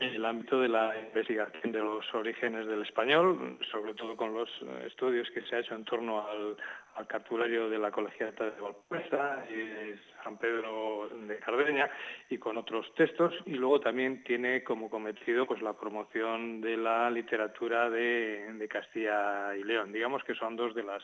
en 0.00 0.14
el 0.14 0.24
ámbito 0.24 0.60
de 0.60 0.68
la 0.68 0.94
investigación 0.96 1.72
de 1.72 1.80
los 1.80 2.14
orígenes 2.14 2.66
del 2.66 2.82
español, 2.82 3.58
sobre 3.72 3.94
todo 3.94 4.16
con 4.16 4.32
los 4.32 4.48
eh, 4.62 4.84
estudios 4.86 5.28
que 5.30 5.42
se 5.42 5.56
ha 5.56 5.58
hecho 5.58 5.74
en 5.74 5.84
torno 5.84 6.24
al, 6.26 6.56
al 6.94 7.06
cartulario 7.08 7.68
de 7.68 7.78
la 7.78 7.90
Colegiata 7.90 8.44
de 8.44 8.60
Valpuesta 8.60 9.44
y 9.50 9.56
de 9.56 9.98
San 10.22 10.38
Pedro 10.38 11.08
de 11.26 11.38
Cardeña 11.38 11.90
y 12.30 12.38
con 12.38 12.56
otros 12.58 12.86
textos 12.94 13.34
y 13.46 13.54
luego 13.54 13.80
también 13.80 14.22
tiene 14.22 14.62
como 14.62 14.88
cometido 14.88 15.46
pues 15.46 15.62
la 15.62 15.72
promoción 15.72 16.60
de 16.60 16.76
la 16.76 17.10
literatura 17.10 17.90
de 17.90 18.68
Castilla 18.70 19.56
y 19.56 19.64
León. 19.64 19.92
Digamos 19.92 20.22
que 20.22 20.34
son 20.34 20.54
dos 20.54 20.74
de 20.74 20.84
las 20.84 21.02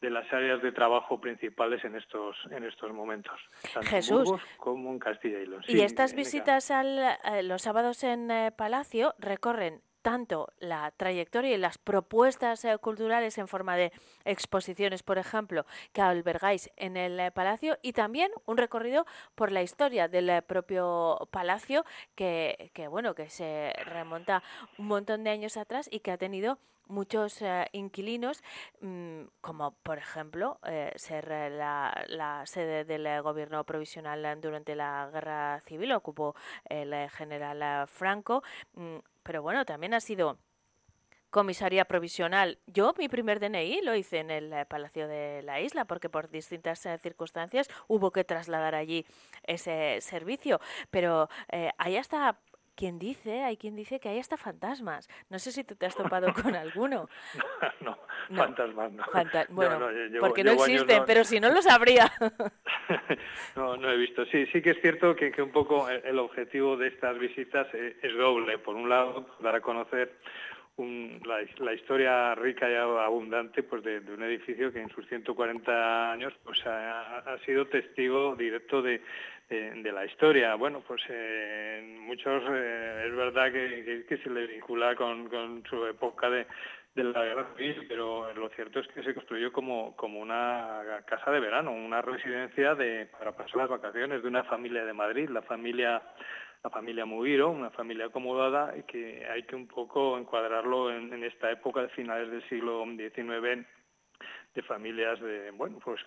de 0.00 0.10
las 0.10 0.30
áreas 0.32 0.62
de 0.62 0.72
trabajo 0.72 1.20
principales 1.20 1.84
en 1.84 1.96
estos 1.96 2.36
en 2.50 2.64
estos 2.64 2.92
momentos, 2.92 3.38
tanto 3.72 3.88
Jesús. 3.88 4.30
Como 4.58 4.90
en 4.90 4.98
Castilla 4.98 5.38
y 5.38 5.46
León. 5.46 5.62
y 5.66 5.72
Sí, 5.72 5.80
estas 5.80 6.12
Neca. 6.12 6.20
visitas 6.20 6.70
al, 6.70 6.98
eh, 6.98 7.42
los 7.42 7.62
sábados 7.62 8.04
en 8.04 8.30
eh, 8.30 8.52
Palacio 8.56 9.14
recorren 9.18 9.80
tanto 10.06 10.52
la 10.60 10.92
trayectoria 10.96 11.52
y 11.52 11.58
las 11.58 11.78
propuestas 11.78 12.64
eh, 12.64 12.78
culturales 12.78 13.38
en 13.38 13.48
forma 13.48 13.74
de 13.74 13.90
exposiciones, 14.24 15.02
por 15.02 15.18
ejemplo, 15.18 15.66
que 15.92 16.00
albergáis 16.00 16.70
en 16.76 16.96
el 16.96 17.18
eh, 17.18 17.32
palacio 17.32 17.76
y 17.82 17.92
también 17.92 18.30
un 18.44 18.56
recorrido 18.56 19.04
por 19.34 19.50
la 19.50 19.62
historia 19.62 20.06
del 20.06 20.30
eh, 20.30 20.42
propio 20.42 21.26
palacio 21.32 21.84
que, 22.14 22.70
que 22.72 22.86
bueno, 22.86 23.16
que 23.16 23.28
se 23.30 23.72
remonta 23.84 24.44
un 24.78 24.86
montón 24.86 25.24
de 25.24 25.30
años 25.30 25.56
atrás 25.56 25.88
y 25.90 25.98
que 25.98 26.12
ha 26.12 26.18
tenido 26.18 26.60
muchos 26.86 27.42
eh, 27.42 27.68
inquilinos, 27.72 28.42
mm, 28.80 29.22
como 29.40 29.72
por 29.82 29.98
ejemplo 29.98 30.58
eh, 30.66 30.92
ser 30.96 31.30
eh, 31.30 31.50
la, 31.50 32.04
la, 32.08 32.46
sede 32.46 32.84
del 32.84 33.22
gobierno 33.22 33.64
provisional 33.64 34.40
durante 34.40 34.74
la 34.74 35.08
guerra 35.12 35.60
civil, 35.60 35.92
ocupó 35.92 36.34
el 36.68 37.08
general 37.10 37.86
Franco, 37.88 38.42
mm, 38.74 38.96
pero 39.22 39.42
bueno, 39.42 39.64
también 39.64 39.94
ha 39.94 40.00
sido 40.00 40.38
comisaría 41.36 41.84
provisional. 41.84 42.58
Yo 42.66 42.94
mi 42.96 43.10
primer 43.10 43.40
DNI 43.40 43.82
lo 43.82 43.94
hice 43.94 44.20
en 44.20 44.30
el 44.30 44.66
Palacio 44.66 45.06
de 45.06 45.42
la 45.42 45.60
Isla 45.60 45.84
porque 45.84 46.08
por 46.08 46.30
distintas 46.30 46.80
circunstancias 47.02 47.68
hubo 47.88 48.10
que 48.10 48.24
trasladar 48.24 48.74
allí 48.74 49.04
ese 49.42 49.98
servicio. 50.00 50.60
Pero 50.90 51.28
eh, 51.52 51.72
ahí 51.76 51.98
hasta 51.98 52.38
quien 52.76 52.98
dice, 52.98 53.42
hay 53.42 53.56
quien 53.56 53.74
dice 53.74 53.98
que 53.98 54.08
hay 54.08 54.18
hasta 54.18 54.36
fantasmas. 54.36 55.08
No 55.30 55.38
sé 55.38 55.50
si 55.50 55.64
tú 55.64 55.74
te 55.74 55.86
has 55.86 55.96
topado 55.96 56.32
con 56.32 56.54
alguno. 56.54 57.08
no, 57.80 57.98
no, 58.28 58.36
fantasmas 58.36 58.92
no. 58.92 59.04
bueno, 59.50 59.88
porque 60.20 60.44
no 60.44 60.52
existen, 60.52 61.02
pero 61.06 61.24
si 61.24 61.40
no 61.40 61.50
lo 61.50 61.62
sabría. 61.62 62.12
no, 63.56 63.76
no 63.76 63.90
he 63.90 63.96
visto. 63.96 64.24
Sí, 64.26 64.46
sí 64.52 64.62
que 64.62 64.70
es 64.70 64.80
cierto 64.80 65.16
que, 65.16 65.32
que 65.32 65.42
un 65.42 65.50
poco 65.50 65.88
el 65.88 66.18
objetivo 66.18 66.76
de 66.76 66.88
estas 66.88 67.18
visitas 67.18 67.66
es, 67.74 67.96
es 68.02 68.16
doble. 68.16 68.58
Por 68.58 68.76
un 68.76 68.88
lado, 68.88 69.26
dar 69.40 69.56
a 69.56 69.60
conocer 69.60 70.12
un, 70.76 71.20
la, 71.24 71.38
la, 71.64 71.72
historia 71.72 72.34
rica 72.34 72.70
y 72.70 72.74
abundante 72.74 73.62
pues 73.62 73.82
de, 73.82 74.00
de, 74.00 74.12
un 74.12 74.22
edificio 74.22 74.70
que 74.70 74.82
en 74.82 74.90
sus 74.90 75.06
140 75.08 76.12
años 76.12 76.34
pues 76.44 76.66
ha, 76.66 77.18
ha 77.20 77.38
sido 77.46 77.66
testigo 77.66 78.36
directo 78.36 78.82
de, 78.82 79.00
de, 79.48 79.92
la 79.92 80.04
historia. 80.04 80.54
Bueno, 80.54 80.82
pues 80.86 81.02
eh, 81.08 81.96
muchos 82.00 82.42
eh, 82.50 83.04
es 83.06 83.14
verdad 83.16 83.52
que, 83.52 84.18
se 84.22 84.30
le 84.30 84.46
vincula 84.46 84.94
con, 84.96 85.62
su 85.68 85.86
época 85.86 86.28
de, 86.30 86.46
de 86.94 87.04
la 87.04 87.24
guerra 87.24 87.46
civil, 87.56 87.86
pero 87.88 88.32
lo 88.34 88.48
cierto 88.50 88.80
es 88.80 88.88
que 88.88 89.02
se 89.02 89.14
construyó 89.14 89.52
como, 89.52 89.94
como 89.96 90.20
una 90.20 90.82
casa 91.06 91.30
de 91.30 91.40
verano, 91.40 91.72
una 91.72 92.02
residencia 92.02 92.74
de, 92.74 93.06
para 93.18 93.32
pasar 93.32 93.56
las 93.56 93.68
vacaciones 93.68 94.22
de 94.22 94.28
una 94.28 94.44
familia 94.44 94.84
de 94.84 94.92
Madrid, 94.92 95.28
la 95.28 95.42
familia 95.42 96.02
la 96.64 96.70
familia 96.70 97.04
Mugiro, 97.04 97.50
una 97.50 97.70
familia 97.70 98.06
acomodada 98.06 98.74
y 98.76 98.82
que 98.84 99.24
hay 99.30 99.44
que 99.44 99.54
un 99.54 99.68
poco 99.68 100.18
encuadrarlo 100.18 100.90
en, 100.90 101.12
en 101.12 101.22
esta 101.22 101.48
época 101.52 101.82
de 101.82 101.90
finales 101.90 102.28
del 102.28 102.42
siglo 102.48 102.84
XIX 102.84 103.64
de 104.56 104.62
familias 104.62 105.20
de 105.20 105.50
bueno 105.52 105.78
pues 105.84 106.00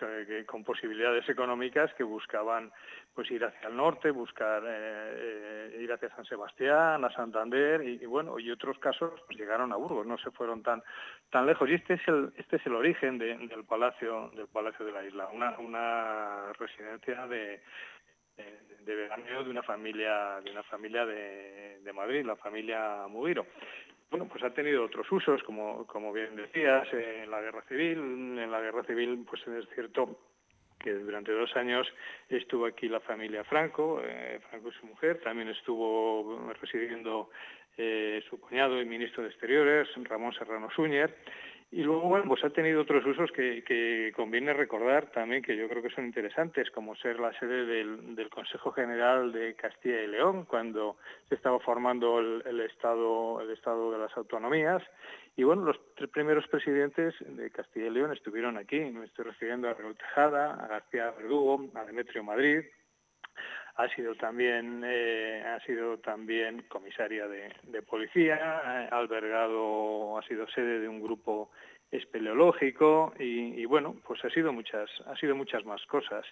con 0.46 0.64
posibilidades 0.64 1.26
económicas 1.28 1.94
que 1.94 2.02
buscaban 2.02 2.70
pues 3.14 3.30
ir 3.30 3.44
hacia 3.44 3.68
el 3.68 3.76
norte 3.76 4.10
buscar 4.10 4.62
eh, 4.66 4.68
eh, 4.68 5.78
ir 5.80 5.92
hacia 5.92 6.14
San 6.16 6.24
Sebastián 6.24 7.04
a 7.04 7.12
Santander 7.12 7.80
y, 7.82 8.04
bueno 8.06 8.38
y 8.40 8.50
otros 8.50 8.78
casos 8.80 9.12
pues 9.26 9.38
llegaron 9.38 9.72
a 9.72 9.76
Burgos 9.76 10.04
no 10.04 10.18
se 10.18 10.32
fueron 10.32 10.62
tan 10.62 10.82
tan 11.30 11.46
lejos. 11.46 11.68
Y 11.68 11.74
este 11.74 11.94
es 11.94 12.08
el 12.08 12.32
este 12.36 12.56
es 12.56 12.66
el 12.66 12.74
origen 12.74 13.18
de, 13.18 13.36
del 13.36 13.64
palacio 13.64 14.30
del 14.34 14.48
palacio 14.48 14.84
de 14.84 14.92
la 14.92 15.04
isla 15.04 15.28
una 15.32 15.56
una 15.58 16.52
residencia 16.54 17.26
de 17.28 17.62
de 18.84 18.94
veraneo 18.94 19.44
de 19.44 19.50
una 19.50 19.62
familia 19.62 20.40
de 20.42 20.50
una 20.50 20.62
familia 20.64 21.06
de, 21.06 21.92
Madrid, 21.94 22.24
la 22.24 22.36
familia 22.36 23.06
Mugiro. 23.08 23.46
Bueno, 24.10 24.26
pues 24.26 24.42
ha 24.44 24.54
tenido 24.54 24.84
otros 24.84 25.10
usos, 25.10 25.42
como, 25.42 25.86
como 25.86 26.12
bien 26.12 26.34
decías, 26.36 26.88
en 26.92 27.30
la 27.30 27.40
guerra 27.40 27.62
civil. 27.68 27.98
En 27.98 28.50
la 28.50 28.60
guerra 28.60 28.82
civil, 28.84 29.24
pues 29.28 29.46
es 29.46 29.68
cierto 29.74 30.18
que 30.78 30.92
durante 30.92 31.32
dos 31.32 31.54
años 31.56 31.86
estuvo 32.28 32.66
aquí 32.66 32.88
la 32.88 33.00
familia 33.00 33.44
Franco, 33.44 34.00
eh, 34.02 34.40
Franco 34.48 34.68
y 34.70 34.72
su 34.72 34.86
mujer, 34.86 35.20
también 35.20 35.48
estuvo 35.48 36.52
residiendo 36.60 37.30
eh, 37.76 38.22
su 38.28 38.40
cuñado 38.40 38.80
y 38.80 38.84
ministro 38.86 39.22
de 39.22 39.28
Exteriores, 39.28 39.88
Ramón 40.08 40.32
Serrano 40.32 40.70
Súñer, 40.70 41.14
y 41.72 41.84
luego, 41.84 42.08
bueno, 42.08 42.24
pues 42.26 42.42
ha 42.44 42.50
tenido 42.50 42.82
otros 42.82 43.06
usos 43.06 43.30
que, 43.30 43.62
que, 43.62 44.12
conviene 44.16 44.52
recordar 44.52 45.06
también, 45.12 45.40
que 45.40 45.56
yo 45.56 45.68
creo 45.68 45.80
que 45.80 45.90
son 45.90 46.04
interesantes, 46.04 46.68
como 46.72 46.96
ser 46.96 47.20
la 47.20 47.32
sede 47.38 47.64
del, 47.64 48.16
del 48.16 48.28
Consejo 48.28 48.72
General 48.72 49.30
de 49.30 49.54
Castilla 49.54 50.02
y 50.02 50.08
León, 50.08 50.46
cuando 50.46 50.96
se 51.28 51.36
estaba 51.36 51.60
formando 51.60 52.18
el, 52.18 52.60
Estado, 52.60 53.40
el 53.40 53.50
Estado 53.50 53.92
de 53.92 53.98
las 53.98 54.16
Autonomías. 54.16 54.82
Y 55.36 55.44
bueno, 55.44 55.62
los 55.62 55.78
tres 55.94 56.10
primeros 56.10 56.44
presidentes 56.48 57.14
de 57.20 57.50
Castilla 57.52 57.86
y 57.86 57.90
León 57.90 58.12
estuvieron 58.12 58.56
aquí. 58.56 58.80
Me 58.80 59.06
estoy 59.06 59.26
refiriendo 59.26 59.68
a 59.68 59.74
Raúl 59.74 59.96
Tejada, 59.96 60.54
a 60.54 60.66
García 60.66 61.12
Verdugo, 61.12 61.70
a 61.76 61.84
Demetrio 61.84 62.24
Madrid, 62.24 62.62
ha 63.76 63.88
sido 63.94 64.14
también 64.14 64.82
eh, 64.84 65.42
ha 65.46 65.60
sido 65.64 65.98
también 65.98 66.62
comisaria 66.68 67.26
de, 67.26 67.52
de 67.64 67.82
policía, 67.82 68.36
ha 68.36 68.88
albergado, 68.88 70.18
ha 70.18 70.22
sido 70.22 70.46
sede 70.48 70.80
de 70.80 70.88
un 70.88 71.00
grupo 71.00 71.50
espeleológico 71.90 73.12
y, 73.18 73.60
y, 73.60 73.64
bueno, 73.64 73.96
pues 74.06 74.24
ha 74.24 74.30
sido 74.30 74.52
muchas, 74.52 74.88
ha 75.06 75.16
sido 75.16 75.34
muchas 75.34 75.64
más 75.64 75.84
cosas. 75.86 76.24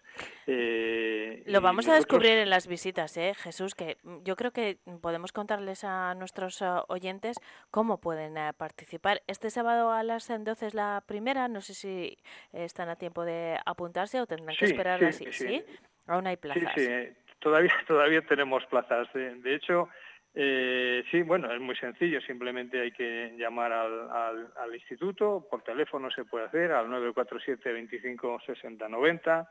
Eh, 0.47 1.43
Lo 1.47 1.61
vamos 1.61 1.86
nosotros... 1.86 1.95
a 1.95 1.97
descubrir 1.97 2.39
en 2.39 2.51
las 2.51 2.68
visitas, 2.68 3.16
¿eh, 3.16 3.34
Jesús, 3.34 3.74
que 3.74 3.97
yo 4.22 4.36
creo 4.36 4.53
que 4.53 4.78
podemos 5.01 5.32
contarles 5.32 5.82
a 5.82 6.14
nuestros 6.14 6.61
uh, 6.62 6.84
oyentes 6.89 7.39
cómo 7.70 8.01
pueden 8.01 8.39
uh, 8.39 8.53
participar. 8.57 9.22
Este 9.26 9.51
sábado 9.51 9.91
a 9.91 10.05
las 10.05 10.28
12 10.28 10.66
es 10.66 10.74
la 10.74 11.03
primera, 11.07 11.49
no 11.49 11.61
sé 11.61 11.74
si 11.74 12.18
están 12.53 12.89
a 12.89 12.97
tiempo 12.97 13.24
de 13.24 13.59
apuntarse 13.66 14.20
o 14.20 14.26
tendrán 14.26 14.55
sí, 14.55 14.61
que 14.61 14.64
esperar 14.66 15.01
sí, 15.01 15.07
así, 15.07 15.24
¿sí? 15.32 15.49
¿sí? 15.49 15.64
Aún 16.07 16.26
hay 16.28 16.36
plazas. 16.36 16.72
Sí, 16.76 16.86
sí, 16.86 16.93
todavía, 17.41 17.72
todavía 17.86 18.22
tenemos 18.22 18.64
plazas. 18.66 19.07
De, 19.12 19.55
hecho, 19.55 19.89
eh, 20.34 21.05
sí, 21.11 21.22
bueno, 21.22 21.53
es 21.53 21.61
muy 21.61 21.76
sencillo, 21.76 22.20
simplemente 22.20 22.80
hay 22.80 22.93
que 22.93 23.34
llamar 23.36 23.72
al, 23.72 24.49
al, 24.57 24.74
instituto, 24.74 25.47
por 25.51 25.62
teléfono 25.62 26.09
se 26.11 26.24
puede 26.24 26.47
hacer, 26.47 26.72
al 26.72 26.91
947 26.91 27.72
25 27.72 28.41
60 28.47 28.89
90, 28.89 29.51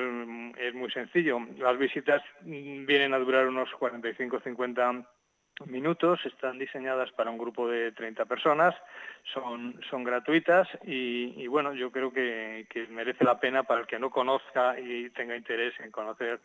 es, 0.60 0.74
muy 0.74 0.92
sencillo. 0.92 1.40
Las 1.58 1.78
visitas 1.78 2.22
vienen 2.42 3.14
a 3.14 3.20
durar 3.20 3.48
unos 3.48 3.70
45-50 3.72 5.06
minutos, 5.66 6.20
están 6.26 6.58
diseñadas 6.58 7.12
para 7.12 7.30
un 7.30 7.38
grupo 7.38 7.68
de 7.68 7.92
30 7.92 8.24
personas, 8.26 8.74
son, 9.34 9.78
son 9.90 10.06
gratuitas 10.06 10.70
y, 10.84 11.46
bueno, 11.48 11.74
yo 11.74 11.92
creo 11.92 12.14
que, 12.14 12.66
merece 12.90 13.26
la 13.26 13.40
pena 13.42 13.64
para 13.64 13.82
el 13.82 13.88
que 13.88 14.00
no 14.00 14.10
conozca 14.10 14.80
y 14.80 15.10
tenga 15.10 15.36
interés 15.36 15.74
en 15.82 15.92
conocer 15.92 16.40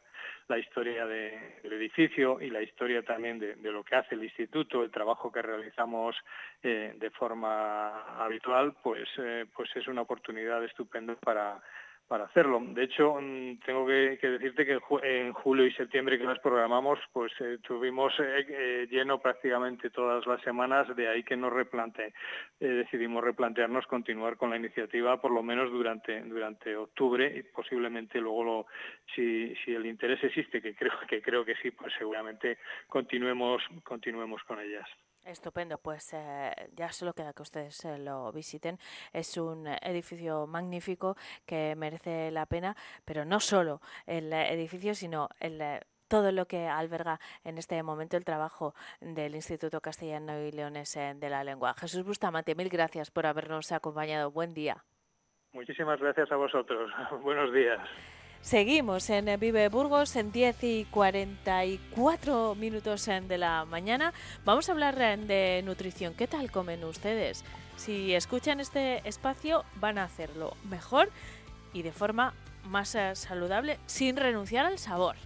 la 0.48 0.58
historia 0.58 1.06
de, 1.06 1.60
del 1.62 1.74
edificio 1.74 2.40
y 2.40 2.50
la 2.50 2.60
historia 2.60 3.02
también 3.02 3.38
de, 3.38 3.54
de, 3.54 3.70
lo 3.70 3.84
que 3.84 3.94
hace 3.94 4.16
el 4.16 4.24
instituto, 4.24 4.82
el 4.82 4.90
trabajo 4.90 5.30
que 5.30 5.42
realizamos 5.42 6.16
eh, 6.62 6.94
de 6.96 7.10
forma 7.10 8.22
habitual, 8.24 8.74
pues, 8.82 9.08
eh, 9.18 9.46
pues 9.54 9.70
es 9.76 9.86
una 9.86 10.02
oportunidad 10.02 10.64
estupenda 10.64 11.14
para 11.14 11.62
para 12.09 12.24
hacerlo. 12.24 12.61
De 12.61 12.84
hecho, 12.84 13.16
mm, 13.20 13.61
tengo 13.64 13.86
que, 13.86 14.18
decirte 14.20 14.66
que 14.66 14.78
en 15.02 15.32
julio 15.32 15.66
y 15.66 15.72
septiembre 15.72 16.18
que 16.18 16.24
las 16.24 16.38
programamos, 16.38 16.98
pues 17.12 17.32
eh, 17.40 17.59
tuvimos 17.62 18.12
eh, 18.20 18.46
eh, 18.48 18.86
lleno 18.90 19.18
prácticamente 19.20 19.90
todas 19.90 20.26
las 20.26 20.40
semanas, 20.42 20.94
de 20.94 21.09
ahí 21.09 21.22
que 21.22 21.36
nos 21.36 21.52
replante, 21.52 22.12
eh, 22.61 22.66
decidimos 22.66 23.24
replantearnos 23.24 23.86
continuar 23.86 24.36
con 24.36 24.50
la 24.50 24.57
iniciativa 24.57 25.20
por 25.20 25.30
lo 25.30 25.42
menos 25.42 25.70
durante 25.70 26.20
durante 26.22 26.76
octubre 26.76 27.32
y 27.36 27.42
posiblemente 27.42 28.20
luego 28.20 28.44
lo, 28.44 28.66
si, 29.14 29.55
si 29.64 29.74
el 29.74 29.86
interés 29.86 30.22
existe, 30.22 30.61
que 30.61 30.74
creo 30.74 30.92
que 31.09 31.22
creo 31.22 31.44
que 31.44 31.55
sí, 31.57 31.70
pues 31.70 31.92
seguramente 31.98 32.59
continuemos 32.86 33.62
continuemos 33.82 34.42
con 34.44 34.61
ellas. 34.61 34.88
Estupendo, 35.25 35.79
pues 35.79 36.12
eh, 36.12 36.53
ya 36.75 36.93
solo 36.93 37.14
queda 37.14 37.33
que 37.33 37.43
ustedes 37.43 37.85
eh, 37.85 37.99
lo 37.99 38.31
visiten. 38.33 38.79
Es 39.12 39.37
un 39.37 39.66
edificio 39.66 40.47
magnífico 40.47 41.16
que 41.47 41.75
merece 41.77 42.31
la 42.31 42.47
pena, 42.47 42.77
pero 43.05 43.25
no 43.25 43.41
solo 43.41 43.81
el 44.07 44.33
edificio, 44.33 44.95
sino 44.95 45.29
el 45.41 45.81
todo 46.09 46.33
lo 46.33 46.47
que 46.47 46.68
alberga 46.68 47.18
en 47.45 47.59
este 47.59 47.83
momento 47.83 48.16
el 48.16 48.25
trabajo 48.25 48.75
del 49.01 49.35
Instituto 49.35 49.81
Castellano 49.81 50.39
y 50.41 50.53
Leones 50.53 50.97
eh, 50.97 51.14
de 51.16 51.29
la 51.29 51.43
Lengua. 51.43 51.75
Jesús 51.75 52.05
Bustamante, 52.05 52.55
mil 52.55 52.68
gracias 52.68 53.11
por 53.11 53.27
habernos 53.27 53.72
acompañado. 53.72 54.31
Buen 54.31 54.55
día. 54.55 54.85
Muchísimas 55.53 56.01
gracias 56.01 56.31
a 56.31 56.37
vosotros. 56.37 56.91
Buenos 57.22 57.53
días. 57.53 57.81
Seguimos 58.45 59.09
en 59.09 59.40
Vive 59.40 59.70
Burgos 59.70 60.16
en 60.16 60.30
10 60.30 60.64
y 60.64 60.84
44 60.90 62.55
minutos 62.55 63.07
de 63.07 63.38
la 63.38 63.64
mañana. 63.64 64.12
Vamos 64.45 64.68
a 64.68 64.72
hablar 64.72 64.97
de 64.97 65.62
nutrición. 65.64 66.12
¿Qué 66.12 66.26
tal 66.26 66.51
comen 66.51 66.84
ustedes? 66.84 67.42
Si 67.76 68.12
escuchan 68.14 68.61
este 68.61 69.01
espacio 69.09 69.64
van 69.76 69.97
a 69.97 70.05
hacerlo 70.05 70.59
mejor 70.68 71.09
y 71.72 71.80
de 71.80 71.92
forma 71.92 72.34
más 72.64 72.95
eh, 72.95 73.16
saludable 73.16 73.78
sin 73.86 74.14
renunciar 74.14 74.66
al 74.66 74.78
sabor. 74.78 75.16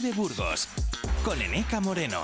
Vive 0.00 0.14
Burgos 0.14 0.66
con 1.22 1.42
Eneca 1.42 1.78
Moreno. 1.78 2.22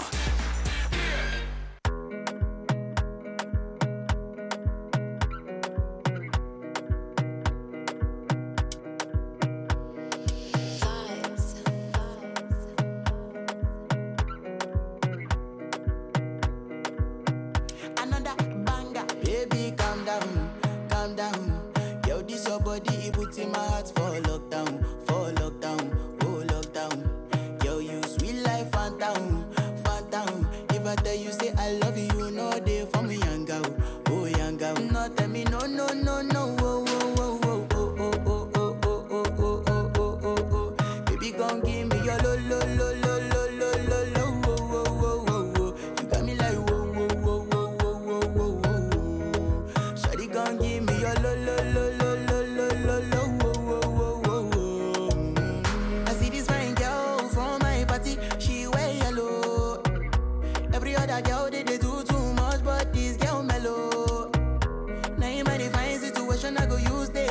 I 66.59 66.65
go 66.67 66.77
use 66.77 67.11
they 67.11 67.26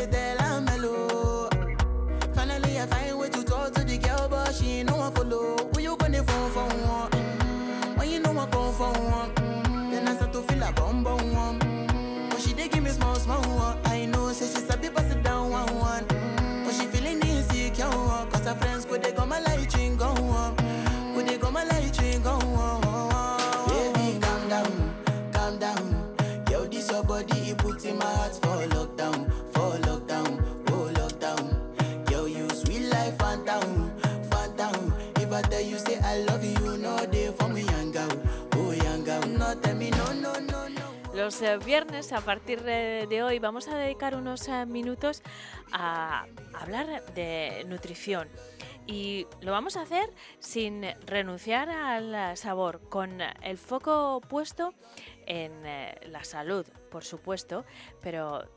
Los 41.26 41.42
eh, 41.42 41.58
viernes, 41.58 42.14
a 42.14 42.22
partir 42.22 42.62
de, 42.62 43.24
hoy, 43.24 43.40
vamos 43.40 43.68
a 43.68 43.76
dedicar 43.76 44.16
unos 44.16 44.48
eh, 44.48 44.68
minutos 44.68 45.24
a 45.72 46.28
hablar 46.54 47.04
de 47.16 47.66
nutrición. 47.68 48.30
Y 48.86 49.26
lo 49.42 49.52
vamos 49.52 49.76
a 49.76 49.82
hacer 49.82 50.14
sin 50.38 50.84
renunciar 51.08 51.68
al 51.72 52.38
sabor, 52.38 52.88
con 52.90 53.22
el 53.42 53.58
foco 53.58 54.22
puesto 54.30 54.76
en 55.26 55.66
eh, 55.66 55.96
la 56.10 56.24
salud, 56.24 56.68
por 56.92 57.04
supuesto, 57.04 57.66
pero 58.04 58.48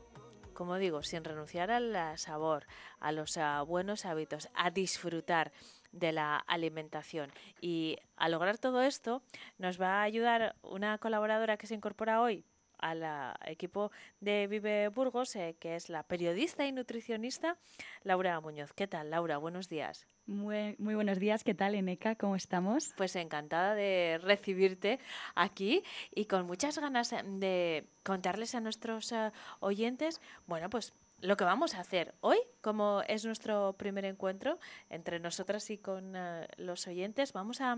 como 0.53 0.75
digo, 0.75 1.01
sin 1.01 1.23
renunciar 1.23 1.71
al 1.71 2.19
sabor, 2.19 2.67
a 2.99 3.11
los 3.11 3.39
buenos 3.65 4.05
hábitos, 4.05 4.47
a 4.53 4.69
disfrutar 4.69 5.51
de 5.91 6.11
la 6.11 6.37
alimentación. 6.37 7.31
Y 7.61 7.97
a 8.15 8.29
lograr 8.29 8.59
todo 8.59 8.83
esto 8.83 9.23
nos 9.57 9.81
va 9.81 10.01
a 10.01 10.03
ayudar 10.03 10.55
una 10.61 10.99
colaboradora 10.99 11.57
que 11.57 11.65
se 11.65 11.73
incorpora 11.73 12.21
hoy 12.21 12.45
al 12.79 13.03
equipo 13.45 13.91
de 14.19 14.47
Vive 14.47 14.89
Burgos, 14.89 15.35
eh, 15.35 15.55
que 15.59 15.75
es 15.75 15.89
la 15.89 16.03
periodista 16.03 16.65
y 16.65 16.71
nutricionista 16.71 17.57
Laura 18.03 18.39
Muñoz. 18.39 18.73
¿Qué 18.73 18.87
tal, 18.87 19.09
Laura? 19.09 19.37
Buenos 19.37 19.69
días. 19.69 20.07
Muy, 20.25 20.75
muy 20.77 20.93
buenos 20.93 21.17
días, 21.17 21.43
¿qué 21.43 21.55
tal, 21.55 21.73
Eneca? 21.73 22.15
¿Cómo 22.15 22.35
estamos? 22.35 22.93
Pues 22.97 23.15
encantada 23.15 23.73
de 23.73 24.19
recibirte 24.21 24.99
aquí 25.33 25.83
y 26.13 26.25
con 26.25 26.45
muchas 26.45 26.77
ganas 26.77 27.09
de 27.09 27.87
contarles 28.03 28.53
a 28.53 28.59
nuestros 28.59 29.11
eh, 29.11 29.31
oyentes, 29.59 30.21
bueno, 30.45 30.69
pues 30.69 30.93
lo 31.21 31.35
que 31.35 31.43
vamos 31.43 31.75
a 31.75 31.81
hacer 31.81 32.13
hoy, 32.21 32.37
como 32.61 33.01
es 33.07 33.25
nuestro 33.25 33.73
primer 33.73 34.05
encuentro 34.05 34.59
entre 34.89 35.19
nosotras 35.19 35.69
y 35.69 35.77
con 35.77 36.15
eh, 36.15 36.47
los 36.57 36.87
oyentes, 36.87 37.33
vamos 37.33 37.59
a 37.59 37.77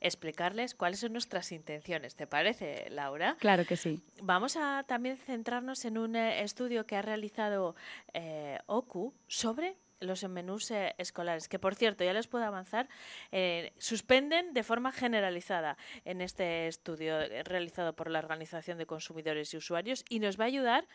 explicarles 0.00 0.74
cuáles 0.74 1.00
son 1.00 1.12
nuestras 1.12 1.52
intenciones. 1.52 2.16
¿Te 2.16 2.26
parece, 2.26 2.88
Laura? 2.90 3.36
Claro 3.38 3.64
que 3.64 3.76
sí. 3.76 4.02
Vamos 4.22 4.56
a 4.56 4.84
también 4.86 5.16
centrarnos 5.16 5.84
en 5.84 5.98
un 5.98 6.16
eh, 6.16 6.42
estudio 6.42 6.86
que 6.86 6.96
ha 6.96 7.02
realizado 7.02 7.74
eh, 8.12 8.58
OCU 8.66 9.14
sobre 9.26 9.76
los 10.00 10.26
menús 10.28 10.70
eh, 10.70 10.94
escolares, 10.98 11.48
que 11.48 11.58
por 11.58 11.74
cierto, 11.74 12.04
ya 12.04 12.12
les 12.12 12.26
puedo 12.26 12.44
avanzar, 12.44 12.88
eh, 13.30 13.72
suspenden 13.78 14.52
de 14.52 14.62
forma 14.62 14.92
generalizada 14.92 15.76
en 16.04 16.20
este 16.20 16.66
estudio 16.66 17.18
realizado 17.44 17.94
por 17.94 18.10
la 18.10 18.18
Organización 18.18 18.78
de 18.78 18.86
Consumidores 18.86 19.52
y 19.54 19.58
Usuarios 19.58 20.04
y 20.08 20.18
nos 20.18 20.40
va 20.40 20.44
a 20.44 20.48
ayudar 20.48 20.88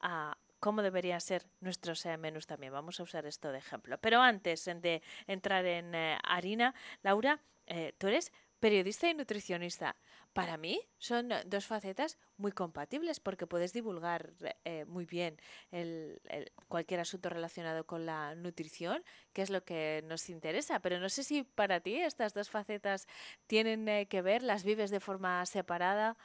a 0.00 0.36
cómo 0.60 0.82
deberían 0.82 1.20
ser 1.20 1.44
nuestros 1.60 2.06
eh, 2.06 2.16
menús 2.18 2.46
también. 2.46 2.72
Vamos 2.72 3.00
a 3.00 3.02
usar 3.02 3.26
esto 3.26 3.50
de 3.50 3.58
ejemplo. 3.58 3.98
Pero 3.98 4.20
antes 4.20 4.64
de 4.64 5.02
entrar 5.26 5.66
en 5.66 5.94
harina, 6.22 6.74
Laura, 7.02 7.40
eh, 7.72 7.94
tú 7.98 8.06
eres 8.08 8.32
periodista 8.60 9.08
y 9.10 9.14
nutricionista. 9.14 9.96
Para 10.32 10.56
mí 10.56 10.80
son 10.98 11.30
dos 11.46 11.66
facetas 11.66 12.16
muy 12.36 12.52
compatibles 12.52 13.18
porque 13.20 13.46
puedes 13.48 13.72
divulgar 13.72 14.34
eh, 14.64 14.84
muy 14.86 15.04
bien 15.04 15.36
el- 15.72 16.20
el- 16.28 16.52
cualquier 16.68 17.00
asunto 17.00 17.28
relacionado 17.28 17.84
con 17.86 18.06
la 18.06 18.34
nutrición, 18.36 19.02
que 19.32 19.42
es 19.42 19.50
lo 19.50 19.64
que 19.64 20.02
nos 20.06 20.30
interesa. 20.30 20.80
Pero 20.80 21.00
no 21.00 21.08
sé 21.08 21.24
si 21.24 21.42
para 21.42 21.80
ti 21.80 21.96
estas 21.96 22.34
dos 22.34 22.50
facetas 22.50 23.06
tienen 23.48 23.88
eh, 23.88 24.06
que 24.06 24.22
ver, 24.22 24.42
las 24.42 24.62
vives 24.64 24.90
de 24.90 25.00
forma 25.00 25.44
separada. 25.46 26.16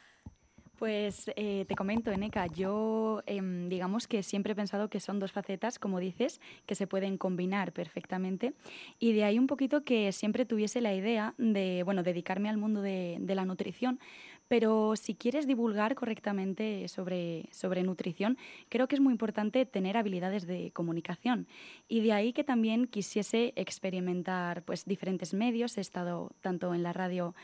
Pues 0.78 1.32
eh, 1.36 1.66
te 1.68 1.76
comento, 1.76 2.12
Eneca, 2.12 2.46
yo 2.46 3.24
em, 3.26 3.68
digamos 3.68 4.08
que 4.08 4.22
siempre 4.22 4.54
he 4.54 4.56
pensado 4.56 4.90
que 4.90 5.00
son 5.00 5.18
dos 5.18 5.32
facetas, 5.32 5.80
como 5.80 6.00
dices, 6.00 6.40
que 6.68 6.76
se 6.76 6.86
pueden 6.86 7.18
combinar 7.18 7.72
perfectamente. 7.72 8.54
Y 9.00 9.14
de 9.14 9.24
ahí 9.24 9.40
un 9.40 9.48
poquito 9.48 9.84
que 9.84 10.12
siempre 10.12 10.46
tuviese 10.46 10.80
la 10.80 10.94
idea 10.94 11.34
de, 11.40 11.82
bueno, 11.84 12.04
dedicarme 12.04 12.50
al 12.50 12.58
mundo 12.58 12.84
de, 12.84 13.18
de 13.20 13.34
la 13.34 13.46
nutrición. 13.46 14.00
Pero 14.48 14.96
si 14.96 15.14
quieres 15.14 15.46
divulgar 15.46 15.96
correctamente 15.96 16.88
sobre, 16.88 17.50
sobre 17.52 17.84
nutrición, 17.84 18.38
creo 18.70 18.88
que 18.88 18.96
es 18.96 19.02
muy 19.02 19.12
importante 19.12 19.66
tener 19.66 19.98
habilidades 19.98 20.48
de 20.48 20.72
comunicación. 20.72 21.48
Y 21.90 22.02
de 22.02 22.14
ahí 22.14 22.34
que 22.34 22.44
también 22.44 22.88
quisiese 22.88 23.52
experimentar 23.56 24.64
pues, 24.64 24.86
diferentes 24.86 25.34
medios. 25.34 25.78
He 25.78 25.82
estado 25.82 26.32
tanto 26.42 26.74
en 26.74 26.84
la 26.84 26.94
radio 26.94 27.36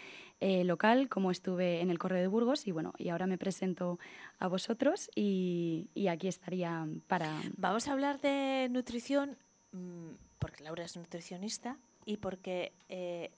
eh, 0.44 0.66
local 0.66 1.08
como 1.08 1.32
estuve 1.32 1.80
en 1.80 1.90
el 1.90 1.98
Correo 1.98 2.20
de 2.20 2.28
Burgos 2.28 2.68
y 2.68 2.72
bueno, 2.72 2.94
y 2.98 3.08
ahora 3.08 3.28
me 3.28 3.38
presento 3.38 3.98
a 4.40 4.50
vosotros 4.50 5.10
y, 5.16 5.88
y 5.96 6.10
aquí 6.10 6.28
estaría 6.28 6.86
para... 7.08 7.32
Vamos 7.56 7.88
a 7.88 7.94
hablar 7.94 8.20
de 8.20 8.68
nutrición 8.70 9.38
mm, 9.72 10.10
porque 10.40 10.66
Laura 10.66 10.84
es 10.84 10.98
nutricionista 10.98 11.78
y 12.04 12.18
porque 12.18 12.74
eh, 12.90 13.32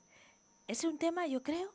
es 0.67 0.83
un 0.83 0.97
tema, 0.97 1.27
yo 1.27 1.43
creo, 1.43 1.69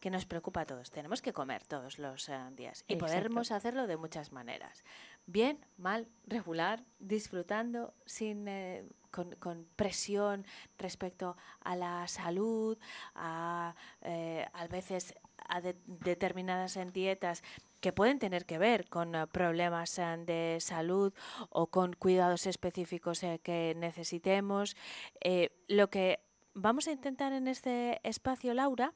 que 0.00 0.08
nos 0.08 0.24
preocupa 0.24 0.62
a 0.62 0.64
todos. 0.64 0.90
Tenemos 0.90 1.20
que 1.20 1.34
comer 1.34 1.64
todos 1.64 1.98
los 1.98 2.30
eh, 2.30 2.38
días 2.56 2.82
y 2.88 2.94
Exacto. 2.94 3.18
podemos 3.18 3.52
hacerlo 3.52 3.86
de 3.86 3.98
muchas 3.98 4.32
maneras. 4.32 4.84
Bien, 5.26 5.58
mal, 5.76 6.08
regular, 6.26 6.82
disfrutando, 6.98 7.92
sin, 8.06 8.48
eh, 8.48 8.84
con, 9.12 9.36
con 9.36 9.68
presión 9.76 10.44
respecto 10.78 11.36
a 11.60 11.76
la 11.76 12.08
salud, 12.08 12.76
a, 13.14 13.76
eh, 14.00 14.44
a 14.52 14.66
veces 14.66 15.14
a 15.48 15.60
de- 15.60 15.76
determinadas 15.86 16.76
dietas 16.92 17.42
que 17.80 17.92
pueden 17.92 18.18
tener 18.18 18.46
que 18.46 18.58
ver 18.58 18.88
con 18.88 19.14
eh, 19.14 19.26
problemas 19.26 19.98
eh, 19.98 20.16
de 20.24 20.58
salud 20.60 21.12
o 21.50 21.66
con 21.68 21.92
cuidados 21.94 22.46
específicos 22.46 23.22
eh, 23.22 23.40
que 23.42 23.74
necesitemos. 23.76 24.76
Eh, 25.20 25.50
lo 25.68 25.90
que 25.90 26.20
vamos 26.54 26.88
a 26.88 26.92
intentar 26.92 27.32
en 27.32 27.46
este 27.48 28.00
espacio, 28.02 28.54
Laura, 28.54 28.94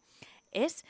es 0.52 0.84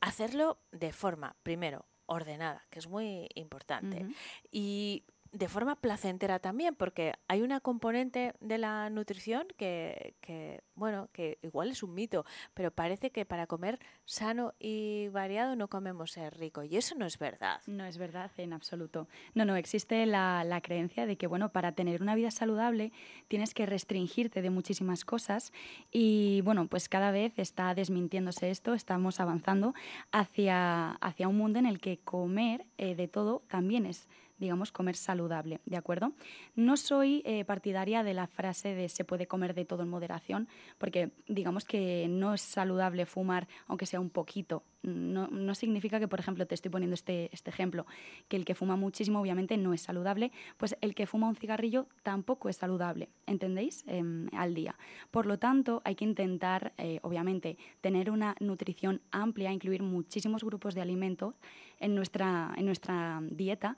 hacerlo 0.00 0.58
de 0.72 0.92
forma, 0.92 1.36
primero, 1.42 1.84
ordenada, 2.06 2.66
que 2.70 2.78
es 2.78 2.88
muy 2.88 3.28
importante, 3.34 4.06
y 4.50 5.04
de 5.32 5.48
forma 5.48 5.76
placentera 5.76 6.38
también, 6.38 6.74
porque 6.74 7.14
hay 7.26 7.40
una 7.40 7.60
componente 7.60 8.34
de 8.40 8.58
la 8.58 8.90
nutrición 8.90 9.46
que, 9.56 10.14
que, 10.20 10.62
bueno, 10.74 11.08
que 11.12 11.38
igual 11.42 11.70
es 11.70 11.82
un 11.82 11.94
mito, 11.94 12.26
pero 12.52 12.70
parece 12.70 13.10
que 13.10 13.24
para 13.24 13.46
comer 13.46 13.78
sano 14.04 14.52
y 14.58 15.08
variado 15.08 15.56
no 15.56 15.68
comemos 15.68 16.16
eh, 16.18 16.28
rico, 16.28 16.62
y 16.62 16.76
eso 16.76 16.94
no 16.96 17.06
es 17.06 17.18
verdad. 17.18 17.62
No 17.66 17.86
es 17.86 17.96
verdad 17.96 18.30
en 18.36 18.52
absoluto. 18.52 19.08
No, 19.34 19.46
no, 19.46 19.56
existe 19.56 20.04
la, 20.04 20.44
la 20.44 20.60
creencia 20.60 21.06
de 21.06 21.16
que, 21.16 21.26
bueno, 21.26 21.50
para 21.50 21.72
tener 21.72 22.02
una 22.02 22.14
vida 22.14 22.30
saludable 22.30 22.92
tienes 23.28 23.54
que 23.54 23.64
restringirte 23.64 24.42
de 24.42 24.50
muchísimas 24.50 25.06
cosas 25.06 25.52
y, 25.90 26.42
bueno, 26.42 26.66
pues 26.66 26.90
cada 26.90 27.10
vez 27.10 27.38
está 27.38 27.74
desmintiéndose 27.74 28.50
esto, 28.50 28.74
estamos 28.74 29.18
avanzando 29.18 29.72
hacia, 30.10 30.90
hacia 30.90 31.28
un 31.28 31.38
mundo 31.38 31.58
en 31.58 31.66
el 31.66 31.80
que 31.80 31.98
comer 31.98 32.66
eh, 32.76 32.94
de 32.94 33.08
todo 33.08 33.42
también 33.48 33.86
es 33.86 34.08
digamos, 34.42 34.72
comer 34.72 34.96
saludable, 34.96 35.60
¿de 35.64 35.76
acuerdo? 35.76 36.12
No 36.56 36.76
soy 36.76 37.22
eh, 37.24 37.44
partidaria 37.44 38.02
de 38.02 38.12
la 38.12 38.26
frase 38.26 38.74
de 38.74 38.88
se 38.88 39.04
puede 39.04 39.26
comer 39.26 39.54
de 39.54 39.64
todo 39.64 39.84
en 39.84 39.88
moderación, 39.88 40.48
porque 40.78 41.12
digamos 41.28 41.64
que 41.64 42.08
no 42.08 42.34
es 42.34 42.42
saludable 42.42 43.06
fumar, 43.06 43.46
aunque 43.68 43.86
sea 43.86 44.00
un 44.00 44.10
poquito. 44.10 44.64
No, 44.82 45.28
no 45.28 45.54
significa 45.54 46.00
que, 46.00 46.08
por 46.08 46.18
ejemplo, 46.18 46.44
te 46.44 46.56
estoy 46.56 46.72
poniendo 46.72 46.94
este, 46.94 47.30
este 47.32 47.50
ejemplo, 47.50 47.86
que 48.26 48.36
el 48.36 48.44
que 48.44 48.56
fuma 48.56 48.74
muchísimo 48.74 49.20
obviamente 49.20 49.56
no 49.56 49.72
es 49.72 49.82
saludable, 49.82 50.32
pues 50.56 50.76
el 50.80 50.96
que 50.96 51.06
fuma 51.06 51.28
un 51.28 51.36
cigarrillo 51.36 51.86
tampoco 52.02 52.48
es 52.48 52.56
saludable, 52.56 53.08
¿entendéis? 53.26 53.84
Em, 53.86 54.26
al 54.32 54.54
día. 54.54 54.76
Por 55.12 55.26
lo 55.26 55.38
tanto, 55.38 55.82
hay 55.84 55.94
que 55.94 56.04
intentar, 56.04 56.72
eh, 56.78 56.98
obviamente, 57.02 57.56
tener 57.80 58.10
una 58.10 58.34
nutrición 58.40 59.02
amplia, 59.12 59.52
incluir 59.52 59.84
muchísimos 59.84 60.42
grupos 60.42 60.74
de 60.74 60.80
alimentos 60.80 61.36
en 61.78 61.94
nuestra, 61.94 62.52
en 62.56 62.66
nuestra 62.66 63.20
dieta, 63.30 63.76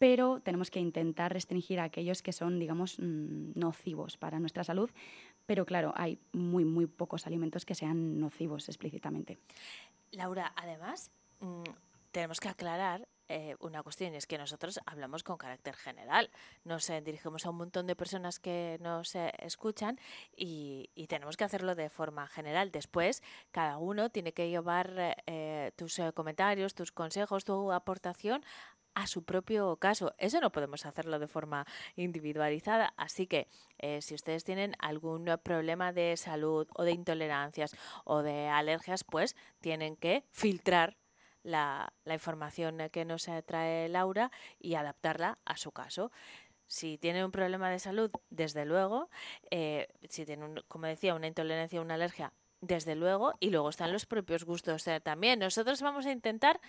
pero 0.00 0.40
tenemos 0.40 0.70
que 0.70 0.80
intentar 0.80 1.30
restringir 1.30 1.78
a 1.78 1.84
aquellos 1.84 2.22
que 2.22 2.32
son, 2.32 2.58
digamos, 2.58 2.98
mm, 2.98 3.52
nocivos 3.54 4.16
para 4.16 4.40
nuestra 4.40 4.64
salud. 4.64 4.90
Pero 5.44 5.66
claro, 5.66 5.92
hay 5.94 6.18
muy, 6.32 6.64
muy 6.64 6.86
pocos 6.86 7.26
alimentos 7.26 7.66
que 7.66 7.74
sean 7.74 8.18
nocivos 8.18 8.70
explícitamente. 8.70 9.38
Laura, 10.12 10.54
además, 10.56 11.10
mm, 11.40 11.64
tenemos 12.12 12.40
que 12.40 12.48
aclarar 12.48 13.06
eh, 13.30 13.54
una 13.60 13.84
cuestión, 13.84 14.14
es 14.14 14.26
que 14.26 14.38
nosotros 14.38 14.80
hablamos 14.86 15.22
con 15.22 15.38
carácter 15.38 15.76
general. 15.76 16.30
Nos 16.64 16.90
eh, 16.90 17.00
dirigimos 17.00 17.46
a 17.46 17.50
un 17.50 17.58
montón 17.58 17.86
de 17.86 17.94
personas 17.94 18.40
que 18.40 18.76
nos 18.80 19.14
eh, 19.14 19.32
escuchan 19.38 20.00
y, 20.36 20.90
tenemos 21.08 21.36
que 21.36 21.44
hacerlo 21.44 21.74
de 21.74 21.90
forma 21.90 22.26
general. 22.28 22.70
Después, 22.70 23.22
cada 23.50 23.78
uno 23.78 24.10
tiene 24.10 24.32
que 24.32 24.48
llevar 24.48 25.16
eh, 25.26 25.72
tus 25.76 26.00
comentarios, 26.14 26.74
tus 26.74 26.92
consejos, 26.92 27.44
tu 27.44 27.72
aportación 27.72 28.44
a 28.94 29.06
su 29.06 29.24
propio 29.24 29.76
caso. 29.76 30.14
Eso 30.18 30.40
no 30.40 30.52
podemos 30.52 30.86
hacerlo 30.86 31.18
de 31.18 31.26
forma 31.26 31.66
individualizada. 31.96 32.94
Así 32.96 33.26
que 33.26 33.48
si 34.00 34.14
ustedes 34.14 34.44
tienen 34.44 34.74
algún 34.78 35.26
problema 35.42 35.92
de 35.92 36.16
salud 36.16 36.68
o 36.74 36.84
de 36.84 36.92
intolerancias 36.92 37.76
o 38.04 38.22
de 38.22 38.48
alergias, 38.48 39.02
pues 39.02 39.34
tienen 39.60 39.96
que 39.96 40.24
filtrar 40.30 40.96
la, 41.42 41.92
la 42.04 42.14
información 42.14 42.78
que 42.90 43.04
nos 43.04 43.28
trae 43.46 43.88
Laura 43.88 44.30
y 44.58 44.74
adaptarla 44.74 45.38
a 45.44 45.56
su 45.56 45.72
caso. 45.72 46.10
Si 46.66 46.98
tienen 46.98 47.24
un 47.24 47.32
problema 47.32 47.68
de 47.70 47.78
salud, 47.80 48.10
desde 48.30 48.64
luego, 48.64 49.10
eh, 49.50 49.88
si 50.08 50.24
tienen, 50.24 50.44
un- 50.50 50.64
como 50.68 50.86
decía, 50.86 51.14
una 51.14 51.26
intolerancia 51.26 51.80
o 51.80 51.84
una 51.84 51.94
alergia, 51.94 52.32
desde 52.60 52.94
luego, 52.94 53.34
y 53.40 53.50
luego 53.50 53.70
están 53.70 53.90
los 53.92 54.06
propios 54.06 54.44
gustos 54.44 54.86
eh, 54.86 55.00
también. 55.00 55.38
Nosotros 55.40 55.80
vamos 55.82 56.06
a 56.06 56.12
intentar 56.12 56.60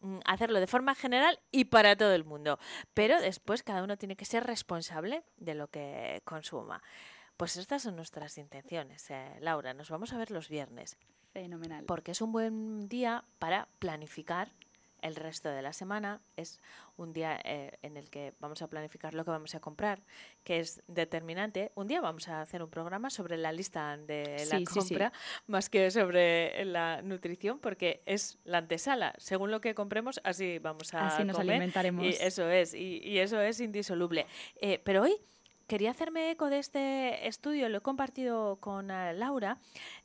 mm, 0.00 0.20
hacerlo 0.24 0.58
de 0.60 0.66
forma 0.66 0.94
general 0.94 1.38
y 1.52 1.66
para 1.66 1.96
todo 1.96 2.14
el 2.14 2.24
mundo, 2.24 2.58
pero 2.94 3.20
después 3.20 3.62
cada 3.62 3.82
uno 3.84 3.96
tiene 3.96 4.16
que 4.16 4.24
ser 4.24 4.44
responsable 4.44 5.22
de 5.36 5.54
lo 5.54 5.68
que 5.68 6.22
consuma. 6.24 6.82
Pues 7.36 7.56
estas 7.56 7.82
son 7.82 7.96
nuestras 7.96 8.38
intenciones, 8.38 9.10
eh, 9.10 9.36
Laura. 9.40 9.74
Nos 9.74 9.90
vamos 9.90 10.12
a 10.12 10.18
ver 10.18 10.30
los 10.30 10.48
viernes 10.48 10.96
Fenomenal. 11.32 11.84
porque 11.84 12.12
es 12.12 12.20
un 12.22 12.30
buen 12.32 12.88
día 12.88 13.24
para 13.38 13.68
planificar 13.80 14.52
el 15.02 15.16
resto 15.16 15.50
de 15.50 15.60
la 15.60 15.72
semana. 15.74 16.22
Es 16.36 16.60
un 16.96 17.12
día 17.12 17.38
eh, 17.44 17.72
en 17.82 17.96
el 17.98 18.08
que 18.08 18.32
vamos 18.38 18.62
a 18.62 18.68
planificar 18.68 19.12
lo 19.14 19.24
que 19.24 19.32
vamos 19.32 19.54
a 19.54 19.60
comprar, 19.60 20.00
que 20.44 20.60
es 20.60 20.82
determinante. 20.86 21.72
Un 21.74 21.88
día 21.88 22.00
vamos 22.00 22.28
a 22.28 22.40
hacer 22.40 22.62
un 22.62 22.70
programa 22.70 23.10
sobre 23.10 23.36
la 23.36 23.52
lista 23.52 23.96
de 23.98 24.46
la 24.48 24.56
Sí, 24.58 24.64
sí, 24.66 24.80
sí. 24.80 24.88
compra, 24.88 25.12
más 25.46 25.68
que 25.68 25.90
sobre 25.90 26.64
la 26.64 27.02
nutrición, 27.02 27.58
porque 27.58 28.02
es 28.06 28.38
la 28.44 28.58
antesala. 28.58 29.12
Según 29.18 29.50
lo 29.50 29.60
que 29.60 29.74
compremos, 29.74 30.20
así 30.24 30.58
vamos 30.60 30.94
a 30.94 31.08
Así 31.08 31.24
nos 31.24 31.36
comer. 31.36 31.56
alimentaremos. 31.56 32.02
Y 32.04 32.10
eso 32.10 32.48
es, 32.48 32.72
y, 32.72 33.00
y 33.02 33.18
eso 33.18 33.40
es 33.42 33.60
indisoluble. 33.60 34.26
Eh, 34.56 34.80
pero 34.84 35.02
hoy 35.02 35.16
quería 35.66 35.90
hacerme 35.90 36.30
eco 36.30 36.50
de 36.50 36.58
este 36.58 37.26
estudio, 37.26 37.68
lo 37.68 37.78
he 37.78 37.82
compartido 37.82 38.56
con 38.56 38.90
eh, 38.90 39.14
Laura. 39.14 39.58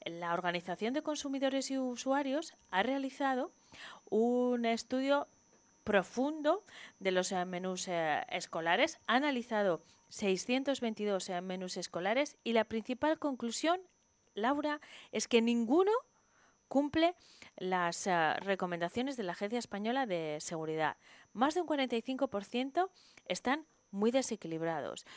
La 0.05 0.33
Organización 0.33 0.93
de 0.93 1.01
Consumidores 1.01 1.71
y 1.71 1.77
Usuarios 1.77 2.55
ha 2.71 2.83
realizado 2.83 3.51
un 4.09 4.65
estudio 4.65 5.27
profundo 5.89 6.63
de 6.99 7.11
los 7.11 7.31
eh, 7.31 7.45
menús 7.45 7.87
eh, 7.87 8.23
escolares, 8.29 8.99
ha 9.07 9.15
analizado 9.15 9.81
622 10.09 11.29
eh, 11.29 11.41
menús 11.41 11.77
escolares 11.77 12.37
y 12.43 12.53
la 12.53 12.65
principal 12.65 13.17
conclusión, 13.17 13.81
Laura, 14.35 14.81
es 15.11 15.27
que 15.27 15.41
ninguno 15.41 15.91
cumple 16.67 17.15
las 17.57 18.07
recomendaciones 18.41 19.17
de 19.17 19.23
la 19.23 19.31
Agencia 19.31 19.57
Española 19.57 20.05
de 20.05 20.37
Seguridad. 20.39 20.97
Más 21.33 21.55
de 21.55 21.61
un 21.61 21.67
45% 21.67 22.89
están 23.25 23.65
muy 23.89 24.11
desequilibrados, 24.11 25.07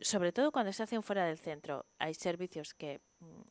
sobre 0.00 0.32
todo 0.32 0.52
cuando 0.52 0.72
se 0.72 0.82
hacen 0.82 1.02
fuera 1.02 1.26
del 1.26 1.38
centro. 1.38 1.86
Hay 1.98 2.14
servicios 2.14 2.74
que 2.74 3.00
mm, 3.20 3.42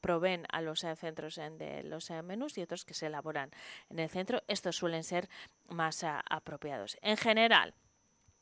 proveen 0.00 0.46
a 0.50 0.60
los 0.60 0.80
centros 0.80 1.36
de 1.36 1.82
los 1.84 2.10
menús 2.10 2.58
y 2.58 2.62
otros 2.62 2.84
que 2.84 2.94
se 2.94 3.06
elaboran 3.06 3.50
en 3.88 3.98
el 3.98 4.10
centro. 4.10 4.42
Estos 4.48 4.76
suelen 4.76 5.02
ser 5.02 5.30
más 5.68 6.04
apropiados. 6.04 6.98
En 7.00 7.16
general, 7.16 7.74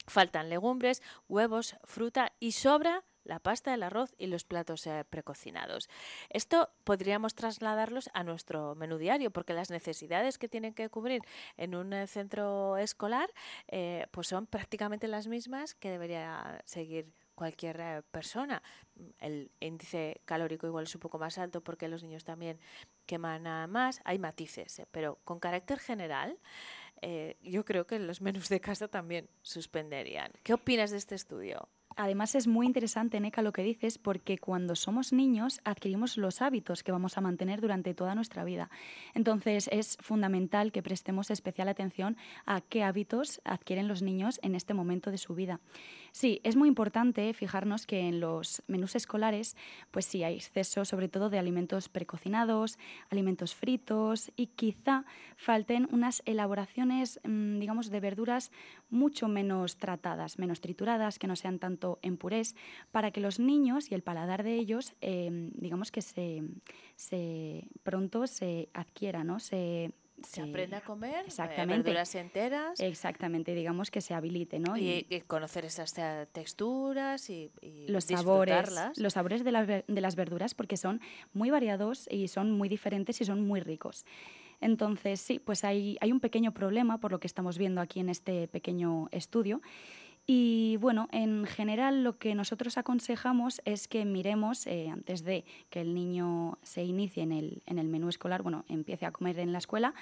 faltan 0.06 0.48
legumbres, 0.48 1.02
huevos, 1.28 1.76
fruta 1.84 2.32
y 2.40 2.52
sobra 2.52 3.04
la 3.24 3.38
pasta, 3.38 3.72
el 3.74 3.82
arroz 3.82 4.14
y 4.18 4.26
los 4.26 4.44
platos 4.44 4.86
eh, 4.86 5.04
precocinados. 5.08 5.88
Esto 6.28 6.70
podríamos 6.84 7.34
trasladarlos 7.34 8.10
a 8.14 8.24
nuestro 8.24 8.74
menú 8.74 8.98
diario 8.98 9.30
porque 9.30 9.54
las 9.54 9.70
necesidades 9.70 10.38
que 10.38 10.48
tienen 10.48 10.74
que 10.74 10.88
cubrir 10.88 11.22
en 11.56 11.74
un 11.74 11.92
eh, 11.92 12.06
centro 12.06 12.76
escolar 12.76 13.30
eh, 13.68 14.06
pues 14.10 14.26
son 14.26 14.46
prácticamente 14.46 15.06
las 15.08 15.28
mismas 15.28 15.74
que 15.74 15.90
debería 15.90 16.60
seguir 16.64 17.12
cualquier 17.42 17.80
eh, 17.80 18.02
persona. 18.12 18.62
El 19.18 19.50
índice 19.58 20.20
calórico 20.24 20.68
igual 20.68 20.84
es 20.84 20.94
un 20.94 21.00
poco 21.00 21.18
más 21.18 21.38
alto 21.38 21.60
porque 21.60 21.88
los 21.88 22.04
niños 22.04 22.22
también 22.22 22.60
queman 23.04 23.42
más. 23.68 24.00
Hay 24.04 24.20
matices, 24.20 24.78
eh, 24.78 24.86
pero 24.92 25.18
con 25.24 25.40
carácter 25.40 25.80
general 25.80 26.38
eh, 27.00 27.36
yo 27.42 27.64
creo 27.64 27.84
que 27.84 27.98
los 27.98 28.20
menús 28.20 28.48
de 28.48 28.60
casa 28.60 28.86
también 28.86 29.28
suspenderían. 29.42 30.30
¿Qué 30.44 30.54
opinas 30.54 30.92
de 30.92 30.98
este 30.98 31.16
estudio? 31.16 31.68
Además 31.96 32.34
es 32.34 32.46
muy 32.46 32.66
interesante, 32.66 33.20
Neca, 33.20 33.42
lo 33.42 33.52
que 33.52 33.62
dices, 33.62 33.98
porque 33.98 34.38
cuando 34.38 34.76
somos 34.76 35.12
niños 35.12 35.60
adquirimos 35.64 36.16
los 36.16 36.42
hábitos 36.42 36.82
que 36.82 36.92
vamos 36.92 37.18
a 37.18 37.20
mantener 37.20 37.60
durante 37.60 37.94
toda 37.94 38.14
nuestra 38.14 38.44
vida. 38.44 38.70
Entonces 39.14 39.68
es 39.72 39.96
fundamental 40.00 40.72
que 40.72 40.82
prestemos 40.82 41.30
especial 41.30 41.68
atención 41.68 42.16
a 42.46 42.60
qué 42.60 42.82
hábitos 42.82 43.40
adquieren 43.44 43.88
los 43.88 44.02
niños 44.02 44.40
en 44.42 44.54
este 44.54 44.74
momento 44.74 45.10
de 45.10 45.18
su 45.18 45.34
vida. 45.34 45.60
Sí, 46.12 46.40
es 46.44 46.56
muy 46.56 46.68
importante 46.68 47.32
fijarnos 47.32 47.86
que 47.86 48.00
en 48.00 48.20
los 48.20 48.62
menús 48.66 48.96
escolares, 48.96 49.56
pues 49.90 50.04
sí, 50.04 50.22
hay 50.24 50.34
exceso 50.34 50.84
sobre 50.84 51.08
todo 51.08 51.30
de 51.30 51.38
alimentos 51.38 51.88
precocinados, 51.88 52.78
alimentos 53.10 53.54
fritos 53.54 54.30
y 54.36 54.48
quizá 54.48 55.04
falten 55.36 55.88
unas 55.90 56.22
elaboraciones, 56.26 57.20
mm, 57.24 57.58
digamos, 57.58 57.90
de 57.90 58.00
verduras 58.00 58.50
mucho 58.90 59.28
menos 59.28 59.78
tratadas, 59.78 60.38
menos 60.38 60.60
trituradas, 60.60 61.18
que 61.18 61.26
no 61.26 61.36
sean 61.36 61.58
tanto 61.58 61.81
tanto 61.82 61.98
en 62.02 62.16
purés, 62.16 62.54
para 62.90 63.10
que 63.10 63.20
los 63.20 63.38
niños 63.38 63.90
y 63.90 63.94
el 63.94 64.02
paladar 64.02 64.42
de 64.42 64.54
ellos, 64.54 64.94
em, 65.00 65.50
digamos 65.54 65.90
que 65.90 66.02
se, 66.02 66.42
se 66.96 67.66
pronto 67.82 68.26
se 68.26 68.68
adquiera, 68.72 69.24
¿no? 69.24 69.40
Se, 69.40 69.90
se 70.22 70.40
aprende 70.40 70.76
a 70.76 70.82
comer 70.82 71.24
exactamente. 71.26 71.82
verduras 71.82 72.14
enteras. 72.14 72.78
Exactamente, 72.78 73.54
digamos 73.54 73.90
que 73.90 74.00
se 74.00 74.14
habilite, 74.14 74.58
¿no? 74.60 74.76
Y, 74.76 75.06
y 75.08 75.20
conocer 75.22 75.64
esas 75.64 75.96
eh, 75.98 76.26
texturas 76.30 77.28
y, 77.28 77.50
y 77.60 77.88
los 77.88 78.04
sabores, 78.04 78.70
los 78.96 79.14
sabores 79.14 79.42
de, 79.42 79.52
la, 79.52 79.64
de 79.66 80.00
las 80.00 80.14
verduras, 80.14 80.54
porque 80.54 80.76
son 80.76 81.00
muy 81.32 81.50
variados 81.50 82.06
y 82.10 82.28
son 82.28 82.52
muy 82.52 82.68
diferentes 82.68 83.20
y 83.20 83.24
son 83.24 83.40
muy 83.40 83.60
ricos. 83.60 84.04
Entonces, 84.60 85.20
sí, 85.20 85.40
pues 85.40 85.64
hay, 85.64 85.98
hay 86.00 86.12
un 86.12 86.20
pequeño 86.20 86.52
problema 86.52 86.98
por 86.98 87.10
lo 87.10 87.18
que 87.18 87.26
estamos 87.26 87.58
viendo 87.58 87.80
aquí 87.80 87.98
en 87.98 88.08
este 88.08 88.46
pequeño 88.46 89.08
estudio. 89.10 89.60
Y 90.26 90.76
bueno, 90.76 91.08
en 91.10 91.46
general 91.46 92.04
lo 92.04 92.18
que 92.18 92.34
nosotros 92.34 92.78
aconsejamos 92.78 93.60
es 93.64 93.88
que 93.88 94.04
miremos, 94.04 94.66
eh, 94.66 94.88
antes 94.88 95.24
de 95.24 95.44
que 95.68 95.80
el 95.80 95.94
niño 95.94 96.58
se 96.62 96.84
inicie 96.84 97.24
en 97.24 97.32
el, 97.32 97.62
en 97.66 97.78
el 97.78 97.88
menú 97.88 98.08
escolar, 98.08 98.42
bueno, 98.42 98.64
empiece 98.68 99.04
a 99.04 99.10
comer 99.10 99.40
en 99.40 99.52
la 99.52 99.58
escuela, 99.58 99.94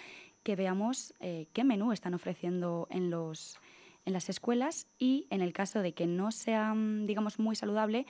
que 0.43 0.57
veamos 0.57 1.15
eh, 1.21 1.47
qué 1.53 1.65
menú 1.65 1.93
están 1.93 2.13
ofreciendo 2.13 2.87
en, 2.91 3.11
los, 3.11 3.59
en 4.05 4.13
las 4.13 4.29
escuelas 4.29 4.87
y 4.99 5.27
en 5.31 5.41
el 5.41 5.55
caso 5.55 5.81
de 5.81 5.93
que 5.93 6.07
no 6.07 6.33
sea, 6.33 6.75
mm, 6.75 7.07
digamos, 7.07 7.39
muy 7.39 7.57
saludable, 7.57 8.07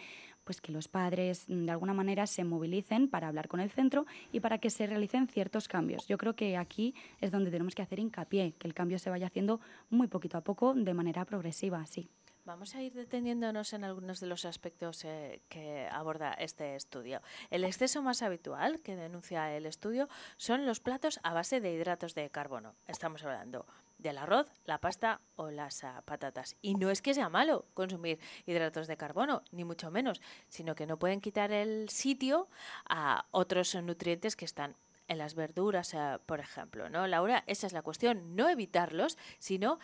pues 0.51 0.61
que 0.61 0.73
los 0.73 0.89
padres 0.89 1.45
mm, 1.47 1.67
de 1.67 1.71
alguna 1.71 1.95
manera 1.95 2.27
se 2.27 2.43
movilicen 2.43 3.07
para 3.07 3.29
hablar 3.29 3.47
con 3.47 3.61
el 3.61 3.71
centro 3.71 4.05
y 4.33 4.41
para 4.41 4.59
que 4.59 4.69
se 4.69 4.85
realicen 4.85 5.29
ciertos 5.29 5.69
cambios. 5.69 6.09
Yo 6.09 6.19
creo 6.19 6.35
que 6.35 6.57
aquí 6.57 6.93
es 7.21 7.31
donde 7.31 7.53
tenemos 7.53 7.77
que 7.77 7.83
hacer 7.83 8.01
hincapié, 8.01 8.55
que 8.59 8.67
el 8.67 8.75
cambio 8.75 8.99
se 8.99 9.11
vaya 9.11 9.29
haciendo 9.29 9.61
muy 9.91 10.09
poquito 10.09 10.39
a 10.39 10.41
poco, 10.41 10.75
de 10.75 10.93
manera 10.93 11.25
progresiva, 11.25 11.87
sí. 11.87 12.11
Vamos 12.45 12.75
a 12.75 12.83
ir 12.83 12.95
deteniéndonos 12.95 13.75
en 13.75 13.85
algunos 13.85 14.19
de 14.19 14.27
los 14.27 14.45
aspectos 14.45 15.05
eh, 15.05 15.41
que 15.49 15.87
aborda 15.93 16.33
este 16.33 16.75
estudio. 16.75 17.23
El 17.51 17.63
exceso 17.63 18.03
más 18.03 18.21
habitual 18.21 18.81
que 18.81 18.97
denuncia 18.97 19.57
el 19.57 19.67
estudio 19.67 20.09
son 20.37 20.67
los 20.67 20.81
platos 20.81 21.21
a 21.23 21.33
base 21.33 21.61
de 21.61 21.73
hidratos 21.73 22.17
de 22.17 22.29
carbono. 22.29 22.75
Estamos 22.89 23.23
hablando 23.23 23.67
del 24.01 24.19
arroz, 24.19 24.51
la 24.65 24.79
pasta 24.79 25.21
o 25.37 25.51
las 25.51 25.83
uh, 25.83 26.03
patatas. 26.05 26.57
Y 26.63 26.75
no 26.75 26.91
es 26.91 27.03
que 27.03 27.15
sea 27.15 27.29
malo 27.29 27.67
consumir 27.75 28.19
hidratos 28.47 28.87
de 28.87 28.97
carbono, 28.97 29.43
ni 29.53 29.65
mucho 29.65 29.91
menos, 29.91 30.21
sino 30.49 30.75
que 30.75 30.87
no 30.87 30.99
pueden 30.99 31.21
quitar 31.21 31.53
el 31.53 31.89
sitio 31.89 32.49
a 32.89 33.27
otros 33.31 33.75
nutrientes 33.75 34.37
que 34.37 34.45
están 34.45 34.77
en 35.09 35.19
las 35.19 35.35
verduras, 35.35 35.93
uh, 35.95 36.21
por 36.25 36.41
ejemplo, 36.41 36.89
¿no? 36.89 37.07
Laura, 37.07 37.43
esa 37.47 37.67
es 37.67 37.73
la 37.73 37.83
cuestión, 37.83 38.37
no 38.37 38.49
evitarlos, 38.49 39.19
sino 39.39 39.79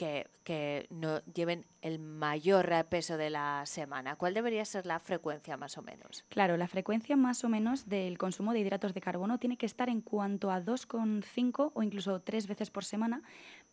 que, 0.00 0.26
que, 0.44 0.86
no 0.88 1.22
lleven 1.24 1.66
el 1.82 1.98
mayor 1.98 2.86
peso 2.86 3.18
de 3.18 3.28
la 3.28 3.64
semana. 3.66 4.16
¿Cuál 4.16 4.32
debería 4.32 4.64
ser 4.64 4.86
la 4.86 4.98
frecuencia 4.98 5.58
más 5.58 5.76
o 5.76 5.82
menos? 5.82 6.24
Claro, 6.30 6.56
la 6.56 6.68
frecuencia 6.68 7.16
más 7.16 7.44
o 7.44 7.50
menos 7.50 7.86
del 7.86 8.16
consumo 8.16 8.54
de 8.54 8.60
hidratos 8.60 8.94
de 8.94 9.02
carbono 9.02 9.38
tiene 9.38 9.58
que 9.58 9.66
estar 9.66 9.90
en 9.90 10.00
cuanto 10.00 10.50
a 10.50 10.62
2,5 10.62 11.72
o 11.74 11.82
incluso 11.82 12.18
tres 12.22 12.46
veces 12.46 12.70
por 12.70 12.86
semana, 12.86 13.22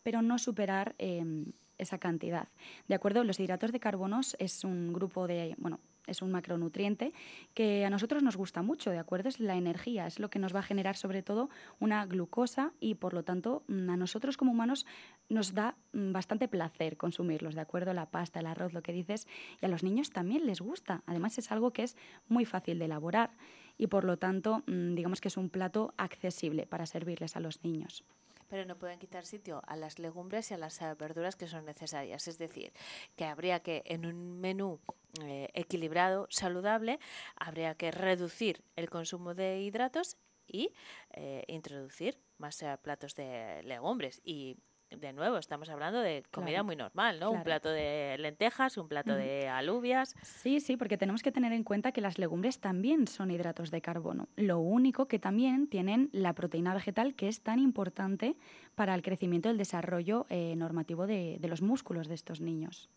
pero 0.07 0.21
no 0.21 0.37
superar 0.37 0.95
eh, 0.99 1.43
esa 1.77 1.97
cantidad. 1.97 2.47
¿De 2.87 2.95
acuerdo? 2.95 3.25
Los 3.25 3.41
hidratos 3.41 3.73
de 3.73 3.81
carbono 3.81 4.21
es 4.39 4.63
un 4.63 4.93
grupo 4.93 5.27
de, 5.27 5.53
bueno, 5.57 5.81
es 6.05 6.21
un 6.21 6.31
macronutriente 6.31 7.11
que 7.53 7.83
a 7.83 7.89
nosotros 7.89 8.23
nos 8.23 8.37
gusta 8.37 8.61
mucho, 8.61 8.89
¿de 8.89 8.99
acuerdo? 8.99 9.27
Es 9.27 9.41
la 9.41 9.57
energía, 9.57 10.07
es 10.07 10.19
lo 10.19 10.29
que 10.29 10.39
nos 10.39 10.55
va 10.55 10.59
a 10.59 10.63
generar 10.63 10.95
sobre 10.95 11.23
todo 11.23 11.49
una 11.81 12.05
glucosa 12.05 12.71
y 12.79 12.95
por 12.95 13.13
lo 13.13 13.23
tanto 13.23 13.63
mm, 13.67 13.89
a 13.89 13.97
nosotros 13.97 14.37
como 14.37 14.53
humanos 14.53 14.85
nos 15.27 15.53
da 15.53 15.75
mm, 15.91 16.13
bastante 16.13 16.47
placer 16.47 16.95
consumirlos, 16.95 17.53
¿de 17.53 17.59
acuerdo? 17.59 17.91
La 17.93 18.05
pasta, 18.05 18.39
el 18.39 18.45
arroz, 18.45 18.71
lo 18.71 18.81
que 18.81 18.93
dices, 18.93 19.27
y 19.61 19.65
a 19.65 19.67
los 19.67 19.83
niños 19.83 20.11
también 20.11 20.45
les 20.45 20.61
gusta. 20.61 21.03
Además 21.05 21.37
es 21.37 21.51
algo 21.51 21.71
que 21.73 21.83
es 21.83 21.97
muy 22.29 22.45
fácil 22.45 22.79
de 22.79 22.85
elaborar 22.85 23.31
y 23.77 23.87
por 23.87 24.05
lo 24.05 24.15
tanto 24.15 24.63
mm, 24.67 24.95
digamos 24.95 25.19
que 25.19 25.27
es 25.27 25.35
un 25.35 25.49
plato 25.49 25.93
accesible 25.97 26.65
para 26.65 26.85
servirles 26.85 27.35
a 27.35 27.41
los 27.41 27.61
niños 27.65 28.05
pero 28.47 28.65
no 28.65 28.77
pueden 28.77 28.99
quitar 28.99 29.25
sitio 29.25 29.61
a 29.67 29.75
las 29.75 29.99
legumbres 29.99 30.51
y 30.51 30.53
a 30.53 30.57
las 30.57 30.79
verduras 30.97 31.35
que 31.35 31.47
son 31.47 31.65
necesarias. 31.65 32.27
Es 32.27 32.37
decir, 32.37 32.73
que 33.15 33.25
habría 33.25 33.61
que 33.61 33.83
en 33.85 34.05
un 34.05 34.39
menú 34.39 34.79
eh, 35.23 35.49
equilibrado, 35.53 36.27
saludable, 36.29 36.99
habría 37.35 37.75
que 37.75 37.91
reducir 37.91 38.63
el 38.75 38.89
consumo 38.89 39.33
de 39.33 39.61
hidratos 39.61 40.17
y 40.47 40.73
eh, 41.11 41.43
introducir 41.47 42.19
más 42.37 42.61
eh, 42.61 42.77
platos 42.81 43.15
de 43.15 43.61
legumbres 43.63 44.21
y 44.23 44.57
de 44.89 45.13
nuevo, 45.13 45.37
estamos 45.37 45.69
hablando 45.69 45.99
de 45.99 46.23
comida 46.31 46.63
muy 46.63 46.75
normal, 46.75 47.19
¿no? 47.19 47.31
Un 47.31 47.43
plato 47.43 47.69
de 47.69 48.15
lentejas, 48.19 48.77
un 48.77 48.87
plato 48.87 49.15
de 49.15 49.47
alubias. 49.47 50.15
Sí, 50.21 50.59
sí, 50.59 50.77
porque 50.77 50.97
tenemos 50.97 51.23
que 51.23 51.31
tener 51.31 51.51
en 51.53 51.63
cuenta 51.63 51.91
que 51.91 52.01
las 52.01 52.17
legumbres 52.17 52.59
también 52.59 53.07
son 53.07 53.31
hidratos 53.31 53.71
de 53.71 53.81
carbono. 53.81 54.27
Lo 54.35 54.59
único 54.59 55.07
que 55.07 55.19
también 55.19 55.67
tienen 55.67 56.09
la 56.13 56.33
proteína 56.33 56.73
vegetal, 56.73 57.15
que 57.15 57.27
es 57.27 57.41
tan 57.41 57.59
importante 57.59 58.37
para 58.75 58.95
el 58.95 59.01
crecimiento 59.01 59.49
y 59.49 59.51
el 59.51 59.57
desarrollo 59.57 60.25
eh, 60.29 60.55
normativo 60.55 61.07
de 61.07 61.39
los 61.43 61.61
músculos 61.61 62.07
de 62.07 62.15
estos 62.15 62.41
niños. 62.41 62.89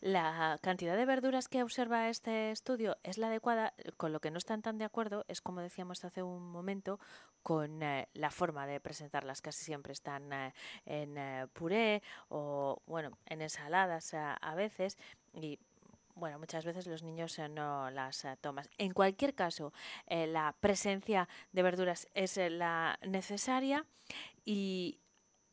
La 0.00 0.58
cantidad 0.62 0.96
de 0.96 1.04
verduras 1.04 1.48
que 1.48 1.62
observa 1.62 2.08
este 2.08 2.50
estudio 2.50 2.96
es 3.02 3.18
la 3.18 3.28
adecuada, 3.28 3.74
con 3.96 4.12
lo 4.12 4.20
que 4.20 4.30
no 4.30 4.38
están 4.38 4.62
tan 4.62 4.78
de 4.78 4.84
acuerdo 4.84 5.24
es, 5.28 5.40
como 5.40 5.60
decíamos 5.60 6.04
hace 6.04 6.22
un 6.22 6.50
momento, 6.50 6.98
con 7.42 7.82
eh, 7.82 8.08
la 8.14 8.30
forma 8.30 8.66
de 8.66 8.80
presentarlas. 8.80 9.40
Casi 9.40 9.64
siempre 9.64 9.92
están 9.92 10.32
eh, 10.32 10.52
en 10.84 11.16
eh, 11.16 11.46
puré 11.52 12.02
o, 12.28 12.82
bueno, 12.86 13.18
en 13.26 13.42
ensaladas 13.42 14.14
a 14.14 14.54
veces 14.54 14.98
y 15.32 15.58
bueno, 16.14 16.38
muchas 16.38 16.64
veces 16.64 16.86
los 16.86 17.02
niños 17.02 17.38
no 17.50 17.90
las 17.90 18.26
toman. 18.42 18.66
En 18.76 18.92
cualquier 18.92 19.34
caso, 19.34 19.72
la 20.06 20.54
presencia 20.60 21.28
de 21.52 21.62
verduras 21.62 22.08
es 22.12 22.36
la 22.36 22.98
necesaria 23.06 23.86
y 24.44 24.98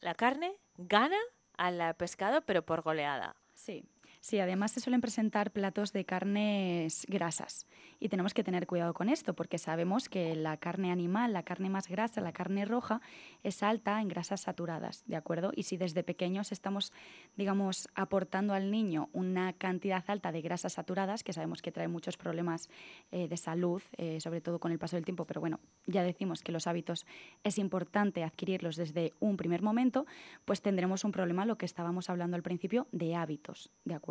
la 0.01 0.13
carne 0.13 0.59
gana 0.75 1.19
al 1.57 1.95
pescado, 1.95 2.41
pero 2.41 2.63
por 2.63 2.81
goleada. 2.81 3.35
Sí, 3.53 3.85
Sí, 4.19 4.39
además 4.39 4.71
se 4.71 4.79
suelen 4.79 5.01
presentar 5.01 5.51
platos 5.51 5.93
de 5.93 6.03
carnes 6.03 7.05
grasas 7.07 7.67
y 7.99 8.09
tenemos 8.09 8.33
que 8.33 8.43
tener 8.43 8.67
cuidado 8.67 8.93
con 8.93 9.09
esto 9.09 9.35
porque 9.35 9.57
sabemos 9.57 10.09
que 10.09 10.35
la 10.35 10.57
carne 10.57 10.91
animal, 10.91 11.33
la 11.33 11.43
carne 11.43 11.69
más 11.69 11.87
grasa, 11.87 12.19
la 12.21 12.33
carne 12.33 12.65
roja, 12.65 12.99
es 13.43 13.63
alta 13.63 14.01
en 14.01 14.07
grasas 14.07 14.41
saturadas, 14.41 15.03
¿de 15.05 15.15
acuerdo? 15.15 15.51
Y 15.55 15.63
si 15.63 15.77
desde 15.77 16.03
pequeños 16.03 16.51
estamos, 16.51 16.91
digamos, 17.35 17.87
aportando 17.95 18.53
al 18.53 18.71
niño 18.71 19.09
una 19.13 19.53
cantidad 19.53 20.03
alta 20.07 20.31
de 20.31 20.41
grasas 20.41 20.73
saturadas, 20.73 21.23
que 21.23 21.33
sabemos 21.33 21.61
que 21.61 21.71
trae 21.71 21.87
muchos 21.87 22.17
problemas 22.17 22.69
eh, 23.11 23.27
de 23.27 23.37
salud, 23.37 23.81
eh, 23.97 24.19
sobre 24.19 24.41
todo 24.41 24.59
con 24.59 24.71
el 24.71 24.79
paso 24.79 24.95
del 24.95 25.05
tiempo, 25.05 25.25
pero 25.25 25.41
bueno, 25.41 25.59
ya 25.85 26.03
decimos 26.03 26.41
que 26.41 26.51
los 26.51 26.67
hábitos 26.67 27.05
es 27.43 27.57
importante 27.59 28.23
adquirirlos 28.23 28.75
desde 28.75 29.13
un 29.19 29.37
primer 29.37 29.61
momento, 29.61 30.05
pues 30.45 30.61
tendremos 30.61 31.03
un 31.03 31.11
problema, 31.11 31.45
lo 31.45 31.57
que 31.57 31.65
estábamos 31.65 32.09
hablando 32.09 32.35
al 32.35 32.43
principio, 32.43 32.87
de 32.91 33.15
hábitos, 33.15 33.69
¿de 33.85 33.93
acuerdo? 33.93 34.06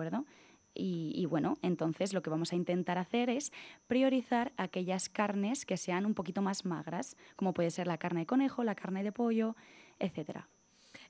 Y, 0.79 1.25
bueno, 1.27 1.57
entonces 1.63 2.13
lo 2.13 2.23
que 2.23 2.29
vamos 2.29 2.53
a 2.53 2.57
intentar 2.57 2.99
hacer 2.99 3.31
es 3.31 3.51
priorizar 3.87 4.53
aquellas 4.59 5.09
carnes 5.09 5.65
que 5.65 5.79
sean 5.79 6.05
un 6.05 6.13
poquito 6.13 6.43
más 6.43 6.67
magras, 6.67 7.17
como 7.35 7.55
puede 7.55 7.71
ser 7.71 7.87
la 7.87 7.97
carne 7.97 8.21
de 8.21 8.27
conejo, 8.27 8.63
la 8.63 8.75
carne 8.75 9.03
de 9.03 9.13
pollo, 9.13 9.57
etcétera. 9.99 10.49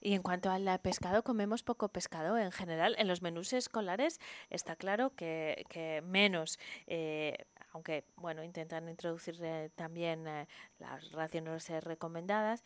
Y 0.00 0.14
en 0.14 0.22
cuanto 0.22 0.50
al 0.50 0.80
pescado, 0.80 1.24
comemos 1.24 1.64
poco 1.64 1.88
pescado 1.88 2.38
en 2.38 2.52
general. 2.52 2.94
En 2.98 3.08
los 3.08 3.22
menús 3.22 3.52
escolares 3.52 4.20
está 4.50 4.76
claro 4.76 5.14
que, 5.16 6.02
menos, 6.04 6.58
eh, 6.86 7.36
aunque 7.72 8.04
bueno, 8.16 8.44
intentan 8.44 8.88
introducir 8.88 9.36
eh, 9.42 9.70
también 9.74 10.26
eh, 10.28 10.46
las 10.78 11.10
raciones 11.10 11.68
recomendadas, 11.82 12.62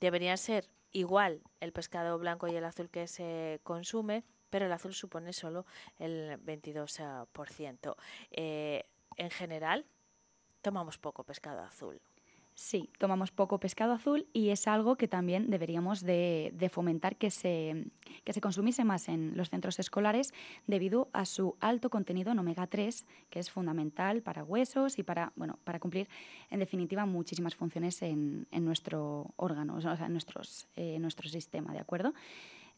deberían 0.00 0.38
ser 0.38 0.68
igual 0.92 1.42
el 1.60 1.72
pescado 1.72 2.18
blanco 2.18 2.48
y 2.48 2.56
el 2.56 2.64
azul 2.64 2.88
que 2.88 3.06
se 3.06 3.60
consume 3.62 4.24
pero 4.50 4.66
el 4.66 4.72
azul 4.72 4.94
supone 4.94 5.32
solo 5.32 5.66
el 5.98 6.38
22%. 6.44 7.96
Eh, 8.30 8.84
en 9.16 9.30
general, 9.30 9.86
tomamos 10.62 10.98
poco 10.98 11.24
pescado 11.24 11.62
azul. 11.62 12.00
Sí, 12.58 12.88
tomamos 12.98 13.32
poco 13.32 13.60
pescado 13.60 13.92
azul 13.92 14.28
y 14.32 14.48
es 14.48 14.66
algo 14.66 14.96
que 14.96 15.08
también 15.08 15.50
deberíamos 15.50 16.00
de, 16.00 16.70
fomentar 16.72 17.16
que 17.16 17.30
se, 17.30 17.84
que 18.24 18.32
se 18.32 18.40
consumiese 18.40 18.82
más 18.82 19.10
en 19.10 19.36
los 19.36 19.50
centros 19.50 19.78
escolares 19.78 20.32
debido 20.66 21.10
a 21.12 21.26
su 21.26 21.56
alto 21.60 21.90
contenido 21.90 22.32
en 22.32 22.38
omega 22.38 22.66
3, 22.66 23.04
que 23.28 23.40
es 23.40 23.50
fundamental 23.50 24.22
para 24.22 24.42
huesos 24.42 24.98
y 24.98 25.02
para, 25.02 25.34
bueno, 25.36 25.58
para 25.64 25.78
cumplir, 25.78 26.08
en 26.48 26.58
definitiva, 26.58 27.04
muchísimas 27.04 27.54
funciones 27.54 28.00
en, 28.00 28.46
nuestro 28.50 29.34
órgano, 29.36 29.74
o 29.74 29.80
sea, 29.82 30.06
en 30.06 30.12
nuestros, 30.12 30.66
eh, 30.76 30.98
nuestro 30.98 31.28
sistema, 31.28 31.74
¿de 31.74 31.80
acuerdo? 31.80 32.14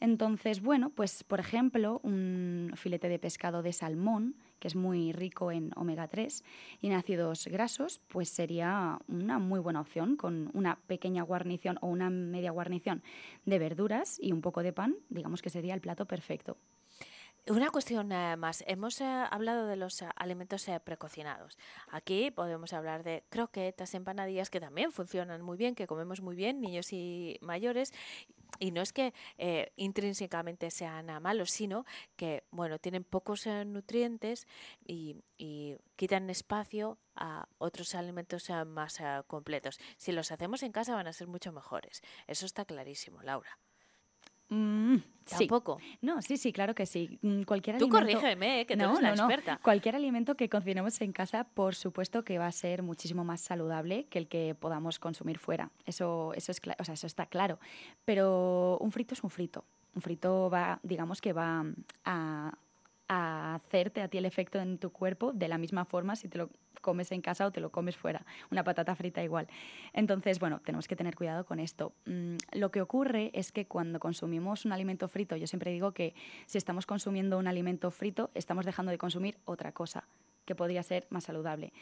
Entonces, 0.01 0.63
bueno, 0.63 0.91
pues 0.91 1.25
por 1.25 1.41
ejemplo, 1.41 2.01
un 2.05 2.73
filete 2.77 3.09
de 3.09 3.19
pescado 3.19 3.63
de 3.63 3.73
salmón, 3.73 4.37
que 4.61 4.69
es 4.69 4.77
muy 4.77 5.13
rico 5.13 5.51
en 5.51 5.71
omega 5.77 6.07
3 6.07 6.45
y 6.81 6.87
en 6.89 6.93
ácidos 6.95 7.47
grasos, 7.49 8.01
pues 8.09 8.29
sería 8.29 8.99
una 9.09 9.39
muy 9.39 9.59
buena 9.61 9.81
opción 9.81 10.17
con 10.17 10.51
una 10.55 10.79
pequeña 10.87 11.23
guarnición 11.23 11.79
o 11.81 11.89
una 11.89 12.11
media 12.11 12.53
guarnición 12.53 13.03
de 13.45 13.59
verduras 13.59 14.19
y 14.21 14.33
un 14.33 14.41
poco 14.41 14.63
de 14.63 14.73
pan, 14.73 14.97
digamos 15.09 15.43
que 15.43 15.51
sería 15.51 15.75
el 15.75 15.81
plato 15.81 16.07
perfecto. 16.07 16.57
Una 17.51 17.71
cuestión 17.71 18.09
más. 18.09 18.63
Hemos 18.67 19.01
eh, 19.01 19.05
hablado 19.07 19.67
de 19.67 19.77
los 19.77 20.03
eh, 20.03 20.09
alimentos 20.17 20.69
eh, 20.69 20.81
precocinados. 20.81 21.57
Aquí 21.91 22.31
podemos 22.31 22.75
hablar 22.75 23.05
de 23.05 23.25
croquetas, 23.31 23.95
empanadillas, 23.95 24.51
que 24.51 24.61
también 24.61 24.93
funcionan 24.93 25.41
muy 25.41 25.57
bien, 25.57 25.75
que 25.75 25.87
comemos 25.87 26.21
muy 26.21 26.37
bien, 26.37 26.61
niños 26.61 26.93
y 26.93 27.39
mayores. 27.41 27.95
Y 28.59 28.71
no 28.71 28.83
es 28.83 28.93
que 28.93 29.15
eh, 29.39 29.73
intrínsecamente 29.77 30.71
sean 30.71 31.07
malos, 31.23 31.51
sino 31.51 31.87
que 32.17 32.45
bueno, 32.51 32.79
tienen 32.79 33.03
pocos 33.03 33.47
eh, 33.47 33.65
nutrientes 33.65 34.47
y, 34.87 35.17
y 35.39 35.77
quitan 35.97 36.29
espacio 36.29 36.99
a 37.15 37.49
otros 37.57 37.95
alimentos 37.95 38.51
más 38.67 38.99
completos. 39.27 39.81
Si 39.97 40.13
los 40.13 40.33
hacemos 40.33 40.63
en 40.63 40.73
casa 40.73 40.95
van 40.95 41.07
a 41.07 41.15
ser 41.15 41.29
mucho 41.29 41.51
mejores. 41.53 42.03
Eso 42.27 42.45
está 42.45 42.67
clarísimo, 42.67 43.23
Laura. 43.23 43.59
Mm, 44.51 44.97
sí. 45.27 45.47
Tampoco. 45.47 45.79
No, 46.01 46.23
sí, 46.23 46.37
sí, 46.37 46.53
claro 46.53 46.75
que 46.75 46.87
sí. 46.87 47.19
Mm, 47.23 47.43
Cualquier 47.43 47.79
Tú 47.79 47.85
alimento... 47.85 48.19
corrígeme, 48.21 48.67
que 48.67 48.77
tú 48.77 48.83
no, 48.83 48.91
eres 48.91 49.03
la 49.03 49.11
no, 49.11 49.17
no. 49.17 49.23
experta. 49.25 49.61
Cualquier 49.63 49.97
alimento 49.97 50.37
que 50.37 50.49
cocinemos 50.49 51.01
en 51.01 51.13
casa, 51.13 51.45
por 51.45 51.75
supuesto 51.75 52.25
que 52.25 52.39
va 52.39 52.47
a 52.47 52.53
ser 52.53 52.83
muchísimo 52.83 53.25
más 53.25 53.41
saludable 53.41 54.07
que 54.07 54.19
el 54.19 54.29
que 54.29 54.55
podamos 54.55 54.99
consumir 54.99 55.39
fuera. 55.39 55.71
Eso, 55.85 56.33
eso, 56.35 56.53
es, 56.53 56.61
o 56.79 56.85
sea, 56.85 56.95
eso 56.95 57.07
está 57.07 57.27
claro. 57.27 57.59
Pero 58.05 58.79
un 58.81 58.91
frito 58.93 59.15
es 59.15 59.23
un 59.23 59.31
frito. 59.31 59.65
Un 59.95 60.03
frito 60.03 60.49
va, 60.51 60.81
digamos 60.83 61.21
que 61.21 61.33
va 61.33 61.65
a, 62.05 62.55
a 63.09 63.55
hacerte 63.55 64.03
a 64.03 64.09
ti 64.09 64.19
el 64.19 64.25
efecto 64.25 64.59
en 64.59 64.79
tu 64.79 64.91
cuerpo 64.91 65.33
de 65.33 65.49
la 65.49 65.59
misma 65.59 65.85
forma 65.85 66.17
si 66.17 66.29
te 66.29 66.39
lo 66.39 66.51
comes 66.81 67.11
en 67.13 67.21
casa 67.21 67.47
o 67.47 67.51
te 67.51 67.61
lo 67.61 67.71
comes 67.71 67.97
fuera. 67.97 68.25
Una 68.51 68.65
patata 68.65 68.95
frita 68.95 69.23
igual. 69.23 69.49
Entonces, 69.93 70.39
bueno, 70.39 70.61
tenemos 70.65 70.87
que 70.87 70.97
tener 70.97 71.17
cuidado 71.17 71.45
con 71.45 71.59
esto. 71.59 71.93
Mm, 72.07 72.37
lo 72.53 72.71
que 72.71 72.81
ocurre 72.81 73.31
es 73.35 73.53
que 73.53 73.67
cuando 73.67 73.99
consumimos 73.99 74.65
un 74.65 74.73
alimento 74.73 75.09
frito, 75.09 75.37
yo 75.37 75.47
siempre 75.47 75.73
digo 75.73 75.93
que 75.93 76.15
si 76.47 76.59
estamos 76.59 76.87
consumiendo 76.87 77.39
un 77.39 77.49
alimento 77.49 77.91
frito, 77.91 78.31
estamos 78.35 78.65
dejando 78.65 78.91
de 78.91 78.99
consumir 78.99 79.39
otra 79.45 79.73
cosa 79.73 80.05
que 80.45 80.55
podría 80.55 80.83
ser 80.83 81.07
más 81.11 81.25
saludable. 81.25 81.73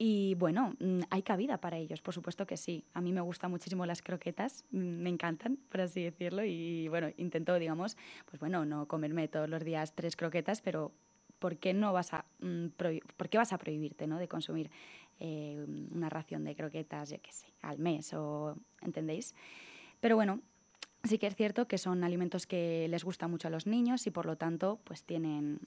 Y 0.00 0.36
bueno, 0.36 0.76
mm, 0.78 1.00
hay 1.10 1.22
cabida 1.22 1.58
para 1.58 1.76
ellos, 1.76 2.00
por 2.00 2.14
supuesto 2.14 2.46
que 2.46 2.56
sí. 2.56 2.84
A 2.94 3.00
mí 3.00 3.12
me 3.12 3.20
gustan 3.20 3.50
muchísimo 3.50 3.84
las 3.84 4.00
croquetas, 4.00 4.64
mm, 4.70 4.78
me 4.78 5.10
encantan, 5.10 5.58
por 5.68 5.80
así 5.80 6.04
decirlo, 6.04 6.44
y 6.44 6.86
bueno, 6.86 7.08
intento, 7.16 7.58
digamos, 7.58 7.96
pues 8.26 8.38
bueno, 8.38 8.64
no 8.64 8.86
comerme 8.86 9.26
todos 9.26 9.48
los 9.48 9.64
días 9.64 9.92
tres 9.96 10.14
croquetas, 10.14 10.60
pero 10.60 10.92
¿por 11.40 11.56
qué 11.56 11.74
no 11.74 11.92
vas 11.92 12.14
a, 12.14 12.24
mm, 12.38 12.68
por 13.16 13.28
qué 13.28 13.38
vas 13.38 13.52
a 13.52 13.58
prohibirte 13.58 14.06
¿no? 14.06 14.18
de 14.18 14.28
consumir 14.28 14.70
eh, 15.18 15.64
una 15.90 16.08
ración 16.08 16.44
de 16.44 16.54
croquetas, 16.54 17.10
yo 17.10 17.20
qué 17.20 17.32
sé, 17.32 17.46
al 17.62 17.80
mes 17.80 18.14
o, 18.14 18.56
¿entendéis? 18.82 19.34
Pero 19.98 20.14
bueno, 20.14 20.40
sí 21.02 21.18
que 21.18 21.26
es 21.26 21.34
cierto 21.34 21.66
que 21.66 21.76
son 21.76 22.04
alimentos 22.04 22.46
que 22.46 22.86
les 22.88 23.02
gustan 23.02 23.32
mucho 23.32 23.48
a 23.48 23.50
los 23.50 23.66
niños 23.66 24.06
y 24.06 24.12
por 24.12 24.26
lo 24.26 24.36
tanto, 24.36 24.78
pues 24.84 25.02
tienen, 25.02 25.58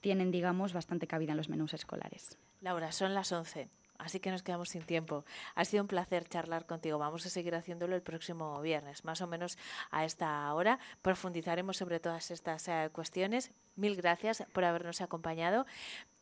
tienen 0.00 0.30
digamos, 0.30 0.72
bastante 0.72 1.08
cabida 1.08 1.32
en 1.32 1.38
los 1.38 1.48
menús 1.48 1.74
escolares. 1.74 2.38
Laura, 2.60 2.92
son 2.92 3.14
las 3.14 3.32
11. 3.32 3.68
Así 3.98 4.20
que 4.20 4.30
nos 4.30 4.42
quedamos 4.42 4.68
sin 4.68 4.82
tiempo. 4.82 5.24
Ha 5.56 5.64
sido 5.64 5.82
un 5.82 5.88
placer 5.88 6.28
charlar 6.28 6.66
contigo. 6.66 6.98
Vamos 6.98 7.26
a 7.26 7.30
seguir 7.30 7.54
haciéndolo 7.56 7.96
el 7.96 8.02
próximo 8.02 8.60
viernes, 8.60 9.04
más 9.04 9.20
o 9.20 9.26
menos 9.26 9.58
a 9.90 10.04
esta 10.04 10.52
hora. 10.54 10.78
Profundizaremos 11.02 11.76
sobre 11.76 11.98
todas 11.98 12.30
estas 12.30 12.68
eh, 12.68 12.90
cuestiones. 12.92 13.50
Mil 13.74 13.96
gracias 13.96 14.44
por 14.52 14.64
habernos 14.64 15.00
acompañado. 15.00 15.66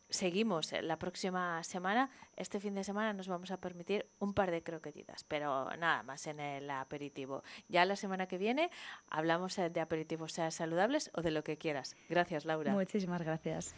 Seguimos 0.08 0.72
la 0.72 0.98
próxima 0.98 1.62
semana. 1.64 2.10
Este 2.36 2.60
fin 2.60 2.74
de 2.74 2.84
semana 2.84 3.12
nos 3.12 3.28
vamos 3.28 3.50
a 3.50 3.56
permitir 3.58 4.06
un 4.20 4.34
par 4.34 4.52
de 4.52 4.62
croquetitas, 4.62 5.24
pero 5.24 5.68
nada 5.76 6.02
más 6.04 6.26
en 6.28 6.38
el 6.38 6.70
aperitivo. 6.70 7.42
Ya 7.68 7.84
la 7.84 7.96
semana 7.96 8.26
que 8.26 8.38
viene 8.38 8.70
hablamos 9.10 9.58
eh, 9.58 9.68
de 9.68 9.80
aperitivos 9.80 10.38
eh, 10.38 10.50
saludables 10.50 11.10
o 11.12 11.22
de 11.22 11.32
lo 11.32 11.42
que 11.42 11.58
quieras. 11.58 11.96
Gracias, 12.08 12.44
Laura. 12.44 12.72
Muchísimas 12.72 13.20
gracias. 13.20 13.74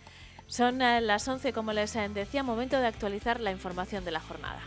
Son 0.48 0.78
las 0.78 1.28
11, 1.28 1.52
como 1.52 1.74
les 1.74 1.92
decía, 2.14 2.42
momento 2.42 2.80
de 2.80 2.86
actualizar 2.86 3.38
la 3.38 3.52
información 3.52 4.06
de 4.06 4.12
la 4.12 4.20
jornada. 4.20 4.60